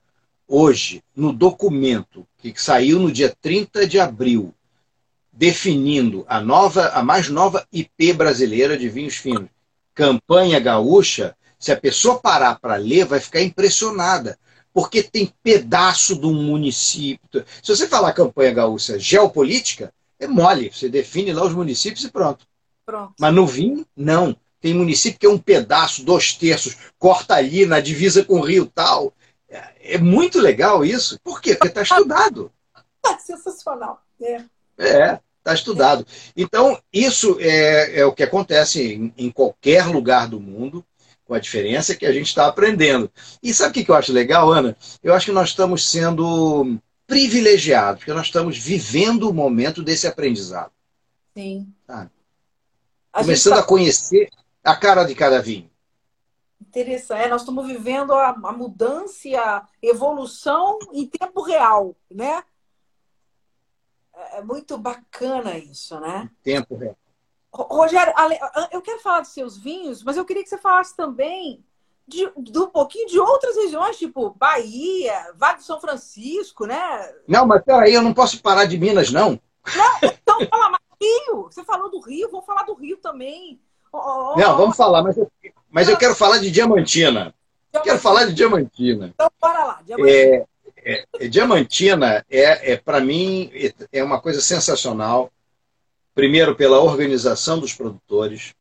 hoje 0.48 1.02
no 1.14 1.32
documento 1.32 2.26
que 2.38 2.54
saiu 2.56 2.98
no 2.98 3.10
dia 3.10 3.34
30 3.40 3.86
de 3.86 3.98
abril, 3.98 4.54
definindo 5.32 6.24
a 6.28 6.40
nova, 6.40 6.88
a 6.88 7.02
mais 7.02 7.28
nova 7.28 7.66
IP 7.72 8.12
brasileira 8.12 8.76
de 8.76 8.88
vinhos 8.88 9.16
finos, 9.16 9.48
Campanha 9.94 10.60
Gaúcha, 10.60 11.34
se 11.58 11.72
a 11.72 11.76
pessoa 11.76 12.20
parar 12.20 12.60
para 12.60 12.76
ler, 12.76 13.06
vai 13.06 13.18
ficar 13.18 13.40
impressionada 13.40 14.38
porque 14.76 15.02
tem 15.02 15.32
pedaço 15.42 16.14
de 16.20 16.26
um 16.26 16.34
município. 16.34 17.42
Se 17.62 17.74
você 17.74 17.88
falar 17.88 18.12
campanha 18.12 18.52
gaúcha 18.52 18.98
geopolítica, 18.98 19.90
é 20.20 20.26
mole. 20.26 20.70
Você 20.70 20.86
define 20.86 21.32
lá 21.32 21.46
os 21.46 21.54
municípios 21.54 22.04
e 22.04 22.10
pronto. 22.10 22.46
pronto. 22.84 23.14
Mas 23.18 23.34
no 23.34 23.46
vinho, 23.46 23.86
não. 23.96 24.36
Tem 24.60 24.74
município 24.74 25.18
que 25.18 25.24
é 25.24 25.30
um 25.30 25.38
pedaço, 25.38 26.04
dois 26.04 26.34
terços, 26.34 26.76
corta 26.98 27.36
ali 27.36 27.64
na 27.64 27.80
divisa 27.80 28.22
com 28.22 28.34
o 28.34 28.42
Rio 28.42 28.66
tal. 28.66 29.14
É, 29.48 29.94
é 29.94 29.98
muito 29.98 30.40
legal 30.40 30.84
isso. 30.84 31.18
Por 31.22 31.40
quê? 31.40 31.54
Porque 31.54 31.68
está 31.68 31.82
estudado. 31.82 32.52
Sensacional. 33.20 34.02
É. 34.20 34.42
É, 34.78 35.20
está 35.38 35.54
estudado. 35.54 36.06
Então, 36.36 36.78
isso 36.92 37.36
é, 37.40 38.00
é, 38.00 38.06
o 38.06 38.12
que 38.12 38.22
acontece 38.22 38.94
em, 38.94 39.14
em 39.16 39.30
qualquer 39.30 39.86
lugar 39.86 40.28
do 40.28 40.40
mundo 40.40 40.84
com 41.24 41.34
a 41.34 41.40
diferença 41.40 41.94
que 41.94 42.06
a 42.06 42.12
gente 42.12 42.26
está 42.26 42.46
aprendendo. 42.46 43.10
E 43.42 43.52
sabe 43.52 43.80
o 43.80 43.84
que 43.84 43.90
eu 43.90 43.94
acho 43.94 44.12
legal, 44.12 44.52
Ana? 44.52 44.76
Eu 45.02 45.12
acho 45.12 45.26
que 45.26 45.32
nós 45.32 45.48
estamos 45.48 45.88
sendo 45.88 46.78
privilegiados, 47.06 48.00
porque 48.00 48.12
nós 48.12 48.26
estamos 48.26 48.56
vivendo 48.58 49.28
o 49.28 49.34
momento 49.34 49.82
desse 49.82 50.06
aprendizado. 50.06 50.70
Sim. 51.36 51.72
Sabe? 51.86 52.10
A 53.12 53.20
Começando 53.20 53.54
tá... 53.54 53.60
a 53.60 53.64
conhecer 53.64 54.28
a 54.62 54.74
cara 54.76 55.04
de 55.04 55.14
cada 55.14 55.40
vinho. 55.40 55.70
Interessante. 56.60 57.22
É, 57.22 57.28
nós 57.28 57.42
estamos 57.42 57.66
vivendo 57.66 58.12
a, 58.12 58.30
a 58.30 58.52
mudança, 58.52 59.28
a 59.38 59.66
evolução 59.82 60.78
em 60.92 61.06
tempo 61.06 61.42
real, 61.42 61.94
né? 62.10 62.42
É, 64.14 64.38
é 64.38 64.42
muito 64.42 64.76
bacana 64.78 65.56
isso, 65.58 65.98
né? 66.00 66.30
Em 66.40 66.42
tempo 66.42 66.76
real. 66.76 66.96
Rogério, 67.52 68.12
eu 68.70 68.82
quero 68.82 69.00
falar 69.00 69.20
dos 69.20 69.30
seus 69.30 69.56
vinhos, 69.56 70.02
mas 70.02 70.16
eu 70.16 70.24
queria 70.26 70.42
que 70.42 70.48
você 70.48 70.58
falasse 70.58 70.94
também 70.94 71.64
de, 72.06 72.30
de, 72.36 72.58
um 72.58 72.68
pouquinho 72.68 73.08
de 73.08 73.18
outras 73.18 73.56
regiões, 73.56 73.96
tipo 73.96 74.30
Bahia, 74.30 75.32
Vale 75.36 75.56
do 75.58 75.62
São 75.62 75.80
Francisco, 75.80 76.66
né? 76.66 77.14
Não, 77.26 77.46
mas 77.46 77.64
peraí, 77.64 77.94
eu 77.94 78.02
não 78.02 78.14
posso 78.14 78.40
parar 78.42 78.66
de 78.66 78.78
Minas, 78.78 79.10
não. 79.10 79.40
Não, 79.74 79.98
então 80.02 80.46
fala 80.48 80.70
mais 80.70 80.82
Rio. 81.00 81.44
Você 81.44 81.64
falou 81.64 81.90
do 81.90 82.00
Rio, 82.00 82.30
vamos 82.30 82.46
falar 82.46 82.62
do 82.64 82.74
Rio 82.74 82.96
também. 82.98 83.60
Oh, 83.92 83.98
oh, 84.34 84.38
não, 84.38 84.56
vamos 84.56 84.76
falar, 84.76 85.02
mas 85.02 85.16
eu, 85.16 85.30
mas 85.76 85.90
eu 85.90 85.96
quero 85.98 86.14
falar 86.14 86.38
de 86.38 86.50
Diamantina. 86.50 87.34
Diamantina. 87.70 87.84
Quero 87.84 87.98
falar 87.98 88.24
de 88.24 88.32
Diamantina. 88.32 89.12
Então, 89.14 89.30
bora 89.38 89.62
lá. 89.62 89.82
Diamantina. 89.84 90.46
É, 90.82 91.04
é, 91.20 91.28
Diamantina 91.28 92.24
é, 92.30 92.72
é 92.72 92.76
para 92.78 92.98
mim, 92.98 93.50
é 93.92 94.02
uma 94.02 94.18
coisa 94.18 94.40
sensacional 94.40 95.30
primeiro 96.14 96.56
pela 96.56 96.80
organização 96.80 97.58
dos 97.58 97.74
produtores. 97.74 98.54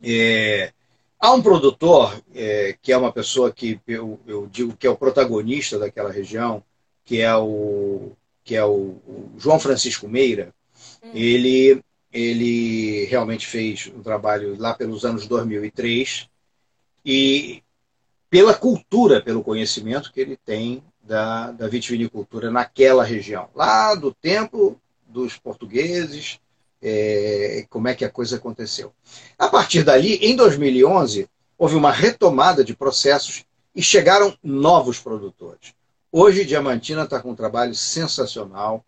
É, 0.00 0.72
há 1.18 1.32
um 1.32 1.42
produtor 1.42 2.16
é, 2.32 2.76
que 2.80 2.92
é 2.92 2.96
uma 2.96 3.10
pessoa 3.10 3.50
que 3.50 3.80
eu, 3.88 4.20
eu, 4.24 4.46
digo 4.46 4.76
que 4.76 4.86
é 4.86 4.90
o 4.90 4.96
protagonista 4.96 5.76
daquela 5.76 6.12
região, 6.12 6.62
que 7.04 7.20
é 7.20 7.34
o 7.34 8.12
que 8.44 8.54
é 8.54 8.64
o, 8.64 8.70
o 9.08 9.32
João 9.38 9.58
Francisco 9.58 10.08
Meira. 10.08 10.54
Hum. 11.02 11.10
Ele 11.14 11.82
ele 12.12 13.06
realmente 13.06 13.46
fez 13.46 13.90
um 13.94 14.02
trabalho 14.02 14.56
lá 14.58 14.74
pelos 14.74 15.04
anos 15.04 15.26
2003 15.26 16.28
e 17.04 17.62
pela 18.28 18.54
cultura, 18.54 19.22
pelo 19.22 19.42
conhecimento 19.42 20.12
que 20.12 20.20
ele 20.20 20.36
tem 20.36 20.82
da, 21.02 21.50
da 21.52 21.68
vitivinicultura 21.68 22.50
naquela 22.50 23.04
região, 23.04 23.48
lá 23.54 23.94
do 23.94 24.12
tempo 24.12 24.80
dos 25.06 25.36
portugueses, 25.36 26.38
é, 26.80 27.66
como 27.68 27.88
é 27.88 27.94
que 27.94 28.04
a 28.04 28.10
coisa 28.10 28.36
aconteceu. 28.36 28.92
A 29.38 29.48
partir 29.48 29.82
dali, 29.82 30.14
em 30.16 30.34
2011, 30.34 31.28
houve 31.58 31.76
uma 31.76 31.92
retomada 31.92 32.64
de 32.64 32.74
processos 32.74 33.44
e 33.74 33.82
chegaram 33.82 34.36
novos 34.42 34.98
produtores. 34.98 35.74
Hoje, 36.10 36.44
Diamantina 36.44 37.04
está 37.04 37.20
com 37.20 37.30
um 37.30 37.36
trabalho 37.36 37.74
sensacional, 37.74 38.84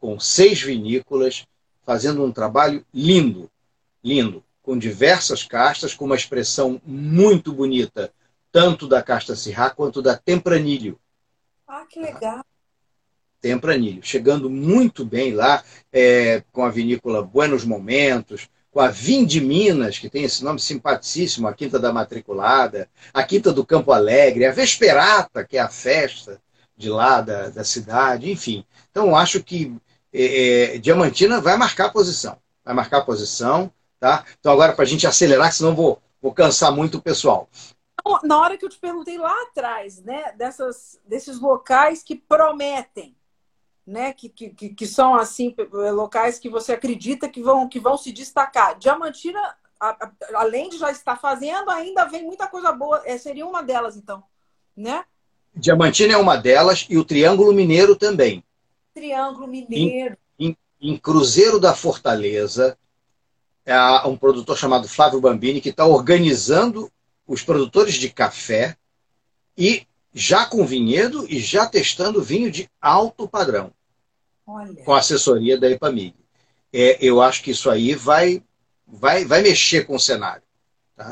com 0.00 0.18
seis 0.18 0.60
vinícolas, 0.60 1.46
fazendo 1.84 2.24
um 2.24 2.32
trabalho 2.32 2.84
lindo, 2.92 3.50
lindo, 4.02 4.42
com 4.62 4.78
diversas 4.78 5.42
castas, 5.44 5.94
com 5.94 6.06
uma 6.06 6.16
expressão 6.16 6.80
muito 6.84 7.52
bonita, 7.52 8.12
tanto 8.50 8.86
da 8.88 9.02
casta 9.02 9.36
Sirá 9.36 9.70
quanto 9.70 10.00
da 10.00 10.16
Tempranilho. 10.16 10.98
Ah, 11.66 11.84
que 11.88 12.00
legal! 12.00 12.44
Tempranilho, 13.40 14.02
chegando 14.02 14.48
muito 14.48 15.04
bem 15.04 15.34
lá, 15.34 15.62
é, 15.92 16.42
com 16.50 16.64
a 16.64 16.70
vinícola 16.70 17.22
Buenos 17.22 17.62
Momentos, 17.62 18.48
com 18.70 18.80
a 18.80 18.88
Vinde 18.88 19.40
Minas, 19.40 19.98
que 19.98 20.08
tem 20.08 20.24
esse 20.24 20.42
nome 20.42 20.58
simpaticíssimo, 20.58 21.46
a 21.46 21.52
Quinta 21.52 21.78
da 21.78 21.92
Matriculada, 21.92 22.88
a 23.12 23.22
Quinta 23.22 23.52
do 23.52 23.64
Campo 23.64 23.92
Alegre, 23.92 24.46
a 24.46 24.52
Vesperata, 24.52 25.44
que 25.44 25.58
é 25.58 25.60
a 25.60 25.68
festa 25.68 26.40
de 26.76 26.88
lá 26.88 27.20
da, 27.20 27.50
da 27.50 27.62
cidade, 27.62 28.30
enfim. 28.30 28.64
Então, 28.90 29.14
acho 29.14 29.42
que 29.44 29.76
é, 30.14 30.74
é, 30.76 30.78
Diamantina 30.78 31.40
vai 31.40 31.56
marcar 31.56 31.86
a 31.86 31.90
posição. 31.90 32.38
Vai 32.64 32.72
marcar 32.72 32.98
a 32.98 33.04
posição, 33.04 33.70
tá? 33.98 34.24
Então, 34.38 34.52
agora, 34.52 34.72
para 34.72 34.84
a 34.84 34.86
gente 34.86 35.06
acelerar, 35.06 35.52
senão 35.52 35.74
vou, 35.74 36.00
vou 36.22 36.32
cansar 36.32 36.70
muito 36.70 36.98
o 36.98 37.02
pessoal. 37.02 37.48
Na 38.22 38.38
hora 38.38 38.56
que 38.56 38.64
eu 38.64 38.68
te 38.68 38.78
perguntei 38.78 39.18
lá 39.18 39.34
atrás, 39.42 40.02
né, 40.02 40.32
dessas, 40.36 41.00
desses 41.06 41.40
locais 41.40 42.02
que 42.02 42.14
prometem, 42.14 43.16
né, 43.86 44.12
que, 44.12 44.28
que, 44.28 44.50
que 44.50 44.86
são 44.86 45.14
assim 45.14 45.54
locais 45.70 46.38
que 46.38 46.48
você 46.48 46.72
acredita 46.72 47.28
que 47.28 47.42
vão, 47.42 47.68
que 47.68 47.80
vão 47.80 47.96
se 47.96 48.12
destacar. 48.12 48.78
Diamantina, 48.78 49.40
a, 49.80 49.88
a, 49.88 50.10
além 50.34 50.68
de 50.68 50.78
já 50.78 50.90
estar 50.90 51.16
fazendo, 51.16 51.70
ainda 51.70 52.04
vem 52.04 52.24
muita 52.24 52.46
coisa 52.46 52.72
boa. 52.72 53.02
É, 53.04 53.18
seria 53.18 53.46
uma 53.46 53.62
delas, 53.62 53.96
então, 53.96 54.22
né? 54.76 55.04
Diamantina 55.54 56.12
é 56.12 56.16
uma 56.16 56.36
delas 56.36 56.86
e 56.88 56.98
o 56.98 57.04
Triângulo 57.04 57.52
Mineiro 57.52 57.96
também. 57.96 58.44
Triângulo 58.94 59.48
Mineiro. 59.48 60.16
Em, 60.38 60.50
em, 60.80 60.92
em 60.92 60.96
Cruzeiro 60.96 61.58
da 61.58 61.74
Fortaleza, 61.74 62.78
há 63.66 64.06
um 64.08 64.16
produtor 64.16 64.56
chamado 64.56 64.88
Flávio 64.88 65.20
Bambini 65.20 65.60
que 65.60 65.70
está 65.70 65.84
organizando 65.84 66.90
os 67.26 67.42
produtores 67.42 67.94
de 67.94 68.08
café 68.08 68.76
e 69.58 69.86
já 70.12 70.46
com 70.46 70.64
vinhedo 70.64 71.26
e 71.28 71.40
já 71.40 71.66
testando 71.66 72.22
vinho 72.22 72.50
de 72.50 72.70
alto 72.80 73.28
padrão. 73.28 73.72
Olha. 74.46 74.74
Com 74.84 74.94
a 74.94 74.98
assessoria 74.98 75.58
da 75.58 75.68
Epamig. 75.68 76.14
É, 76.72 76.98
eu 77.00 77.20
acho 77.20 77.42
que 77.42 77.50
isso 77.50 77.70
aí 77.70 77.94
vai, 77.94 78.42
vai, 78.86 79.24
vai 79.24 79.42
mexer 79.42 79.86
com 79.86 79.96
o 79.96 80.00
cenário. 80.00 80.42
Tá? 80.96 81.10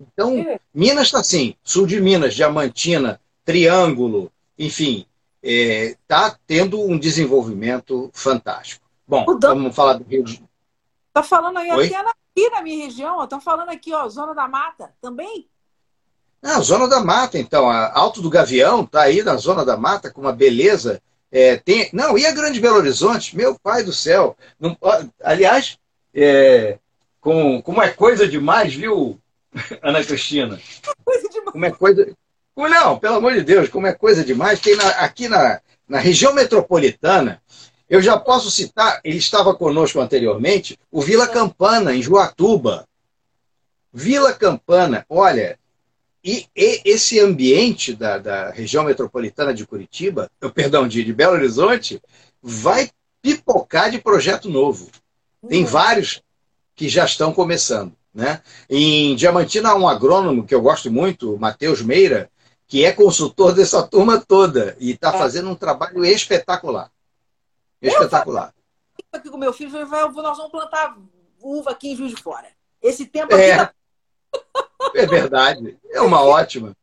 Então, 0.00 0.58
Minas 0.72 1.06
está 1.06 1.20
assim, 1.20 1.54
sul 1.62 1.86
de 1.86 2.00
Minas, 2.00 2.34
Diamantina, 2.34 3.20
Triângulo, 3.44 4.32
enfim, 4.58 5.06
está 5.42 6.26
é, 6.26 6.30
tá 6.30 6.38
tendo 6.46 6.80
um 6.80 6.98
desenvolvimento 6.98 8.10
fantástico. 8.12 8.86
Bom, 9.06 9.26
vamos 9.40 9.74
falar 9.74 9.94
do 9.94 10.04
Rio 10.04 10.24
de 10.24 10.42
Está 11.08 11.22
falando 11.22 11.58
aí 11.58 11.70
Oi? 11.70 11.86
até 11.86 11.96
aqui 11.96 12.48
na 12.50 12.62
minha 12.62 12.86
região, 12.86 13.22
estão 13.22 13.40
falando 13.40 13.68
aqui, 13.68 13.92
ó, 13.92 14.08
Zona 14.08 14.34
da 14.34 14.48
Mata, 14.48 14.94
também? 15.00 15.46
Ah, 16.42 16.58
Zona 16.60 16.88
da 16.88 17.00
Mata, 17.00 17.38
então. 17.38 17.68
A 17.68 17.92
Alto 17.96 18.22
do 18.22 18.30
Gavião 18.30 18.82
está 18.82 19.02
aí 19.02 19.22
na 19.22 19.36
Zona 19.36 19.64
da 19.64 19.76
Mata 19.76 20.10
com 20.10 20.22
uma 20.22 20.32
beleza. 20.32 21.02
É, 21.30 21.56
tem... 21.56 21.88
Não, 21.92 22.16
e 22.16 22.26
a 22.26 22.32
Grande 22.32 22.60
Belo 22.60 22.76
Horizonte? 22.76 23.36
Meu 23.36 23.58
pai 23.58 23.84
do 23.84 23.92
céu. 23.92 24.36
Não... 24.58 24.76
Aliás, 25.22 25.78
é... 26.14 26.78
Com... 27.20 27.62
como 27.62 27.82
é 27.82 27.90
coisa 27.90 28.26
demais, 28.26 28.74
viu, 28.74 29.20
Ana 29.82 30.02
Cristina? 30.02 30.58
Coisa 31.04 31.28
demais. 31.28 31.52
Como 31.52 31.66
é 31.66 31.70
coisa. 31.70 32.16
Não, 32.56 32.98
pelo 32.98 33.16
amor 33.16 33.34
de 33.34 33.42
Deus, 33.42 33.68
como 33.68 33.86
é 33.86 33.92
coisa 33.92 34.24
demais. 34.24 34.60
Tem 34.60 34.76
na... 34.76 34.88
aqui 34.88 35.28
na... 35.28 35.60
na 35.88 35.98
região 35.98 36.32
metropolitana, 36.34 37.42
eu 37.88 38.00
já 38.00 38.18
posso 38.18 38.50
citar, 38.50 39.00
ele 39.04 39.18
estava 39.18 39.54
conosco 39.54 40.00
anteriormente, 40.00 40.78
o 40.90 41.02
Vila 41.02 41.28
Campana, 41.28 41.94
em 41.94 42.00
Joatuba. 42.00 42.88
Vila 43.92 44.32
Campana, 44.32 45.04
olha, 45.10 45.58
e, 46.24 46.46
e 46.56 46.80
esse 46.84 47.20
ambiente 47.20 47.94
da, 47.94 48.16
da, 48.16 48.50
região 48.50 48.84
metropolitana 48.84 49.52
de 49.52 49.66
Curitiba, 49.66 50.30
perdão, 50.54 50.86
de, 50.86 51.04
de 51.04 51.12
Belo 51.12 51.34
Horizonte, 51.34 52.00
vai 52.40 52.90
pipocar 53.20 53.90
de 53.90 53.98
projeto 53.98 54.48
novo. 54.48 54.88
Tem 55.48 55.62
uhum. 55.62 55.68
vários 55.68 56.22
que 56.74 56.88
já 56.88 57.04
estão 57.04 57.32
começando. 57.32 57.92
Né? 58.14 58.40
Em 58.70 59.16
Diamantina 59.16 59.70
há 59.70 59.76
um 59.76 59.88
agrônomo 59.88 60.44
que 60.44 60.54
eu 60.54 60.62
gosto 60.62 60.90
muito, 60.90 61.36
Matheus 61.38 61.82
Meira, 61.82 62.30
que 62.72 62.86
é 62.86 62.90
consultor 62.90 63.52
dessa 63.52 63.82
turma 63.82 64.18
toda 64.18 64.74
e 64.80 64.92
está 64.92 65.14
é. 65.14 65.18
fazendo 65.18 65.50
um 65.50 65.54
trabalho 65.54 66.02
espetacular. 66.06 66.90
Espetacular. 67.82 68.54
Eu 69.12 69.20
aqui 69.20 69.28
com 69.28 69.36
meu 69.36 69.52
filho, 69.52 69.70
nós 69.70 70.38
vamos 70.38 70.50
plantar 70.50 70.96
uva 71.42 71.72
aqui 71.72 71.92
em 71.92 71.96
Juiz 71.96 72.14
de 72.14 72.22
Fora. 72.22 72.48
Esse 72.80 73.04
tempo 73.04 73.34
aqui 73.34 73.44
é. 73.44 73.56
tá 73.58 73.74
é 74.96 75.04
verdade. 75.04 75.76
É 75.90 76.00
uma 76.00 76.22
ótima. 76.22 76.74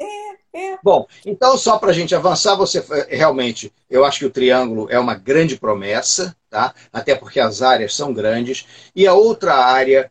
É, 0.00 0.32
é. 0.54 0.78
Bom, 0.82 1.06
então 1.26 1.58
só 1.58 1.76
para 1.78 1.90
a 1.90 1.94
gente 1.94 2.14
avançar, 2.14 2.54
você 2.54 2.82
realmente, 3.10 3.70
eu 3.90 4.02
acho 4.02 4.20
que 4.20 4.26
o 4.26 4.30
triângulo 4.30 4.86
é 4.90 4.98
uma 4.98 5.14
grande 5.14 5.58
promessa, 5.58 6.34
tá? 6.48 6.74
Até 6.90 7.14
porque 7.14 7.38
as 7.38 7.60
áreas 7.60 7.94
são 7.94 8.14
grandes. 8.14 8.64
E 8.96 9.06
a 9.06 9.12
outra 9.12 9.56
área 9.56 10.10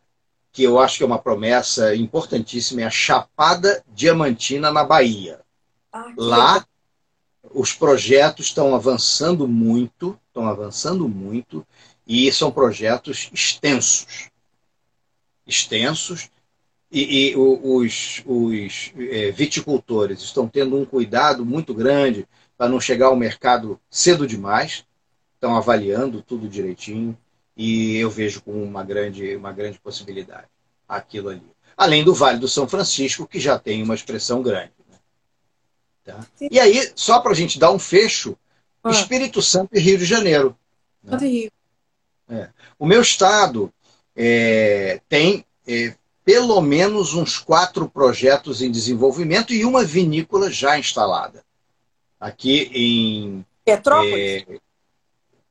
que 0.54 0.62
eu 0.62 0.78
acho 0.78 0.98
que 0.98 1.02
é 1.02 1.06
uma 1.06 1.18
promessa 1.18 1.96
importantíssima 1.96 2.82
é 2.82 2.84
a 2.84 2.90
Chapada 2.90 3.84
Diamantina 3.92 4.70
na 4.70 4.84
Bahia. 4.84 5.40
Ah, 5.92 6.12
Lá 6.16 6.66
os 7.52 7.72
projetos 7.72 8.46
estão 8.46 8.72
avançando 8.72 9.48
muito, 9.48 10.16
estão 10.28 10.46
avançando 10.46 11.08
muito 11.08 11.66
e 12.06 12.30
são 12.30 12.52
projetos 12.52 13.28
extensos, 13.32 14.30
extensos 15.44 16.30
e, 16.88 17.30
e 17.30 17.36
os, 17.36 18.22
os 18.24 18.92
é, 18.96 19.32
viticultores 19.32 20.22
estão 20.22 20.46
tendo 20.46 20.78
um 20.78 20.84
cuidado 20.84 21.44
muito 21.44 21.74
grande 21.74 22.28
para 22.56 22.68
não 22.68 22.80
chegar 22.80 23.06
ao 23.06 23.16
mercado 23.16 23.80
cedo 23.90 24.24
demais, 24.24 24.86
estão 25.34 25.56
avaliando 25.56 26.22
tudo 26.22 26.48
direitinho 26.48 27.18
e 27.56 27.96
eu 27.96 28.10
vejo 28.10 28.42
com 28.42 28.62
uma 28.62 28.82
grande, 28.82 29.36
uma 29.36 29.52
grande 29.52 29.78
possibilidade 29.78 30.48
aquilo 30.88 31.30
ali. 31.30 31.42
Além 31.76 32.04
do 32.04 32.14
Vale 32.14 32.38
do 32.38 32.48
São 32.48 32.68
Francisco, 32.68 33.26
que 33.26 33.40
já 33.40 33.58
tem 33.58 33.82
uma 33.82 33.94
expressão 33.94 34.42
grande. 34.42 34.72
Né? 34.88 34.98
Tá? 36.04 36.26
E 36.50 36.60
aí, 36.60 36.92
só 36.94 37.20
para 37.20 37.32
a 37.32 37.34
gente 37.34 37.58
dar 37.58 37.70
um 37.70 37.78
fecho, 37.78 38.36
ah. 38.82 38.90
Espírito 38.90 39.40
Santo 39.42 39.70
e 39.74 39.80
Rio 39.80 39.98
de 39.98 40.04
Janeiro. 40.04 40.56
Né? 41.02 41.16
Rio. 41.16 41.50
É. 42.28 42.48
O 42.78 42.86
meu 42.86 43.02
estado 43.02 43.72
é, 44.14 45.00
tem 45.08 45.44
é, 45.66 45.94
pelo 46.24 46.60
menos 46.60 47.14
uns 47.14 47.38
quatro 47.38 47.88
projetos 47.88 48.62
em 48.62 48.70
desenvolvimento 48.70 49.52
e 49.52 49.64
uma 49.64 49.84
vinícola 49.84 50.50
já 50.50 50.78
instalada. 50.78 51.44
Aqui 52.20 52.70
em. 52.72 53.44
Petrópolis? 53.64 54.44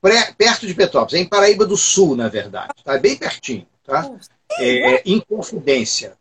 É, 0.04 0.10
pré, 0.10 0.34
perto 0.38 0.68
de 0.68 0.74
Petrópolis, 0.74 1.14
é 1.14 1.24
em 1.24 1.28
Paraíba 1.28 1.66
do 1.66 1.78
Sul, 1.78 2.16
na 2.16 2.28
verdade. 2.28 2.74
Tá 2.84 2.98
bem 2.98 3.16
pertinho. 3.16 3.66
Tá? 3.86 4.10
É, 4.60 4.96
é, 4.96 5.02
em 5.06 5.20
Confidência. 5.20 6.18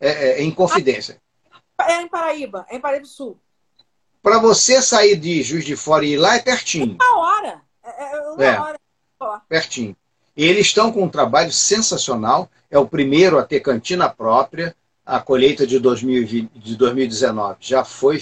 É, 0.00 0.08
é, 0.08 0.28
é, 0.40 0.42
em 0.42 0.50
Confidência. 0.50 1.20
É 1.80 2.00
em 2.00 2.08
Paraíba, 2.08 2.66
é 2.68 2.76
em 2.76 2.80
Paraíba 2.80 3.02
do 3.02 3.08
Sul. 3.08 3.38
Para 4.22 4.38
você 4.38 4.82
sair 4.82 5.16
de 5.16 5.42
Juiz 5.42 5.64
de 5.64 5.76
Fora 5.76 6.04
e 6.04 6.14
ir 6.14 6.16
lá 6.16 6.36
é 6.36 6.40
pertinho. 6.40 6.96
Uma 7.00 7.18
hora. 7.18 7.60
É, 7.84 8.20
uma 8.20 8.64
hora. 8.64 9.40
Pertinho. 9.48 9.96
E 10.36 10.44
eles 10.44 10.66
estão 10.66 10.90
com 10.90 11.04
um 11.04 11.08
trabalho 11.08 11.52
sensacional. 11.52 12.50
É 12.70 12.78
o 12.78 12.88
primeiro 12.88 13.38
a 13.38 13.44
ter 13.44 13.60
cantina 13.60 14.08
própria. 14.08 14.74
A 15.04 15.20
colheita 15.20 15.66
de, 15.66 15.78
2020, 15.78 16.50
de 16.58 16.76
2019 16.76 17.58
já 17.60 17.84
foi 17.84 18.20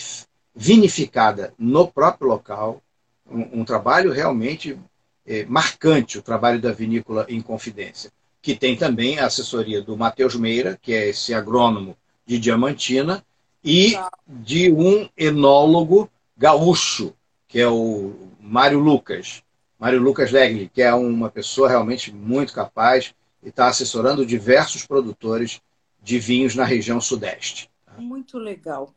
vinificada 0.54 1.54
no 1.58 1.88
próprio 1.88 2.28
local. 2.28 2.82
Um, 3.26 3.60
um 3.60 3.64
trabalho 3.64 4.12
realmente 4.12 4.78
é, 5.26 5.44
marcante, 5.46 6.18
o 6.18 6.22
trabalho 6.22 6.60
da 6.60 6.72
vinícola 6.72 7.26
em 7.28 7.40
confidência. 7.40 8.10
Que 8.42 8.54
tem 8.54 8.76
também 8.76 9.18
a 9.18 9.26
assessoria 9.26 9.80
do 9.80 9.96
Matheus 9.96 10.34
Meira, 10.36 10.78
que 10.80 10.92
é 10.92 11.08
esse 11.08 11.32
agrônomo 11.32 11.96
de 12.26 12.38
Diamantina, 12.38 13.24
e 13.64 13.96
de 14.28 14.70
um 14.70 15.08
enólogo 15.16 16.10
gaúcho, 16.36 17.14
que 17.48 17.58
é 17.58 17.66
o 17.66 18.12
Mário 18.38 18.78
Lucas. 18.78 19.42
Mário 19.78 20.00
Lucas 20.00 20.30
Legli, 20.30 20.70
que 20.72 20.82
é 20.82 20.92
uma 20.92 21.30
pessoa 21.30 21.68
realmente 21.68 22.12
muito 22.12 22.52
capaz 22.52 23.14
e 23.42 23.48
está 23.48 23.68
assessorando 23.68 24.26
diversos 24.26 24.86
produtores 24.86 25.60
de 26.02 26.18
vinhos 26.18 26.54
na 26.54 26.64
região 26.64 27.00
sudeste. 27.00 27.70
Muito 27.96 28.38
legal. 28.38 28.94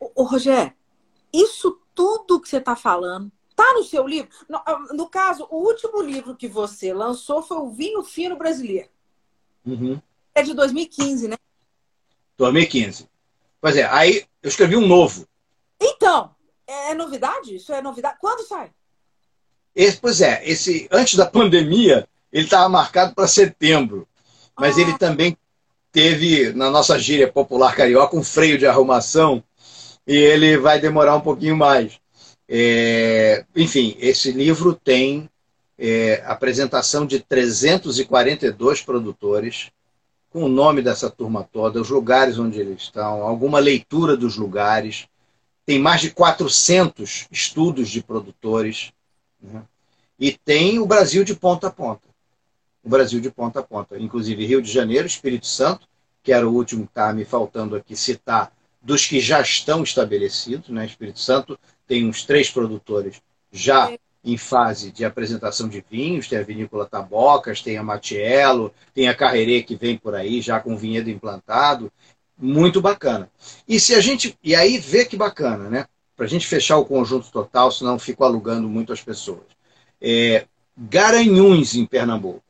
Ô, 0.00 0.22
Rogério, 0.22 0.72
isso 1.32 1.78
tudo 1.94 2.40
que 2.40 2.48
você 2.48 2.56
está 2.56 2.74
falando 2.74 3.30
está 3.58 3.74
no 3.74 3.82
seu 3.82 4.06
livro? 4.06 4.30
No, 4.48 4.58
ah, 4.58 4.78
no, 4.92 5.08
caso, 5.08 5.46
o 5.50 5.56
último 5.56 6.00
livro 6.00 6.36
que 6.36 6.46
você 6.46 6.94
lançou 6.94 7.42
foi 7.42 7.58
o 7.58 7.70
Vinho 7.70 8.02
Fino 8.04 8.36
Brasileiro. 8.36 8.88
Uhum. 9.66 10.00
É 10.34 10.42
de 10.42 10.54
2015, 10.54 11.28
né? 11.28 11.36
2015. 12.36 13.08
Pois 13.60 13.76
é, 13.76 13.84
aí 13.84 14.24
eu 14.42 14.48
escrevi 14.48 14.76
um 14.76 14.86
novo. 14.86 15.26
Então, 15.80 16.30
é 16.66 16.94
novidade? 16.94 17.56
Isso 17.56 17.72
é 17.72 17.82
novidade? 17.82 18.18
Quando 18.20 18.46
sai? 18.46 18.70
Esse, 19.74 19.96
pois 19.98 20.20
é, 20.20 20.48
esse 20.48 20.88
antes 20.90 21.16
da 21.16 21.26
pandemia, 21.26 22.08
ele 22.32 22.44
estava 22.44 22.68
marcado 22.68 23.14
para 23.14 23.26
setembro. 23.26 24.06
Mas 24.56 24.76
ah. 24.76 24.80
ele 24.80 24.96
também 24.96 25.36
teve, 25.90 26.52
na 26.52 26.70
nossa 26.70 26.98
gíria 26.98 27.30
popular 27.30 27.74
carioca, 27.74 28.16
um 28.16 28.22
freio 28.22 28.58
de 28.58 28.66
arrumação 28.66 29.42
e 30.06 30.16
ele 30.16 30.56
vai 30.56 30.80
demorar 30.80 31.16
um 31.16 31.20
pouquinho 31.20 31.56
mais. 31.56 32.00
É, 32.48 33.44
enfim, 33.54 33.94
esse 33.98 34.32
livro 34.32 34.74
tem 34.74 35.28
é, 35.78 36.22
apresentação 36.26 37.06
de 37.06 37.20
342 37.20 38.82
produtores, 38.82 39.70
com 40.30 40.44
o 40.44 40.48
nome 40.48 40.82
dessa 40.82 41.10
turma 41.10 41.46
toda, 41.52 41.80
os 41.80 41.90
lugares 41.90 42.38
onde 42.38 42.58
eles 42.58 42.82
estão, 42.82 43.22
alguma 43.22 43.58
leitura 43.58 44.16
dos 44.16 44.36
lugares. 44.36 45.06
Tem 45.64 45.78
mais 45.78 46.00
de 46.00 46.10
400 46.10 47.28
estudos 47.30 47.88
de 47.90 48.02
produtores. 48.02 48.92
Né? 49.40 49.62
E 50.18 50.32
tem 50.32 50.78
o 50.78 50.86
Brasil 50.86 51.24
de 51.24 51.34
ponta 51.34 51.68
a 51.68 51.70
ponta. 51.70 52.08
O 52.82 52.88
Brasil 52.88 53.20
de 53.20 53.30
ponta 53.30 53.60
a 53.60 53.62
ponta. 53.62 53.98
Inclusive 53.98 54.46
Rio 54.46 54.62
de 54.62 54.72
Janeiro, 54.72 55.06
Espírito 55.06 55.46
Santo, 55.46 55.86
que 56.22 56.32
era 56.32 56.48
o 56.48 56.52
último 56.52 56.84
que 56.84 56.90
está 56.90 57.12
me 57.12 57.24
faltando 57.24 57.76
aqui 57.76 57.94
citar, 57.94 58.52
dos 58.80 59.06
que 59.06 59.20
já 59.20 59.40
estão 59.40 59.82
estabelecidos. 59.82 60.68
Né? 60.70 60.86
Espírito 60.86 61.20
Santo 61.20 61.58
tem 61.88 62.06
uns 62.06 62.24
três 62.24 62.50
produtores 62.50 63.20
já 63.50 63.90
em 64.22 64.36
fase 64.36 64.90
de 64.90 65.04
apresentação 65.04 65.68
de 65.68 65.82
vinhos, 65.90 66.28
tem 66.28 66.38
a 66.38 66.42
Vinícola 66.42 66.86
Tabocas, 66.86 67.62
tem 67.62 67.78
a 67.78 67.82
Matiello, 67.82 68.72
tem 68.94 69.08
a 69.08 69.14
Carrerê 69.14 69.62
que 69.62 69.74
vem 69.74 69.96
por 69.96 70.14
aí 70.14 70.40
já 70.42 70.60
com 70.60 70.76
vinhedo 70.76 71.08
implantado, 71.08 71.90
muito 72.36 72.80
bacana. 72.80 73.30
E 73.66 73.80
se 73.80 73.94
a 73.94 74.00
gente 74.00 74.36
e 74.44 74.54
aí 74.54 74.78
vê 74.78 75.04
que 75.04 75.16
bacana, 75.16 75.70
né? 75.70 75.86
Para 76.14 76.26
a 76.26 76.28
gente 76.28 76.46
fechar 76.46 76.76
o 76.76 76.84
conjunto 76.84 77.30
total, 77.30 77.72
senão 77.72 77.98
fico 77.98 78.24
alugando 78.24 78.68
muito 78.68 78.92
as 78.92 79.00
pessoas. 79.00 79.46
É, 80.00 80.46
Garanhuns 80.76 81.74
em 81.74 81.86
Pernambuco. 81.86 82.42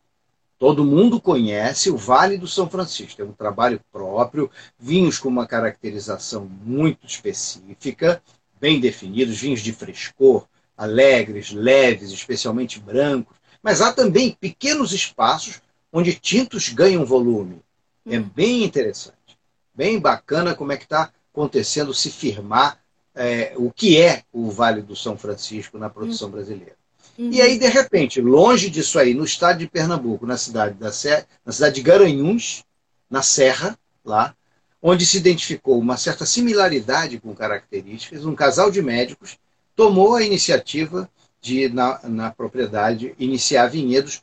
Todo 0.59 0.85
mundo 0.85 1.21
conhece 1.21 1.89
o 1.89 1.97
Vale 1.97 2.37
do 2.37 2.49
São 2.49 2.69
Francisco. 2.69 3.23
É 3.23 3.25
um 3.25 3.33
trabalho 3.33 3.81
próprio, 3.93 4.51
vinhos 4.77 5.19
com 5.19 5.29
uma 5.29 5.47
caracterização 5.47 6.45
muito 6.45 7.07
específica, 7.07 8.21
bem 8.61 8.81
definidos, 8.81 9.39
vinhos 9.39 9.61
de 9.61 9.73
frescor, 9.73 10.47
alegres, 10.77 11.51
leves, 11.51 12.11
especialmente 12.11 12.79
brancos. 12.79 13.37
Mas 13.63 13.81
há 13.81 13.93
também 13.93 14.31
pequenos 14.31 14.93
espaços 14.93 15.61
onde 15.93 16.15
tintos 16.15 16.69
ganham 16.69 17.05
volume. 17.05 17.61
É 18.07 18.19
hum. 18.19 18.31
bem 18.35 18.65
interessante, 18.65 19.39
bem 19.75 19.99
bacana 19.99 20.55
como 20.55 20.73
é 20.73 20.77
que 20.77 20.85
está 20.85 21.13
acontecendo 21.33 21.93
se 21.93 22.11
firmar 22.11 22.79
é, 23.15 23.53
o 23.57 23.71
que 23.71 24.01
é 24.01 24.23
o 24.33 24.51
Vale 24.51 24.81
do 24.81 24.95
São 24.95 25.19
Francisco 25.19 25.77
na 25.79 25.91
produção 25.91 26.29
hum. 26.29 26.33
brasileira. 26.33 26.77
Uhum. 27.19 27.31
E 27.33 27.43
aí, 27.43 27.59
de 27.59 27.67
repente, 27.67 28.21
longe 28.21 28.71
disso 28.71 28.99
aí, 28.99 29.13
no 29.13 29.25
estado 29.25 29.59
de 29.59 29.67
Pernambuco, 29.67 30.25
na 30.25 30.37
cidade, 30.37 30.75
da 30.75 30.93
Serra, 30.93 31.27
na 31.45 31.53
cidade 31.53 31.75
de 31.75 31.83
Garanhuns, 31.83 32.65
na 33.11 33.23
Serra, 33.23 33.77
lá, 34.05 34.37
onde 34.83 35.05
se 35.05 35.17
identificou 35.17 35.79
uma 35.79 35.97
certa 35.97 36.25
similaridade 36.25 37.19
com 37.19 37.35
características, 37.35 38.25
um 38.25 38.35
casal 38.35 38.71
de 38.71 38.81
médicos 38.81 39.39
tomou 39.75 40.15
a 40.15 40.23
iniciativa 40.23 41.11
de, 41.41 41.69
na, 41.69 42.01
na 42.05 42.31
propriedade, 42.31 43.15
iniciar 43.19 43.69
vinhedos. 43.69 44.23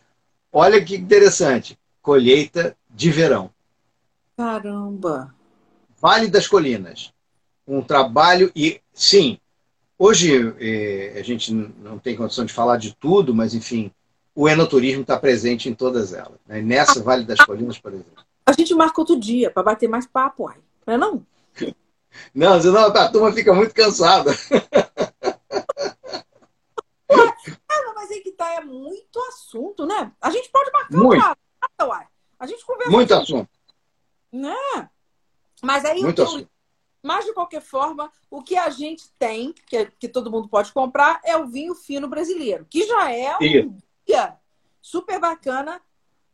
Olha 0.51 0.83
que 0.83 0.95
interessante, 0.95 1.77
colheita 2.01 2.75
de 2.89 3.09
verão. 3.09 3.49
Caramba! 4.37 5.33
Vale 5.99 6.27
das 6.27 6.47
Colinas. 6.47 7.13
Um 7.67 7.81
trabalho, 7.81 8.51
e 8.55 8.79
sim, 8.93 9.39
Hoje 9.97 10.53
eh, 10.59 11.17
a 11.17 11.23
gente 11.23 11.53
não 11.53 11.97
tem 11.97 12.17
condição 12.17 12.43
de 12.43 12.51
falar 12.51 12.77
de 12.77 12.93
tudo, 12.93 13.33
mas 13.33 13.53
enfim, 13.53 13.89
o 14.35 14.49
enoturismo 14.49 15.01
está 15.01 15.17
presente 15.17 15.69
em 15.69 15.73
todas 15.73 16.13
elas. 16.13 16.37
Né? 16.45 16.61
Nessa 16.61 17.01
Vale 17.01 17.23
das 17.23 17.39
Colinas, 17.39 17.79
por 17.79 17.93
exemplo. 17.93 18.24
A 18.45 18.51
gente 18.51 18.73
marca 18.75 19.01
outro 19.01 19.19
dia 19.19 19.49
para 19.49 19.63
bater 19.63 19.89
mais 19.89 20.05
papo, 20.05 20.47
aí. 20.47 20.59
não 20.85 20.93
é 20.93 20.97
não? 20.97 21.25
Não, 22.33 22.61
senão 22.61 22.85
a 22.85 23.09
turma 23.09 23.33
fica 23.33 23.53
muito 23.53 23.73
cansada. 23.73 24.31
Ué, 27.11 27.33
mas 27.95 28.11
aí 28.11 28.21
que 28.21 28.31
tá, 28.31 28.53
é 28.53 28.61
muito 28.61 29.19
assunto, 29.27 29.85
né? 29.85 30.11
A 30.21 30.29
gente 30.29 30.49
pode 30.49 30.71
marcar 30.71 30.97
muito. 30.97 31.21
Papo, 31.21 31.91
uai. 31.91 32.07
A 32.39 32.47
gente 32.47 32.65
conversa. 32.65 32.91
Muito 32.91 33.13
assunto. 33.13 33.49
Né? 34.31 34.55
Mas 35.61 35.83
aí 35.85 36.01
muito 36.01 36.21
eu, 36.21 36.25
assunto. 36.25 36.49
Mas, 37.01 37.25
de 37.25 37.33
qualquer 37.33 37.61
forma, 37.61 38.11
o 38.31 38.41
que 38.41 38.57
a 38.57 38.69
gente 38.71 39.11
tem, 39.19 39.53
que, 39.67 39.77
é, 39.77 39.85
que 39.85 40.07
todo 40.07 40.31
mundo 40.31 40.47
pode 40.47 40.73
comprar, 40.73 41.21
é 41.23 41.37
o 41.37 41.45
vinho 41.45 41.75
fino 41.75 42.07
brasileiro, 42.07 42.65
que 42.67 42.87
já 42.87 43.11
é 43.11 43.37
um 43.37 43.77
guia 44.07 44.35
super 44.81 45.19
bacana 45.19 45.79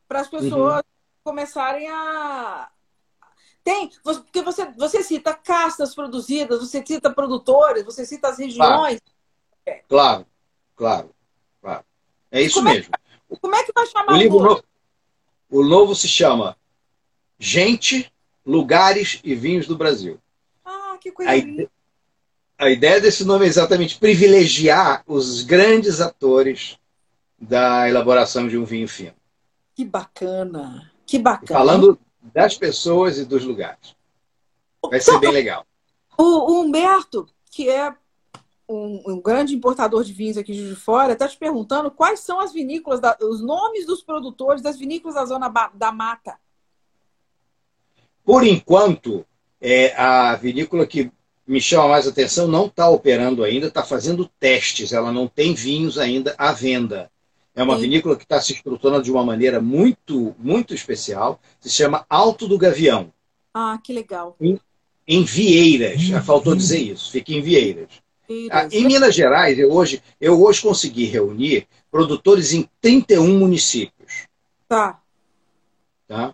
para 0.07 0.21
as 0.21 0.29
pessoas 0.29 0.77
uhum. 0.77 0.90
Começarem 1.23 1.87
a. 1.89 2.69
Tem, 3.63 3.89
porque 4.03 4.41
você, 4.41 4.65
você 4.71 5.03
cita 5.03 5.33
castas 5.33 5.93
produzidas, 5.93 6.59
você 6.59 6.83
cita 6.85 7.13
produtores, 7.13 7.85
você 7.85 8.05
cita 8.05 8.29
as 8.29 8.39
regiões. 8.39 8.99
Claro, 9.65 9.83
claro, 9.87 10.25
claro. 10.75 11.15
claro. 11.61 11.85
É 12.31 12.41
isso 12.41 12.55
como 12.55 12.69
mesmo. 12.69 12.91
É, 13.29 13.35
como 13.35 13.55
é 13.55 13.63
que 13.63 13.71
vai 13.73 13.85
chamar 13.85 14.13
o 14.13 14.17
livro? 14.17 14.37
O 14.37 14.43
novo, 14.43 14.63
o 15.49 15.63
novo 15.63 15.95
se 15.95 16.07
chama 16.07 16.57
Gente, 17.37 18.11
Lugares 18.43 19.19
e 19.23 19.35
Vinhos 19.35 19.67
do 19.67 19.77
Brasil 19.77 20.19
que 21.01 21.11
coisa 21.11 21.31
a, 21.31 21.35
linda. 21.35 21.69
A 22.57 22.69
ideia 22.69 23.01
desse 23.01 23.25
nome 23.25 23.45
é 23.45 23.49
exatamente 23.49 23.97
privilegiar 23.97 25.03
os 25.07 25.41
grandes 25.41 25.99
atores 25.99 26.77
da 27.37 27.89
elaboração 27.89 28.47
de 28.47 28.57
um 28.57 28.63
vinho 28.63 28.87
fino. 28.87 29.15
Que 29.73 29.83
bacana, 29.83 30.90
que 31.11 31.19
bacana. 31.19 31.59
Falando 31.59 31.99
das 32.33 32.57
pessoas 32.57 33.17
e 33.17 33.25
dos 33.25 33.43
lugares. 33.43 33.93
Vai 34.89 35.01
ser 35.01 35.19
bem 35.19 35.31
legal. 35.31 35.65
O, 36.17 36.61
Humberto, 36.61 37.27
que 37.51 37.69
é 37.69 37.93
um, 38.67 39.03
um, 39.05 39.21
grande 39.21 39.53
importador 39.53 40.05
de 40.05 40.13
vinhos 40.13 40.37
aqui 40.37 40.53
de 40.53 40.73
fora, 40.73 41.11
está 41.11 41.27
te 41.27 41.35
perguntando 41.35 41.91
quais 41.91 42.21
são 42.21 42.39
as 42.39 42.53
vinícolas, 42.53 43.01
da, 43.01 43.17
os 43.21 43.41
nomes 43.41 43.85
dos 43.85 44.01
produtores 44.01 44.61
das 44.61 44.77
vinícolas 44.77 45.15
da 45.15 45.25
zona 45.25 45.49
da 45.73 45.91
mata. 45.91 46.37
Por 48.23 48.47
enquanto, 48.47 49.25
é, 49.59 49.93
a 49.97 50.35
vinícola 50.35 50.87
que 50.87 51.11
me 51.45 51.59
chama 51.59 51.89
mais 51.89 52.07
atenção 52.07 52.47
não 52.47 52.67
está 52.67 52.87
operando 52.87 53.43
ainda, 53.43 53.67
está 53.67 53.83
fazendo 53.83 54.29
testes, 54.39 54.93
ela 54.93 55.11
não 55.11 55.27
tem 55.27 55.53
vinhos 55.53 55.97
ainda 55.97 56.33
à 56.37 56.53
venda. 56.53 57.11
É 57.53 57.63
uma 57.63 57.75
Sim. 57.75 57.81
vinícola 57.81 58.15
que 58.15 58.23
está 58.23 58.39
se 58.39 58.53
estruturando 58.53 59.03
de 59.03 59.11
uma 59.11 59.23
maneira 59.23 59.59
muito, 59.59 60.35
muito 60.39 60.73
especial. 60.73 61.39
Se 61.59 61.69
chama 61.69 62.05
Alto 62.09 62.47
do 62.47 62.57
Gavião. 62.57 63.11
Ah, 63.53 63.77
que 63.83 63.91
legal. 63.91 64.35
Em, 64.39 64.59
em 65.07 65.23
Vieiras, 65.23 66.01
já 66.01 66.21
faltou 66.21 66.55
dizer 66.55 66.79
isso, 66.79 67.11
fica 67.11 67.33
em 67.33 67.41
Vieiras. 67.41 67.89
Ah, 68.49 68.67
em 68.71 68.85
Minas 68.85 69.13
Gerais, 69.13 69.59
eu 69.59 69.71
hoje, 69.71 70.01
eu 70.19 70.41
hoje 70.41 70.61
consegui 70.61 71.03
reunir 71.03 71.67
produtores 71.91 72.53
em 72.53 72.69
31 72.79 73.37
municípios. 73.37 74.27
Tá. 74.69 75.01
Tá? 76.07 76.33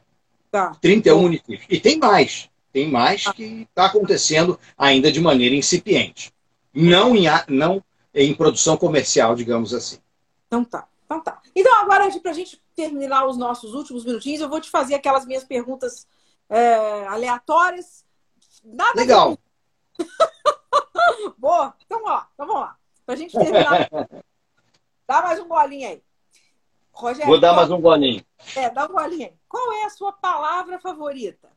Tá. 0.52 0.72
31 0.80 1.16
Bom. 1.16 1.22
municípios. 1.24 1.66
E 1.68 1.80
tem 1.80 1.98
mais. 1.98 2.50
Tem 2.72 2.92
mais 2.92 3.24
que 3.32 3.66
está 3.68 3.86
acontecendo 3.88 4.60
ainda 4.78 5.12
de 5.12 5.20
maneira 5.20 5.56
incipiente. 5.56 6.32
Não 6.72 7.16
em, 7.16 7.26
não 7.48 7.84
em 8.14 8.34
produção 8.36 8.78
comercial, 8.78 9.36
digamos 9.36 9.74
assim. 9.74 9.98
Então 10.46 10.64
tá. 10.64 10.88
Então 11.08 11.22
tá. 11.22 11.42
Então 11.56 11.74
agora, 11.82 12.08
para 12.20 12.32
a 12.32 12.34
gente 12.34 12.62
terminar 12.76 13.26
os 13.26 13.38
nossos 13.38 13.74
últimos 13.74 14.04
minutinhos, 14.04 14.42
eu 14.42 14.50
vou 14.50 14.60
te 14.60 14.70
fazer 14.70 14.94
aquelas 14.94 15.26
minhas 15.26 15.46
perguntas 15.46 16.06
é, 16.50 17.08
aleatórias. 17.08 18.06
Nada 18.62 19.00
Legal. 19.00 19.38
Boa. 21.40 21.74
Então, 21.86 22.04
ó, 22.06 22.24
então 22.34 22.46
vamos 22.46 22.62
lá. 22.62 22.78
Para 23.06 23.16
a 23.16 23.18
gente 23.18 23.38
terminar. 23.38 23.90
dá 25.08 25.22
mais 25.22 25.40
um 25.40 25.48
golinho 25.48 25.88
aí. 25.88 26.04
Rogério, 26.92 27.28
Vou 27.28 27.40
dar 27.40 27.50
qual... 27.50 27.56
mais 27.56 27.72
um 27.72 27.80
golinho. 27.80 28.26
É, 28.54 28.70
dá 28.70 28.86
um 28.86 28.90
golinho 28.90 29.28
aí. 29.28 29.34
Qual 29.48 29.72
é 29.72 29.86
a 29.86 29.90
sua 29.90 30.12
palavra 30.12 30.78
favorita? 30.78 31.50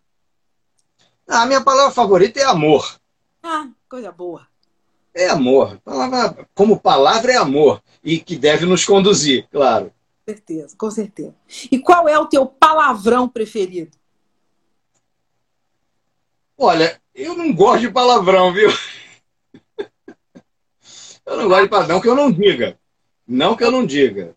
A 1.26 1.44
minha 1.44 1.62
palavra 1.62 1.92
favorita 1.92 2.38
é 2.38 2.44
amor. 2.44 3.01
Ah, 3.42 3.68
coisa 3.88 4.12
boa. 4.12 4.46
É 5.20 5.28
amor. 5.28 5.78
Palavra, 5.84 6.48
como 6.54 6.80
palavra 6.80 7.32
é 7.32 7.36
amor. 7.36 7.82
E 8.02 8.18
que 8.18 8.36
deve 8.36 8.64
nos 8.64 8.86
conduzir, 8.86 9.46
claro. 9.52 9.92
Com 10.24 10.32
certeza, 10.32 10.76
com 10.78 10.90
certeza. 10.90 11.34
E 11.70 11.78
qual 11.78 12.08
é 12.08 12.18
o 12.18 12.24
teu 12.24 12.46
palavrão 12.46 13.28
preferido? 13.28 13.90
Olha, 16.56 16.98
eu 17.14 17.36
não 17.36 17.52
gosto 17.52 17.82
de 17.82 17.90
palavrão, 17.90 18.50
viu? 18.54 18.70
Eu 21.26 21.36
não 21.36 21.48
gosto 21.48 21.62
de 21.62 21.68
palavrão, 21.68 21.94
não 21.94 22.02
que 22.02 22.08
eu 22.08 22.16
não 22.16 22.32
diga. 22.32 22.76
Não 23.28 23.54
que 23.54 23.62
eu 23.62 23.70
não 23.70 23.86
diga. 23.86 24.34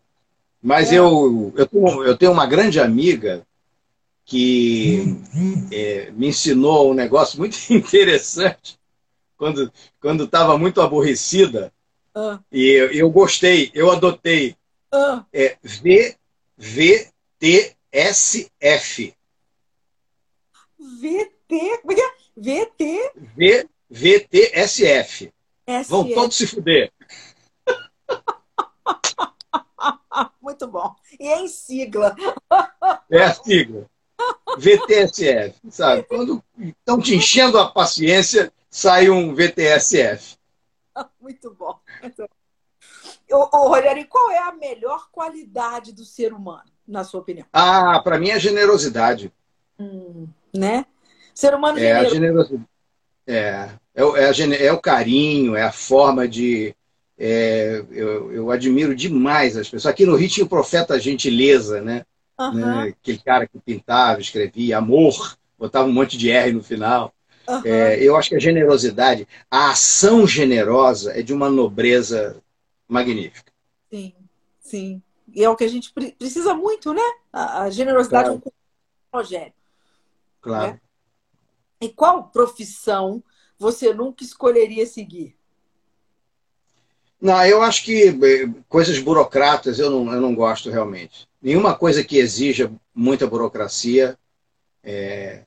Mas 0.62 0.92
é. 0.92 0.98
eu, 0.98 1.52
eu, 1.56 1.66
tenho, 1.66 2.04
eu 2.04 2.16
tenho 2.16 2.30
uma 2.30 2.46
grande 2.46 2.78
amiga 2.78 3.44
que 4.24 5.18
é, 5.72 6.12
me 6.12 6.28
ensinou 6.28 6.92
um 6.92 6.94
negócio 6.94 7.36
muito 7.36 7.56
interessante 7.72 8.78
quando 9.44 9.70
quando 10.00 10.24
estava 10.24 10.56
muito 10.56 10.80
aborrecida 10.80 11.70
ah. 12.14 12.40
e 12.50 12.66
eu, 12.66 12.90
eu, 12.92 13.10
gostei, 13.10 13.70
eu 13.74 13.90
adotei 13.90 14.56
ah. 14.90 15.22
é 15.30 15.58
VVTSF. 16.56 17.12
VT, 20.78 21.82
VT. 22.34 23.12
V, 23.36 23.68
VTSF. 23.90 25.30
Vão 25.88 26.08
todos 26.14 26.36
se 26.36 26.46
fuder. 26.46 26.90
Muito 30.40 30.66
bom. 30.68 30.94
E 31.20 31.28
é 31.28 31.40
em 31.40 31.48
sigla. 31.48 32.16
É 33.10 33.24
a 33.24 33.34
sigla. 33.34 33.90
VTSF, 34.58 35.54
sabe? 35.70 36.02
Quando 36.04 36.42
estão 36.58 36.98
te 37.00 37.16
enchendo 37.16 37.58
a 37.58 37.70
paciência, 37.70 38.52
sai 38.74 39.08
um 39.08 39.32
VTSF. 39.32 40.36
Muito 41.22 41.54
bom. 41.54 41.78
Ô, 43.30 43.56
ô, 43.56 43.68
Rogério, 43.68 44.04
qual 44.08 44.32
é 44.32 44.38
a 44.38 44.52
melhor 44.52 45.08
qualidade 45.12 45.92
do 45.92 46.04
ser 46.04 46.32
humano, 46.32 46.64
na 46.86 47.04
sua 47.04 47.20
opinião? 47.20 47.46
Ah, 47.52 48.00
para 48.02 48.18
mim 48.18 48.30
é 48.30 48.34
a 48.34 48.38
generosidade. 48.38 49.32
Hum, 49.78 50.26
né? 50.52 50.86
Ser 51.32 51.54
humano 51.54 51.78
é 51.78 51.82
generoso. 51.82 52.06
A 52.06 52.14
generosidade. 52.14 52.68
É, 53.26 53.70
é, 53.94 54.02
é, 54.02 54.28
a, 54.28 54.64
é 54.66 54.72
o 54.72 54.80
carinho, 54.80 55.54
é 55.54 55.62
a 55.62 55.72
forma 55.72 56.26
de. 56.26 56.74
É, 57.16 57.84
eu, 57.92 58.32
eu 58.32 58.50
admiro 58.50 58.92
demais 58.92 59.56
as 59.56 59.68
pessoas. 59.68 59.92
Aqui 59.92 60.04
no 60.04 60.16
Rio 60.16 60.28
tinha 60.28 60.44
o 60.44 60.48
profeta 60.48 60.98
gentileza, 60.98 61.80
né? 61.80 62.04
Uhum. 62.40 62.54
né? 62.54 62.94
Aquele 63.00 63.18
cara 63.18 63.46
que 63.46 63.56
pintava, 63.60 64.20
escrevia 64.20 64.78
amor, 64.78 65.38
botava 65.56 65.88
um 65.88 65.92
monte 65.92 66.18
de 66.18 66.28
R 66.28 66.52
no 66.52 66.62
final. 66.62 67.13
Uhum. 67.48 67.62
É, 67.64 68.02
eu 68.02 68.16
acho 68.16 68.30
que 68.30 68.36
a 68.36 68.40
generosidade, 68.40 69.28
a 69.50 69.70
ação 69.70 70.26
generosa 70.26 71.18
é 71.18 71.22
de 71.22 71.32
uma 71.32 71.50
nobreza 71.50 72.42
magnífica. 72.88 73.52
Sim, 73.90 74.14
sim. 74.60 75.02
E 75.32 75.44
é 75.44 75.50
o 75.50 75.56
que 75.56 75.64
a 75.64 75.68
gente 75.68 75.92
precisa 75.92 76.54
muito, 76.54 76.94
né? 76.94 77.02
A, 77.32 77.68
generosidade 77.70 78.28
claro. 78.28 78.42
é 78.44 78.48
um 78.48 79.18
Rogério. 79.18 79.52
Claro. 80.40 80.72
Né? 80.72 80.80
E 81.80 81.88
qual 81.88 82.24
profissão 82.24 83.22
você 83.58 83.92
nunca 83.92 84.24
escolheria 84.24 84.86
seguir? 84.86 85.36
Não, 87.20 87.44
eu 87.46 87.62
acho 87.62 87.84
que 87.84 88.08
eh, 88.08 88.62
coisas 88.68 88.98
burocratas 88.98 89.78
eu 89.78 89.90
não, 89.90 90.12
eu 90.12 90.20
não 90.20 90.34
gosto 90.34 90.70
realmente. 90.70 91.28
Nenhuma 91.40 91.74
coisa 91.74 92.04
que 92.04 92.18
exija 92.18 92.72
muita 92.94 93.26
burocracia. 93.26 94.18
É, 94.82 95.44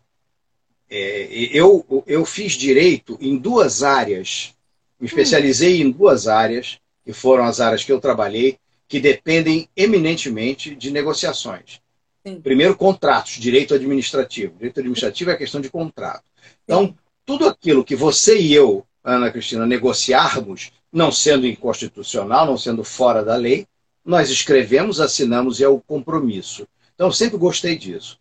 é, 0.89 1.27
eu, 1.51 2.03
eu 2.05 2.25
fiz 2.25 2.53
direito 2.53 3.17
em 3.21 3.37
duas 3.37 3.83
áreas, 3.83 4.53
me 4.99 5.07
especializei 5.07 5.83
hum. 5.83 5.87
em 5.87 5.91
duas 5.91 6.27
áreas, 6.27 6.79
que 7.05 7.13
foram 7.13 7.45
as 7.45 7.59
áreas 7.59 7.83
que 7.83 7.91
eu 7.91 7.99
trabalhei, 7.99 8.57
que 8.87 8.99
dependem 8.99 9.69
eminentemente 9.75 10.75
de 10.75 10.91
negociações. 10.91 11.81
Sim. 12.25 12.41
Primeiro, 12.41 12.75
contratos, 12.75 13.33
direito 13.33 13.73
administrativo. 13.73 14.53
Direito 14.55 14.79
administrativo 14.79 15.29
é 15.29 15.33
a 15.33 15.37
questão 15.37 15.61
de 15.61 15.69
contrato. 15.69 16.23
Então, 16.63 16.95
tudo 17.25 17.47
aquilo 17.47 17.83
que 17.83 17.95
você 17.95 18.39
e 18.39 18.53
eu, 18.53 18.85
Ana 19.03 19.31
Cristina, 19.31 19.65
negociarmos, 19.65 20.71
não 20.91 21.11
sendo 21.11 21.45
inconstitucional, 21.47 22.45
não 22.45 22.57
sendo 22.57 22.83
fora 22.83 23.23
da 23.23 23.35
lei, 23.35 23.67
nós 24.03 24.29
escrevemos, 24.29 24.99
assinamos 24.99 25.59
e 25.59 25.63
é 25.63 25.67
o 25.67 25.79
compromisso. 25.79 26.67
Então, 26.95 27.11
sempre 27.11 27.37
gostei 27.37 27.77
disso. 27.77 28.17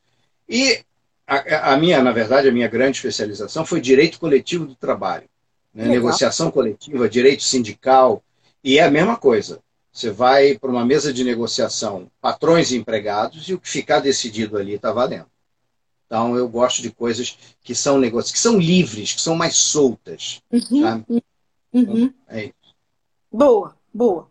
E 0.48 0.80
a, 1.26 1.72
a, 1.72 1.76
minha, 1.76 2.02
na 2.02 2.12
verdade, 2.12 2.48
a 2.48 2.52
minha 2.52 2.68
grande 2.68 2.98
especialização 2.98 3.64
foi 3.66 3.80
direito 3.80 4.20
coletivo 4.20 4.64
do 4.64 4.74
trabalho. 4.74 5.28
Né? 5.74 5.86
Negociação 5.88 6.50
coletiva, 6.50 7.08
direito 7.08 7.42
sindical, 7.42 8.22
e 8.62 8.78
é 8.78 8.84
a 8.84 8.90
mesma 8.90 9.16
coisa. 9.16 9.60
Você 9.92 10.10
vai 10.10 10.58
para 10.58 10.70
uma 10.70 10.84
mesa 10.84 11.12
de 11.12 11.24
negociação, 11.24 12.10
patrões 12.20 12.70
e 12.70 12.76
empregados, 12.76 13.48
e 13.48 13.54
o 13.54 13.60
que 13.60 13.68
ficar 13.68 14.00
decidido 14.00 14.56
ali 14.56 14.74
está 14.74 14.92
valendo. 14.92 15.26
Então, 16.06 16.36
eu 16.36 16.48
gosto 16.48 16.82
de 16.82 16.90
coisas 16.90 17.36
que 17.62 17.74
são 17.74 17.98
negócios, 17.98 18.32
que 18.32 18.38
são 18.38 18.58
livres, 18.58 19.12
que 19.12 19.20
são 19.20 19.34
mais 19.34 19.56
soltas. 19.56 20.40
Uhum. 20.52 21.04
Uhum. 21.08 21.22
Então, 21.72 22.14
é 22.28 22.44
isso. 22.44 22.76
Boa, 23.32 23.76
boa. 23.92 24.30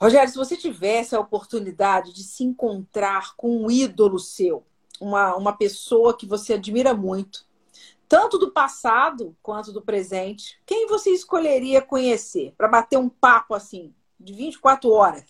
Rogério, 0.00 0.28
se 0.28 0.36
você 0.36 0.56
tivesse 0.56 1.16
a 1.16 1.20
oportunidade 1.20 2.12
de 2.12 2.22
se 2.22 2.44
encontrar 2.44 3.34
com 3.34 3.64
um 3.64 3.70
ídolo 3.70 4.18
seu, 4.18 4.65
uma, 5.00 5.36
uma 5.36 5.52
pessoa 5.52 6.16
que 6.16 6.26
você 6.26 6.54
admira 6.54 6.94
muito, 6.94 7.46
tanto 8.08 8.38
do 8.38 8.50
passado 8.50 9.36
quanto 9.42 9.72
do 9.72 9.82
presente, 9.82 10.58
quem 10.64 10.86
você 10.86 11.10
escolheria 11.10 11.82
conhecer 11.82 12.54
para 12.56 12.68
bater 12.68 12.98
um 12.98 13.08
papo 13.08 13.54
assim, 13.54 13.92
de 14.18 14.32
24 14.32 14.90
horas? 14.90 15.24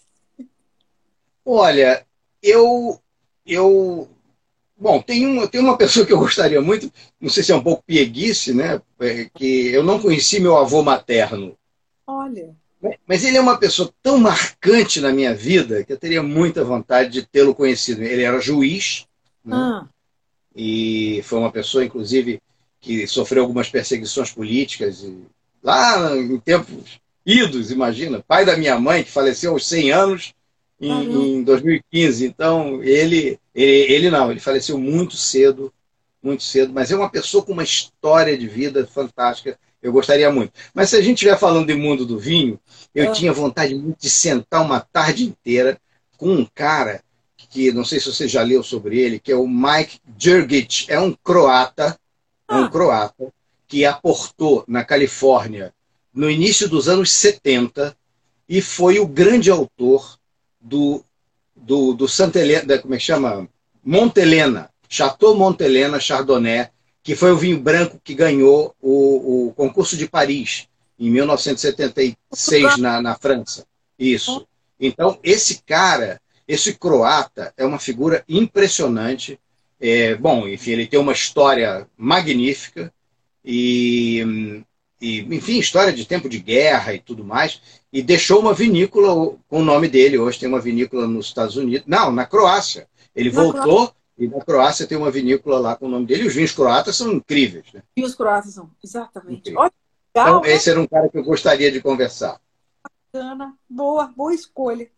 Olha, 1.45 2.07
eu. 2.43 3.01
eu 3.47 4.09
bom, 4.77 5.01
tem 5.01 5.27
uma, 5.27 5.49
tem 5.49 5.61
uma 5.61 5.79
pessoa 5.79 6.05
que 6.05 6.13
eu 6.13 6.19
gostaria 6.19 6.61
muito, 6.61 6.93
não 7.21 7.31
sei 7.31 7.43
se 7.43 7.53
é 7.53 7.57
um 7.57 7.63
pouco 7.63 7.85
pieguice, 7.87 8.53
né? 8.53 8.81
É, 9.01 9.31
que 9.35 9.69
eu 9.69 9.83
não 9.83 10.01
conheci 10.01 10.41
meu 10.41 10.57
avô 10.57 10.83
materno. 10.83 11.57
Olha. 12.07 12.55
Mas 13.07 13.25
ele 13.25 13.37
é 13.37 13.41
uma 13.41 13.59
pessoa 13.59 13.93
tão 14.03 14.19
marcante 14.19 15.01
na 15.01 15.13
minha 15.13 15.35
vida 15.35 15.83
que 15.83 15.93
eu 15.93 15.99
teria 15.99 16.23
muita 16.23 16.63
vontade 16.63 17.11
de 17.11 17.27
tê-lo 17.27 17.55
conhecido. 17.55 18.03
Ele 18.03 18.23
era 18.23 18.39
juiz, 18.39 19.06
né? 19.47 19.57
ah. 19.57 19.87
e 20.55 21.23
foi 21.25 21.39
uma 21.39 21.53
pessoa, 21.53 21.85
inclusive, 21.85 22.41
que 22.81 23.07
sofreu 23.07 23.43
algumas 23.43 23.69
perseguições 23.69 24.31
políticas, 24.31 25.05
lá 25.63 26.17
em 26.17 26.39
tempos 26.39 27.01
idos, 27.27 27.73
imagina. 27.73 28.25
Pai 28.27 28.45
da 28.45 28.57
minha 28.57 28.79
mãe, 28.79 29.03
que 29.03 29.11
faleceu 29.11 29.53
aos 29.53 29.67
100 29.67 29.91
anos 29.91 30.35
em, 30.81 31.39
em 31.39 31.43
2015. 31.43 32.25
Então, 32.25 32.83
ele, 32.83 33.39
ele, 33.55 33.93
ele 33.93 34.11
não, 34.11 34.31
ele 34.31 34.39
faleceu 34.39 34.79
muito 34.79 35.17
cedo, 35.17 35.73
muito 36.23 36.45
cedo, 36.45 36.73
mas 36.73 36.91
é 36.91 36.97
uma 36.97 37.11
pessoa 37.11 37.45
com 37.45 37.53
uma 37.53 37.65
história 37.65 38.39
de 38.39 38.47
vida 38.47 38.87
fantástica. 38.87 39.59
Eu 39.83 39.93
gostaria 39.93 40.31
muito. 40.31 40.53
Mas 40.73 40.91
se 40.91 40.97
a 40.97 41.01
gente 41.01 41.15
estiver 41.15 41.39
falando 41.39 41.67
de 41.67 41.75
mundo 41.75 42.07
do 42.07 42.19
vinho, 42.19 42.59
eu 42.95 43.11
ah. 43.11 43.13
tinha 43.13 43.33
vontade 43.33 43.75
muito 43.75 44.01
de 44.01 44.11
sentar 44.11 44.63
uma 44.63 44.81
tarde 44.81 45.25
inteira 45.25 45.79
com 46.17 46.31
um 46.31 46.47
cara 46.55 47.03
que 47.37 47.73
não 47.73 47.85
sei 47.85 48.01
se 48.01 48.13
você 48.13 48.27
já 48.27 48.43
leu 48.43 48.63
sobre 48.63 48.99
ele, 48.99 49.21
que 49.21 49.33
é 49.33 49.37
o 49.37 49.47
Mike 49.47 50.01
Jurgic, 50.19 50.87
é 50.89 50.99
um 50.99 51.13
croata 51.13 51.99
um 52.51 52.65
ah. 52.65 52.71
croata, 52.71 53.33
que 53.69 53.85
aportou 53.85 54.65
na 54.69 54.85
Califórnia 54.85 55.75
no 56.15 56.31
início 56.31 56.69
dos 56.69 56.89
anos 56.89 57.11
70 57.13 57.97
e 58.49 58.63
foi 58.63 58.99
o 59.01 59.07
grande 59.07 59.51
autor 59.51 60.19
do, 60.61 61.05
do, 61.55 61.93
do 61.93 62.09
Santa 62.09 62.39
Helena, 62.39 62.79
como 62.79 62.95
é 62.95 62.97
que 62.97 63.03
chama? 63.03 63.49
Montelena, 63.85 64.71
Chateau 64.89 65.35
Montelena 65.35 65.99
Chardonnay, 65.99 66.69
que 67.03 67.17
foi 67.17 67.33
o 67.33 67.37
vinho 67.37 67.61
branco 67.61 68.01
que 68.03 68.15
ganhou 68.15 68.75
o, 68.81 69.49
o 69.49 69.53
concurso 69.55 69.97
de 69.97 70.09
Paris 70.09 70.69
em 70.99 71.11
1976 71.11 72.79
na, 72.79 73.03
na 73.03 73.17
França. 73.17 73.67
Isso. 73.99 74.47
Então, 74.79 75.19
esse 75.23 75.63
cara, 75.67 76.21
esse 76.47 76.75
croata, 76.75 77.53
é 77.57 77.65
uma 77.65 77.79
figura 77.79 78.25
impressionante. 78.29 79.39
É, 79.81 80.15
bom, 80.15 80.47
enfim, 80.47 80.73
ele 80.73 80.87
tem 80.87 80.99
uma 80.99 81.13
história 81.13 81.87
magnífica 81.97 82.93
e, 83.45 84.65
e, 85.01 85.21
enfim, 85.35 85.59
história 85.59 85.93
de 85.93 86.05
tempo 86.05 86.29
de 86.29 86.39
guerra 86.39 86.95
e 86.95 86.99
tudo 86.99 87.25
mais. 87.25 87.61
E 87.93 88.03
deixou 88.03 88.41
uma 88.41 88.55
vinícola 88.55 89.37
com 89.49 89.61
o 89.61 89.65
nome 89.65 89.89
dele. 89.89 90.19
Hoje 90.19 90.39
tem 90.39 90.49
uma 90.49 90.61
vinícola 90.61 91.07
nos 91.07 91.27
Estados 91.27 91.57
Unidos. 91.57 91.87
Não, 91.87 92.13
na 92.13 92.25
Croácia. 92.27 92.89
Ele 93.15 93.31
na 93.31 93.43
voltou 93.43 93.63
Croácia. 93.63 93.95
e 94.19 94.29
na 94.29 94.41
Croácia 94.41 94.87
tem 94.87 94.99
uma 94.99 95.11
vinícola 95.11 95.59
lá 95.59 95.77
com 95.77 95.87
o 95.87 95.91
nome 95.91 96.07
dele. 96.07 96.25
E 96.25 96.27
os 96.27 96.35
vinhos 96.35 96.53
croatas 96.53 96.97
são 96.97 97.13
incríveis. 97.13 97.67
Né? 97.73 97.83
E 97.97 98.03
os 98.03 98.15
croatas 98.15 98.55
são, 98.55 98.71
exatamente. 98.83 99.55
Olha, 99.57 99.73
legal, 100.15 100.29
então, 100.29 100.41
né? 100.43 100.53
esse 100.53 100.71
era 100.71 100.81
um 100.81 100.87
cara 100.87 101.09
que 101.09 101.19
eu 101.19 101.25
gostaria 101.25 101.73
de 101.73 101.81
conversar. 101.81 102.41
Bacana, 103.13 103.55
boa, 103.69 104.07
boa 104.09 104.35
escolha. 104.35 104.89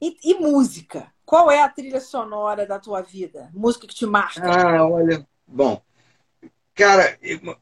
E, 0.00 0.16
e 0.24 0.34
música? 0.34 1.12
Qual 1.24 1.50
é 1.50 1.60
a 1.60 1.68
trilha 1.68 2.00
sonora 2.00 2.66
da 2.66 2.78
tua 2.78 3.02
vida? 3.02 3.50
Música 3.52 3.86
que 3.86 3.94
te 3.94 4.06
marca? 4.06 4.40
Ah, 4.42 4.86
olha, 4.86 5.26
bom. 5.46 5.80
Cara, 6.74 7.18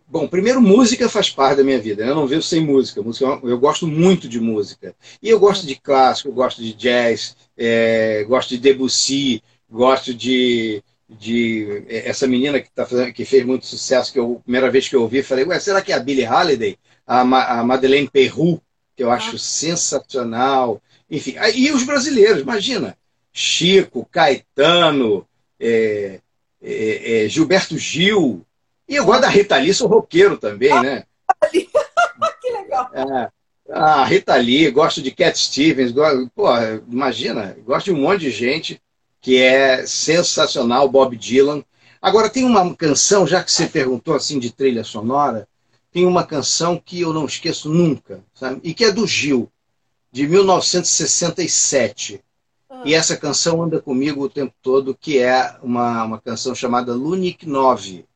bom, 0.06 0.28
primeiro 0.28 0.60
música 0.60 1.08
faz 1.08 1.30
parte 1.30 1.56
da 1.56 1.64
minha 1.64 1.80
vida. 1.80 2.04
Eu 2.04 2.14
não 2.14 2.26
vivo 2.26 2.42
sem 2.42 2.60
música. 2.60 3.02
música 3.02 3.24
eu 3.42 3.58
gosto 3.58 3.86
muito 3.86 4.28
de 4.28 4.38
música. 4.38 4.94
E 5.22 5.30
eu 5.30 5.40
gosto 5.40 5.66
de 5.66 5.74
clássico, 5.74 6.28
eu 6.28 6.34
gosto 6.34 6.60
de 6.60 6.74
jazz, 6.74 7.34
é, 7.56 8.24
gosto 8.28 8.50
de 8.50 8.58
Debussy, 8.58 9.42
gosto 9.70 10.12
de, 10.12 10.82
de 11.08 11.84
essa 11.88 12.26
menina 12.26 12.60
que, 12.60 12.70
tá 12.70 12.84
fazendo, 12.84 13.12
que 13.12 13.24
fez 13.24 13.44
muito 13.44 13.64
sucesso, 13.64 14.12
que 14.12 14.18
eu, 14.18 14.36
a 14.38 14.42
primeira 14.42 14.70
vez 14.70 14.86
que 14.86 14.94
eu 14.94 15.00
ouvi, 15.02 15.22
falei, 15.22 15.46
ué, 15.46 15.58
será 15.58 15.80
que 15.80 15.92
é 15.92 15.96
a 15.96 16.00
Billie 16.00 16.28
Holiday? 16.28 16.78
A, 17.06 17.20
a 17.60 17.64
Madeleine 17.64 18.10
Perrou, 18.10 18.60
que 18.94 19.02
eu 19.02 19.10
acho 19.10 19.36
ah. 19.36 19.38
sensacional. 19.38 20.82
Enfim, 21.10 21.34
e 21.54 21.70
os 21.70 21.84
brasileiros, 21.84 22.42
imagina, 22.42 22.96
Chico, 23.32 24.08
Caetano, 24.10 25.26
é, 25.60 26.20
é, 26.60 27.24
é, 27.24 27.28
Gilberto 27.28 27.78
Gil, 27.78 28.44
e 28.88 28.96
eu 28.96 29.04
gosto 29.04 29.22
da 29.22 29.28
Rita 29.28 29.56
Lee, 29.56 29.74
sou 29.74 29.88
roqueiro 29.88 30.36
também, 30.36 30.72
ah, 30.72 30.82
né? 30.82 31.04
que 31.50 32.50
legal. 32.50 32.90
É, 32.92 33.30
a 33.72 34.04
Rita 34.04 34.34
Lee, 34.36 34.70
gosto 34.70 35.02
de 35.02 35.10
Cat 35.10 35.38
Stevens, 35.38 35.92
gosto, 35.92 36.30
pô, 36.34 36.46
imagina, 36.90 37.56
gosto 37.64 37.86
de 37.86 37.92
um 37.92 38.02
monte 38.02 38.20
de 38.20 38.30
gente 38.30 38.80
que 39.20 39.42
é 39.42 39.84
sensacional, 39.86 40.88
Bob 40.88 41.16
Dylan. 41.16 41.64
Agora, 42.00 42.30
tem 42.30 42.44
uma 42.44 42.74
canção, 42.76 43.26
já 43.26 43.42
que 43.42 43.50
você 43.50 43.66
perguntou 43.66 44.14
assim 44.14 44.38
de 44.38 44.52
trilha 44.52 44.84
sonora, 44.84 45.48
tem 45.90 46.06
uma 46.06 46.24
canção 46.24 46.80
que 46.82 47.00
eu 47.00 47.12
não 47.12 47.26
esqueço 47.26 47.68
nunca, 47.68 48.22
sabe? 48.34 48.60
e 48.62 48.72
que 48.72 48.84
é 48.84 48.92
do 48.92 49.06
Gil, 49.06 49.50
de 50.16 50.26
1967. 50.26 52.24
Ah. 52.70 52.80
E 52.86 52.94
essa 52.94 53.14
canção 53.18 53.62
anda 53.62 53.82
comigo 53.82 54.24
o 54.24 54.30
tempo 54.30 54.54
todo, 54.62 54.96
que 54.98 55.18
é 55.18 55.58
uma, 55.62 56.04
uma 56.04 56.18
canção 56.18 56.54
chamada 56.54 56.94
Lunik 56.94 57.46
9. 57.46 58.06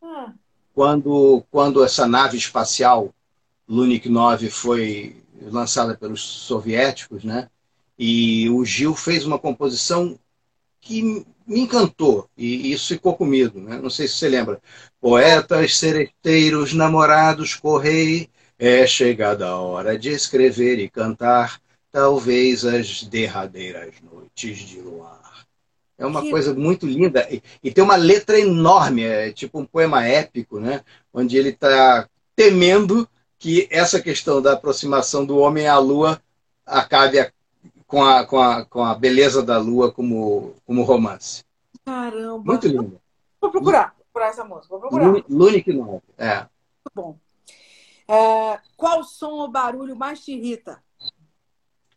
Ah. 0.00 0.32
Quando, 0.72 1.42
quando 1.50 1.82
essa 1.82 2.06
nave 2.06 2.36
espacial, 2.36 3.12
Lunik 3.68 4.08
9, 4.08 4.48
foi 4.50 5.16
lançada 5.42 5.96
pelos 5.96 6.22
soviéticos, 6.22 7.24
né? 7.24 7.50
E 7.98 8.48
o 8.50 8.64
Gil 8.64 8.94
fez 8.94 9.26
uma 9.26 9.40
composição 9.40 10.16
que 10.80 11.02
me 11.44 11.60
encantou 11.60 12.30
e 12.36 12.70
isso 12.70 12.86
ficou 12.86 13.16
comigo. 13.16 13.58
Né? 13.58 13.80
Não 13.82 13.90
sei 13.90 14.06
se 14.06 14.14
você 14.14 14.28
lembra. 14.28 14.62
Poetas, 15.00 15.76
sereteiros, 15.76 16.72
namorados, 16.72 17.56
correi, 17.56 18.30
é 18.58 18.86
chegada 18.86 19.46
a 19.46 19.56
hora 19.56 19.98
de 19.98 20.10
escrever 20.10 20.78
e 20.78 20.88
cantar, 20.88 21.60
talvez 21.92 22.64
as 22.64 23.04
derradeiras 23.04 23.94
noites 24.02 24.58
de 24.58 24.80
luar. 24.80 25.46
É 25.96 26.06
uma 26.06 26.22
que... 26.22 26.30
coisa 26.30 26.54
muito 26.54 26.86
linda 26.86 27.26
e, 27.30 27.42
e, 27.62 27.72
tem 27.72 27.82
uma 27.82 27.96
letra 27.96 28.38
enorme, 28.38 29.02
é 29.02 29.32
tipo 29.32 29.58
um 29.58 29.64
poema 29.64 30.06
épico, 30.06 30.60
né? 30.60 30.82
Onde 31.12 31.36
ele 31.36 31.50
está 31.50 32.08
temendo 32.36 33.08
que 33.38 33.68
essa 33.70 34.00
questão 34.00 34.40
da 34.42 34.52
aproximação 34.52 35.24
do 35.24 35.38
homem 35.38 35.66
à 35.66 35.78
lua 35.78 36.20
acabe 36.64 37.32
com 37.86 38.04
a, 38.04 38.24
com 38.24 38.38
a, 38.38 38.64
com 38.64 38.84
a 38.84 38.94
beleza 38.94 39.42
da 39.42 39.58
lua 39.58 39.90
como, 39.90 40.54
como 40.64 40.82
romance. 40.82 41.44
Caramba! 41.84 42.44
Muito 42.44 42.68
lindo. 42.68 43.00
Vou 43.40 43.50
procurar, 43.50 43.94
vou 43.96 44.04
procurar 44.04 44.28
essa 44.28 44.44
música. 44.44 44.68
Vou 44.68 44.80
procurar. 44.80 45.24
Lunic. 45.28 45.70
É. 46.18 46.36
Muito 46.36 46.92
bom. 46.94 47.18
É, 48.08 48.58
qual 48.76 49.04
som 49.04 49.32
ou 49.32 49.50
barulho 49.50 49.94
mais 49.94 50.24
te 50.24 50.32
irrita? 50.32 50.82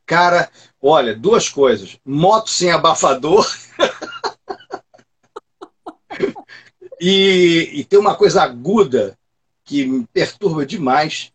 Cara, 0.05 0.51
olha, 0.82 1.16
duas 1.16 1.47
coisas. 1.47 1.97
Moto 2.05 2.49
sem 2.49 2.70
abafador. 2.70 3.49
e, 6.99 7.72
e 7.74 7.86
tem 7.86 7.97
uma 7.97 8.16
coisa 8.16 8.43
aguda 8.43 9.18
que 9.64 9.86
me 9.86 10.05
perturba 10.07 10.66
demais, 10.66 11.32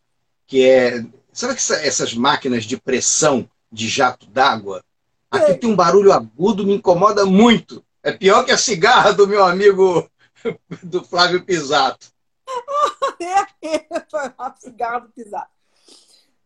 que 0.47 0.69
é. 0.69 1.03
Sabe 1.33 1.55
que 1.55 1.73
essas 1.73 2.15
máquinas 2.15 2.65
de 2.65 2.77
pressão 2.77 3.49
de 3.73 3.89
jato 3.89 4.27
d'água. 4.27 4.85
Aqui 5.31 5.55
tem 5.55 5.71
um 5.71 5.77
barulho 5.77 6.13
agudo, 6.13 6.67
me 6.67 6.75
incomoda 6.75 7.25
muito. 7.25 7.83
É 8.03 8.13
pior 8.13 8.45
que 8.45 8.53
a 8.53 8.59
cigarra 8.59 9.13
do 9.13 9.27
meu 9.27 9.45
amigo 9.45 10.09
do 10.83 11.03
Flávio 11.03 11.45
Pisato. 11.45 12.09
é, 13.25 13.87
a 14.39 14.55
cigarra 14.55 15.01
do 15.01 15.09
Pisato. 15.09 15.51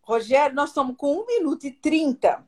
Rogério, 0.03 0.57
nós 0.57 0.71
estamos 0.71 0.97
com 0.97 1.21
1 1.21 1.27
minuto 1.27 1.66
e 1.66 1.71
30. 1.71 2.45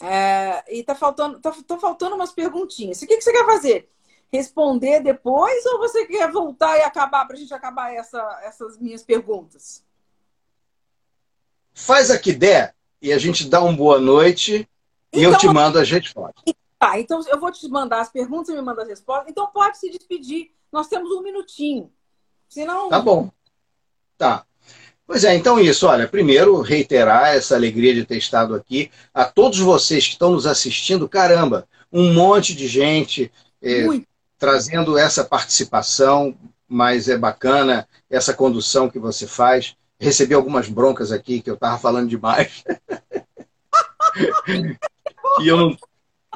É, 0.00 0.76
e 0.76 0.82
tá 0.82 0.94
faltando, 0.94 1.40
tá, 1.40 1.52
tá, 1.66 1.78
faltando 1.78 2.14
umas 2.14 2.32
perguntinhas. 2.32 3.00
O 3.02 3.06
que, 3.06 3.16
que 3.16 3.22
você 3.22 3.32
quer 3.32 3.46
fazer? 3.46 3.90
Responder 4.32 5.00
depois 5.00 5.64
ou 5.66 5.78
você 5.78 6.06
quer 6.06 6.30
voltar 6.30 6.76
e 6.78 6.82
acabar 6.82 7.24
para 7.24 7.36
a 7.36 7.38
gente 7.38 7.54
acabar 7.54 7.92
essa, 7.94 8.40
essas 8.42 8.78
minhas 8.78 9.02
perguntas? 9.02 9.84
Faz 11.72 12.10
a 12.10 12.18
que 12.18 12.32
der 12.32 12.74
e 13.00 13.12
a 13.12 13.18
gente 13.18 13.48
dá 13.48 13.60
uma 13.62 13.72
boa 13.72 13.98
noite 13.98 14.68
então, 15.12 15.20
e 15.20 15.24
eu 15.24 15.32
te 15.32 15.46
então, 15.46 15.54
mando 15.54 15.78
a 15.78 15.84
gente 15.84 16.12
fora. 16.12 16.34
Tá, 16.78 16.98
então 16.98 17.22
eu 17.28 17.40
vou 17.40 17.50
te 17.50 17.68
mandar 17.68 18.00
as 18.00 18.10
perguntas 18.10 18.48
e 18.48 18.56
me 18.56 18.62
manda 18.62 18.82
as 18.82 18.88
respostas. 18.88 19.30
Então 19.30 19.46
pode 19.46 19.78
se 19.78 19.90
despedir. 19.90 20.52
Nós 20.70 20.88
temos 20.88 21.10
um 21.12 21.22
minutinho. 21.22 21.90
Senão. 22.54 22.88
Tá 22.88 23.00
bom. 23.00 23.30
Tá. 24.16 24.44
Pois 25.04 25.24
é, 25.24 25.34
então 25.34 25.58
isso, 25.58 25.88
olha, 25.88 26.06
primeiro 26.06 26.60
reiterar 26.60 27.34
essa 27.34 27.56
alegria 27.56 27.92
de 27.92 28.06
ter 28.06 28.16
estado 28.16 28.54
aqui. 28.54 28.92
A 29.12 29.24
todos 29.24 29.58
vocês 29.58 30.06
que 30.06 30.12
estão 30.12 30.30
nos 30.30 30.46
assistindo, 30.46 31.08
caramba, 31.08 31.66
um 31.92 32.14
monte 32.14 32.54
de 32.54 32.68
gente 32.68 33.32
é, 33.60 33.86
trazendo 34.38 34.96
essa 34.96 35.24
participação, 35.24 36.34
mas 36.68 37.08
é 37.08 37.18
bacana 37.18 37.88
essa 38.08 38.32
condução 38.32 38.88
que 38.88 39.00
você 39.00 39.26
faz 39.26 39.76
recebi 39.98 40.34
algumas 40.34 40.68
broncas 40.68 41.10
aqui 41.10 41.40
que 41.40 41.50
eu 41.50 41.54
estava 41.54 41.76
falando 41.78 42.08
demais. 42.08 42.62
e 45.40 45.48
eu 45.48 45.56
não, 45.56 45.76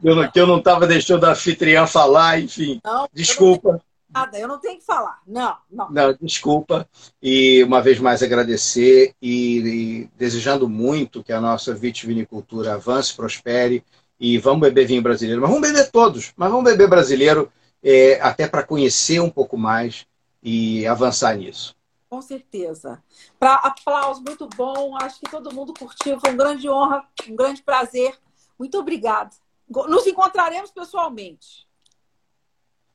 eu 0.02 0.16
não, 0.16 0.30
que 0.30 0.40
eu 0.40 0.46
não 0.46 0.58
estava 0.58 0.86
deixando 0.86 1.24
a 1.24 1.30
anfitriã 1.30 1.86
falar, 1.86 2.40
enfim. 2.40 2.80
Não, 2.84 3.08
desculpa. 3.12 3.80
Nada, 4.10 4.38
eu 4.38 4.48
não 4.48 4.58
tenho 4.58 4.78
que 4.78 4.84
falar. 4.84 5.20
Não, 5.26 5.56
não. 5.70 5.90
Não, 5.90 6.16
desculpa. 6.20 6.88
E 7.22 7.62
uma 7.64 7.82
vez 7.82 8.00
mais 8.00 8.22
agradecer 8.22 9.14
e, 9.20 9.58
e 9.58 10.10
desejando 10.16 10.68
muito 10.68 11.22
que 11.22 11.32
a 11.32 11.40
nossa 11.40 11.74
vitivinicultura 11.74 12.74
avance, 12.74 13.14
prospere 13.14 13.84
e 14.18 14.38
vamos 14.38 14.60
beber 14.60 14.86
vinho 14.86 15.02
brasileiro. 15.02 15.42
Mas 15.42 15.50
vamos 15.50 15.68
beber 15.68 15.90
todos, 15.90 16.32
mas 16.36 16.50
vamos 16.50 16.64
beber 16.64 16.88
brasileiro 16.88 17.52
é, 17.82 18.20
até 18.20 18.48
para 18.48 18.62
conhecer 18.62 19.20
um 19.20 19.30
pouco 19.30 19.58
mais 19.58 20.06
e 20.42 20.86
avançar 20.86 21.36
nisso. 21.36 21.76
Com 22.08 22.22
certeza. 22.22 23.02
Para 23.38 23.54
aplauso, 23.56 24.22
muito 24.22 24.48
bom. 24.56 24.96
Acho 24.96 25.20
que 25.20 25.30
todo 25.30 25.54
mundo 25.54 25.74
curtiu. 25.78 26.18
Foi 26.18 26.30
uma 26.30 26.44
grande 26.44 26.68
honra, 26.68 27.04
um 27.28 27.36
grande 27.36 27.62
prazer. 27.62 28.18
Muito 28.58 28.78
obrigada. 28.78 29.30
Nos 29.68 30.06
encontraremos 30.06 30.70
pessoalmente. 30.70 31.67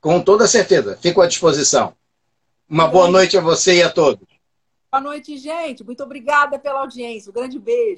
Com 0.03 0.21
toda 0.21 0.45
certeza. 0.47 0.97
Fico 1.01 1.21
à 1.21 1.27
disposição. 1.27 1.95
Uma 2.67 2.89
boa 2.89 3.09
noite 3.09 3.37
a 3.37 3.41
você 3.41 3.77
e 3.77 3.83
a 3.83 3.89
todos. 3.89 4.27
Boa 4.91 5.01
noite, 5.01 5.37
gente. 5.37 5.81
Muito 5.81 6.03
obrigada 6.03 6.59
pela 6.59 6.81
audiência. 6.81 7.29
Um 7.29 7.33
grande 7.33 7.57
beijo. 7.57 7.91